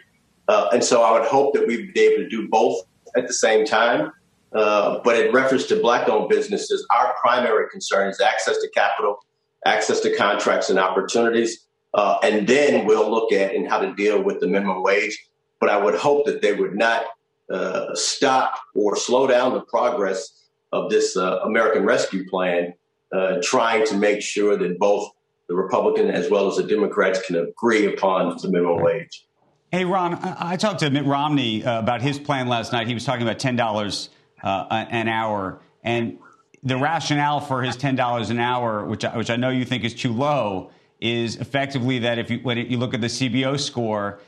Uh, 0.47 0.69
and 0.73 0.85
so 0.85 1.03
I 1.03 1.13
would 1.13 1.29
hope 1.29 1.55
that 1.55 1.67
we'd 1.67 1.93
be 1.93 2.01
able 2.01 2.23
to 2.23 2.29
do 2.29 2.49
both 2.49 2.83
at 3.17 3.27
the 3.27 3.33
same 3.33 3.67
time. 3.67 4.13
Uh, 4.53 5.01
but 5.05 5.19
in 5.19 5.33
reference 5.33 5.67
to 5.67 5.81
black 5.81 6.09
owned 6.09 6.29
businesses, 6.29 6.87
our 6.91 7.15
primary 7.21 7.69
concern 7.71 8.09
is 8.09 8.21
access 8.21 8.59
to 8.59 8.69
capital, 8.71 9.19
access 9.65 10.01
to 10.01 10.15
contracts 10.17 10.71
and 10.71 10.79
opportunities. 10.79 11.67
Uh, 11.95 12.19
and 12.23 12.47
then 12.47 12.87
we'll 12.87 13.11
look 13.11 13.33
at 13.33 13.55
and 13.55 13.69
how 13.69 13.79
to 13.79 13.93
deal 13.95 14.23
with 14.23 14.41
the 14.41 14.47
minimum 14.47 14.83
wage. 14.83 15.19
But 15.61 15.69
I 15.69 15.77
would 15.77 15.95
hope 15.95 16.27
that 16.27 16.43
they 16.43 16.53
would 16.53 16.75
not 16.75 17.05
uh, 17.51 17.95
stop 17.95 18.59
or 18.75 18.97
slow 18.97 19.27
down 19.27 19.55
the 19.55 19.61
progress 19.61 20.49
of 20.73 20.91
this 20.91 21.17
uh, 21.17 21.41
American 21.45 21.85
Rescue 21.85 22.29
Plan, 22.29 22.75
uh, 23.13 23.39
trying 23.43 23.87
to 23.87 23.97
make 23.97 24.23
sure 24.23 24.57
that 24.57 24.79
both 24.79 25.11
the 25.49 25.55
Republican 25.55 26.11
as 26.11 26.31
well 26.31 26.47
as 26.47 26.57
the 26.57 26.63
Democrats 26.63 27.21
can 27.27 27.37
agree 27.37 27.93
upon 27.93 28.37
the 28.41 28.49
minimum 28.49 28.81
wage. 28.81 29.27
Hey, 29.73 29.85
Ron, 29.85 30.19
I 30.23 30.57
talked 30.57 30.81
to 30.81 30.91
Mitt 30.91 31.05
Romney 31.05 31.65
uh, 31.65 31.79
about 31.79 32.03
his 32.03 32.19
plan 32.19 32.49
last 32.49 32.73
night. 32.73 32.87
He 32.87 32.95
was 32.95 33.05
talking 33.05 33.23
about 33.23 33.39
$10 33.39 34.09
uh, 34.43 34.67
an 34.71 35.09
hour. 35.09 35.61
And 35.83 36.19
the 36.63 36.77
rationale 36.77 37.41
for 37.41 37.63
his 37.63 37.77
$10 37.77 38.31
an 38.31 38.39
hour, 38.39 38.85
which 38.85 39.05
I, 39.05 39.17
which 39.17 39.31
I 39.31 39.37
know 39.37 39.51
you 39.51 39.65
think 39.65 39.85
is 39.85 39.95
too 39.95 40.13
low, 40.13 40.71
is 41.01 41.37
effectively 41.37 42.01
that 42.01 42.19
if 42.19 42.31
you, 42.31 42.39
when 42.41 42.59
you 42.59 42.79
look 42.79 42.95
at 42.95 43.01
the 43.01 43.07
CBO 43.07 43.59
score, 43.59 44.21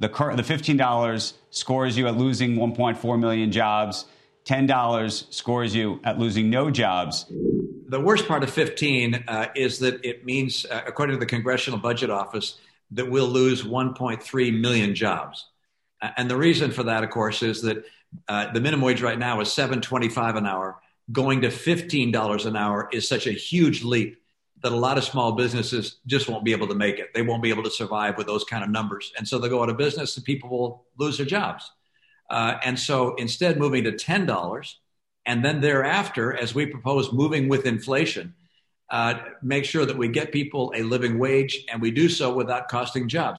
the, 0.00 0.08
the 0.08 0.42
$15 0.42 1.32
scores 1.50 1.96
you 1.96 2.08
at 2.08 2.16
losing 2.16 2.56
1.4 2.56 3.20
million 3.20 3.52
jobs. 3.52 4.06
$10 4.46 5.32
scores 5.32 5.74
you 5.74 6.00
at 6.02 6.18
losing 6.18 6.48
no 6.48 6.70
jobs. 6.70 7.26
The 7.86 8.00
worst 8.00 8.26
part 8.26 8.42
of 8.42 8.50
15 8.50 9.24
uh, 9.28 9.46
is 9.54 9.78
that 9.80 10.04
it 10.04 10.24
means, 10.24 10.64
uh, 10.64 10.80
according 10.86 11.16
to 11.16 11.20
the 11.20 11.26
Congressional 11.26 11.78
Budget 11.78 12.08
Office, 12.08 12.58
that 12.92 13.10
we'll 13.10 13.28
lose 13.28 13.62
1.3 13.62 14.60
million 14.60 14.94
jobs. 14.94 15.46
And 16.16 16.30
the 16.30 16.36
reason 16.36 16.70
for 16.70 16.84
that, 16.84 17.04
of 17.04 17.10
course, 17.10 17.42
is 17.42 17.60
that 17.62 17.84
uh, 18.26 18.50
the 18.52 18.60
minimum 18.60 18.84
wage 18.84 19.02
right 19.02 19.18
now 19.18 19.40
is 19.40 19.48
7.25 19.48 20.38
an 20.38 20.46
hour. 20.46 20.80
Going 21.12 21.42
to 21.42 21.48
$15 21.48 22.46
an 22.46 22.56
hour 22.56 22.88
is 22.92 23.06
such 23.06 23.26
a 23.26 23.32
huge 23.32 23.84
leap 23.84 24.19
that 24.62 24.72
a 24.72 24.76
lot 24.76 24.98
of 24.98 25.04
small 25.04 25.32
businesses 25.32 25.96
just 26.06 26.28
won't 26.28 26.44
be 26.44 26.52
able 26.52 26.68
to 26.68 26.74
make 26.74 26.98
it. 26.98 27.14
They 27.14 27.22
won't 27.22 27.42
be 27.42 27.50
able 27.50 27.62
to 27.62 27.70
survive 27.70 28.16
with 28.18 28.26
those 28.26 28.44
kind 28.44 28.62
of 28.62 28.70
numbers. 28.70 29.12
And 29.16 29.26
so 29.26 29.38
they'll 29.38 29.50
go 29.50 29.62
out 29.62 29.70
of 29.70 29.76
business 29.76 30.16
and 30.16 30.24
people 30.24 30.50
will 30.50 30.86
lose 30.98 31.16
their 31.16 31.26
jobs. 31.26 31.70
Uh, 32.28 32.58
and 32.62 32.78
so 32.78 33.14
instead, 33.16 33.58
moving 33.58 33.84
to 33.84 33.92
$10, 33.92 34.74
and 35.26 35.44
then 35.44 35.60
thereafter, 35.60 36.34
as 36.34 36.54
we 36.54 36.66
propose, 36.66 37.12
moving 37.12 37.48
with 37.48 37.66
inflation, 37.66 38.34
uh, 38.90 39.14
make 39.42 39.64
sure 39.64 39.86
that 39.86 39.96
we 39.96 40.08
get 40.08 40.32
people 40.32 40.72
a 40.74 40.82
living 40.82 41.18
wage 41.18 41.64
and 41.70 41.80
we 41.80 41.90
do 41.90 42.08
so 42.08 42.32
without 42.32 42.68
costing 42.68 43.08
jobs. 43.08 43.38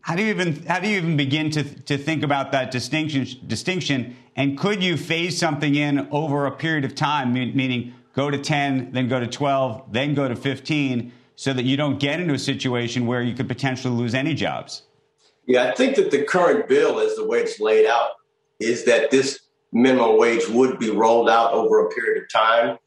How 0.00 0.16
do 0.16 0.22
you 0.22 0.28
even 0.28 0.64
how 0.66 0.80
do 0.80 0.88
you 0.88 0.96
even 0.98 1.16
begin 1.16 1.50
to 1.50 1.62
to 1.62 1.96
think 1.96 2.22
about 2.22 2.52
that 2.52 2.70
distinction 2.70 3.26
distinction? 3.46 4.16
And 4.36 4.58
could 4.58 4.82
you 4.82 4.96
phase 4.96 5.38
something 5.38 5.76
in 5.76 6.08
over 6.10 6.46
a 6.46 6.50
period 6.50 6.84
of 6.84 6.94
time, 6.94 7.32
meaning 7.32 7.94
go 8.14 8.30
to 8.30 8.38
10, 8.38 8.92
then 8.92 9.08
go 9.08 9.20
to 9.20 9.26
12, 9.26 9.92
then 9.92 10.14
go 10.14 10.28
to 10.28 10.36
15, 10.36 11.12
so 11.36 11.52
that 11.52 11.64
you 11.64 11.76
don't 11.76 11.98
get 11.98 12.20
into 12.20 12.34
a 12.34 12.38
situation 12.38 13.06
where 13.06 13.22
you 13.22 13.34
could 13.34 13.48
potentially 13.48 13.94
lose 13.94 14.14
any 14.14 14.34
jobs? 14.34 14.82
Yeah, 15.46 15.64
I 15.64 15.74
think 15.74 15.96
that 15.96 16.10
the 16.10 16.22
current 16.22 16.68
bill, 16.68 17.00
as 17.00 17.16
the 17.16 17.26
way 17.26 17.40
it's 17.40 17.60
laid 17.60 17.86
out, 17.86 18.12
is 18.60 18.84
that 18.84 19.10
this 19.10 19.40
minimum 19.72 20.16
wage 20.18 20.48
would 20.48 20.78
be 20.78 20.90
rolled 20.90 21.28
out 21.28 21.52
over 21.52 21.84
a 21.84 21.90
period 21.90 22.22
of 22.22 22.30
time. 22.30 22.78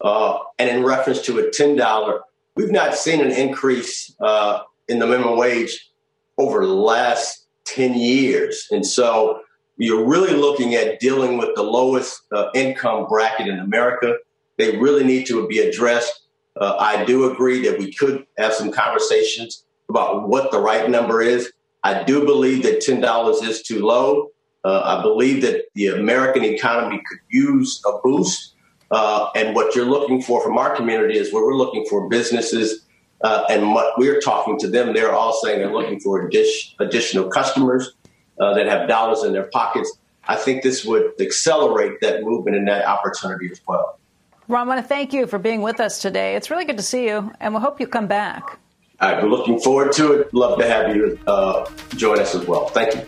Uh, 0.00 0.38
and 0.58 0.68
in 0.68 0.84
reference 0.84 1.22
to 1.22 1.38
a 1.38 1.44
$10, 1.44 2.20
we've 2.56 2.72
not 2.72 2.96
seen 2.96 3.20
an 3.20 3.30
increase 3.30 4.14
uh, 4.20 4.60
in 4.88 4.98
the 4.98 5.06
minimum 5.06 5.38
wage 5.38 5.90
over 6.38 6.66
the 6.66 6.74
last 6.74 7.46
10 7.66 7.94
years. 7.94 8.66
And 8.72 8.84
so 8.84 9.40
you're 9.76 10.04
really 10.04 10.34
looking 10.34 10.74
at 10.74 10.98
dealing 10.98 11.38
with 11.38 11.54
the 11.54 11.62
lowest 11.62 12.20
uh, 12.32 12.48
income 12.54 13.06
bracket 13.06 13.46
in 13.46 13.60
America. 13.60 14.16
They 14.58 14.76
really 14.76 15.04
need 15.04 15.26
to 15.26 15.46
be 15.48 15.58
addressed. 15.58 16.28
Uh, 16.60 16.76
I 16.78 17.04
do 17.04 17.30
agree 17.30 17.62
that 17.68 17.78
we 17.78 17.92
could 17.92 18.26
have 18.38 18.52
some 18.52 18.70
conversations 18.70 19.64
about 19.88 20.28
what 20.28 20.50
the 20.50 20.60
right 20.60 20.88
number 20.88 21.22
is. 21.22 21.52
I 21.82 22.04
do 22.04 22.24
believe 22.24 22.62
that 22.62 22.80
$10 22.80 23.42
is 23.42 23.62
too 23.62 23.84
low. 23.84 24.28
Uh, 24.64 24.98
I 24.98 25.02
believe 25.02 25.42
that 25.42 25.64
the 25.74 25.88
American 25.88 26.44
economy 26.44 27.02
could 27.06 27.18
use 27.28 27.82
a 27.86 27.98
boost. 28.02 28.54
Uh, 28.90 29.30
and 29.34 29.54
what 29.54 29.74
you're 29.74 29.86
looking 29.86 30.22
for 30.22 30.42
from 30.42 30.58
our 30.58 30.76
community 30.76 31.18
is 31.18 31.32
where 31.32 31.44
we're 31.44 31.56
looking 31.56 31.84
for 31.88 32.08
businesses. 32.08 32.84
Uh, 33.22 33.44
and 33.48 33.72
what 33.72 33.98
we're 33.98 34.20
talking 34.20 34.58
to 34.58 34.68
them, 34.68 34.92
they're 34.92 35.12
all 35.12 35.32
saying 35.42 35.58
they're 35.58 35.72
looking 35.72 35.98
for 36.00 36.28
additional 36.80 37.28
customers 37.28 37.94
uh, 38.40 38.54
that 38.54 38.66
have 38.66 38.88
dollars 38.88 39.24
in 39.24 39.32
their 39.32 39.48
pockets. 39.52 39.98
I 40.28 40.36
think 40.36 40.62
this 40.62 40.84
would 40.84 41.20
accelerate 41.20 42.00
that 42.00 42.22
movement 42.22 42.56
and 42.56 42.68
that 42.68 42.84
opportunity 42.84 43.48
as 43.50 43.60
well. 43.66 43.98
Ron, 44.52 44.66
I 44.66 44.74
want 44.74 44.84
to 44.84 44.86
thank 44.86 45.14
you 45.14 45.26
for 45.26 45.38
being 45.38 45.62
with 45.62 45.80
us 45.80 45.98
today. 45.98 46.36
It's 46.36 46.50
really 46.50 46.66
good 46.66 46.76
to 46.76 46.82
see 46.82 47.06
you, 47.06 47.32
and 47.40 47.54
we 47.54 47.60
hope 47.60 47.80
you 47.80 47.86
come 47.86 48.06
back. 48.06 48.58
I'm 49.00 49.30
looking 49.30 49.58
forward 49.58 49.92
to 49.92 50.12
it. 50.12 50.34
Love 50.34 50.58
to 50.58 50.68
have 50.68 50.94
you 50.94 51.18
uh, 51.26 51.64
join 51.96 52.20
us 52.20 52.34
as 52.34 52.46
well. 52.46 52.68
Thank 52.68 52.94
you. 52.94 53.00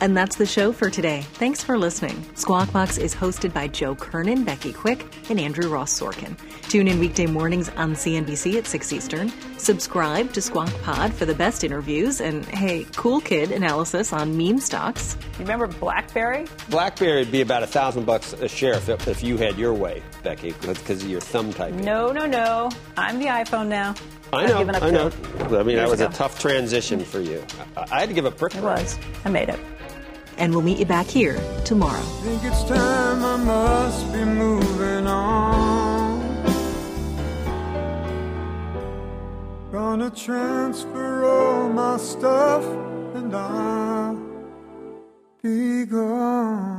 And 0.00 0.14
that's 0.14 0.36
the 0.36 0.44
show 0.44 0.72
for 0.72 0.90
today. 0.90 1.22
Thanks 1.34 1.64
for 1.64 1.78
listening. 1.78 2.22
Squawk 2.34 2.70
Box 2.70 2.98
is 2.98 3.14
hosted 3.14 3.54
by 3.54 3.66
Joe 3.68 3.94
Kernan, 3.94 4.44
Becky 4.44 4.72
Quick, 4.72 5.06
and 5.30 5.40
Andrew 5.40 5.70
Ross 5.70 5.98
Sorkin. 5.98 6.36
Tune 6.68 6.86
in 6.86 6.98
weekday 6.98 7.26
mornings 7.26 7.70
on 7.70 7.94
CNBC 7.94 8.58
at 8.58 8.66
6 8.66 8.92
Eastern. 8.92 9.32
Subscribe 9.56 10.32
to 10.34 10.42
Squawk 10.42 10.70
Pod 10.82 11.14
for 11.14 11.24
the 11.24 11.34
best 11.34 11.64
interviews 11.64 12.20
and, 12.20 12.44
hey, 12.44 12.84
cool 12.94 13.22
kid 13.22 13.52
analysis 13.52 14.12
on 14.12 14.36
meme 14.36 14.58
stocks. 14.58 15.16
Remember 15.38 15.66
BlackBerry? 15.66 16.46
BlackBerry 16.68 17.20
would 17.20 17.32
be 17.32 17.40
about 17.40 17.62
a 17.62 17.66
thousand 17.66 18.04
bucks 18.04 18.34
a 18.34 18.48
share 18.48 18.74
if, 18.74 19.08
if 19.08 19.22
you 19.22 19.38
had 19.38 19.56
your 19.56 19.72
way, 19.72 20.02
Becky, 20.22 20.52
because 20.60 21.02
of 21.02 21.08
your 21.08 21.20
thumb 21.20 21.54
typing. 21.54 21.80
No, 21.82 22.12
no, 22.12 22.26
no. 22.26 22.70
I'm 22.98 23.18
the 23.18 23.26
iPhone 23.26 23.68
now. 23.68 23.94
I 24.32 24.46
know. 24.46 24.58
I 24.58 24.90
know. 24.90 25.10
I 25.58 25.62
mean, 25.62 25.76
that 25.76 25.88
was 25.88 26.00
ago. 26.00 26.10
a 26.10 26.12
tough 26.12 26.38
transition 26.38 27.02
for 27.02 27.20
you. 27.20 27.42
I, 27.76 27.86
I 27.92 28.00
had 28.00 28.08
to 28.10 28.14
give 28.14 28.24
a 28.24 28.30
prick. 28.30 28.54
It 28.54 28.62
was. 28.62 28.98
I 29.24 29.30
made 29.30 29.48
it. 29.48 29.58
And 30.38 30.52
we'll 30.52 30.62
meet 30.62 30.78
you 30.78 30.86
back 30.86 31.06
here 31.06 31.38
tomorrow. 31.64 32.02
think 32.22 32.44
it's 32.44 32.62
time 32.64 33.24
I 33.24 33.36
must 33.36 34.12
be 34.12 34.24
moving 34.24 35.06
on. 35.06 36.06
Gonna 39.72 40.10
transfer 40.10 41.24
all 41.24 41.68
my 41.68 41.96
stuff 41.96 42.64
and 43.14 43.34
I'll 43.34 44.18
be 45.42 45.84
gone. 45.86 46.76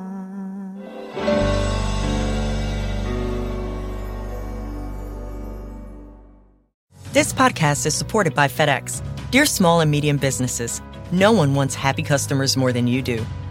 This 7.13 7.33
podcast 7.33 7.87
is 7.87 7.95
supported 7.95 8.35
by 8.35 8.47
FedEx. 8.47 9.01
Dear 9.31 9.47
small 9.47 9.81
and 9.81 9.89
medium 9.89 10.17
businesses, 10.17 10.81
no 11.11 11.31
one 11.31 11.55
wants 11.55 11.73
happy 11.73 12.03
customers 12.03 12.55
more 12.55 12.71
than 12.71 12.85
you 12.85 13.01
do. 13.01 13.25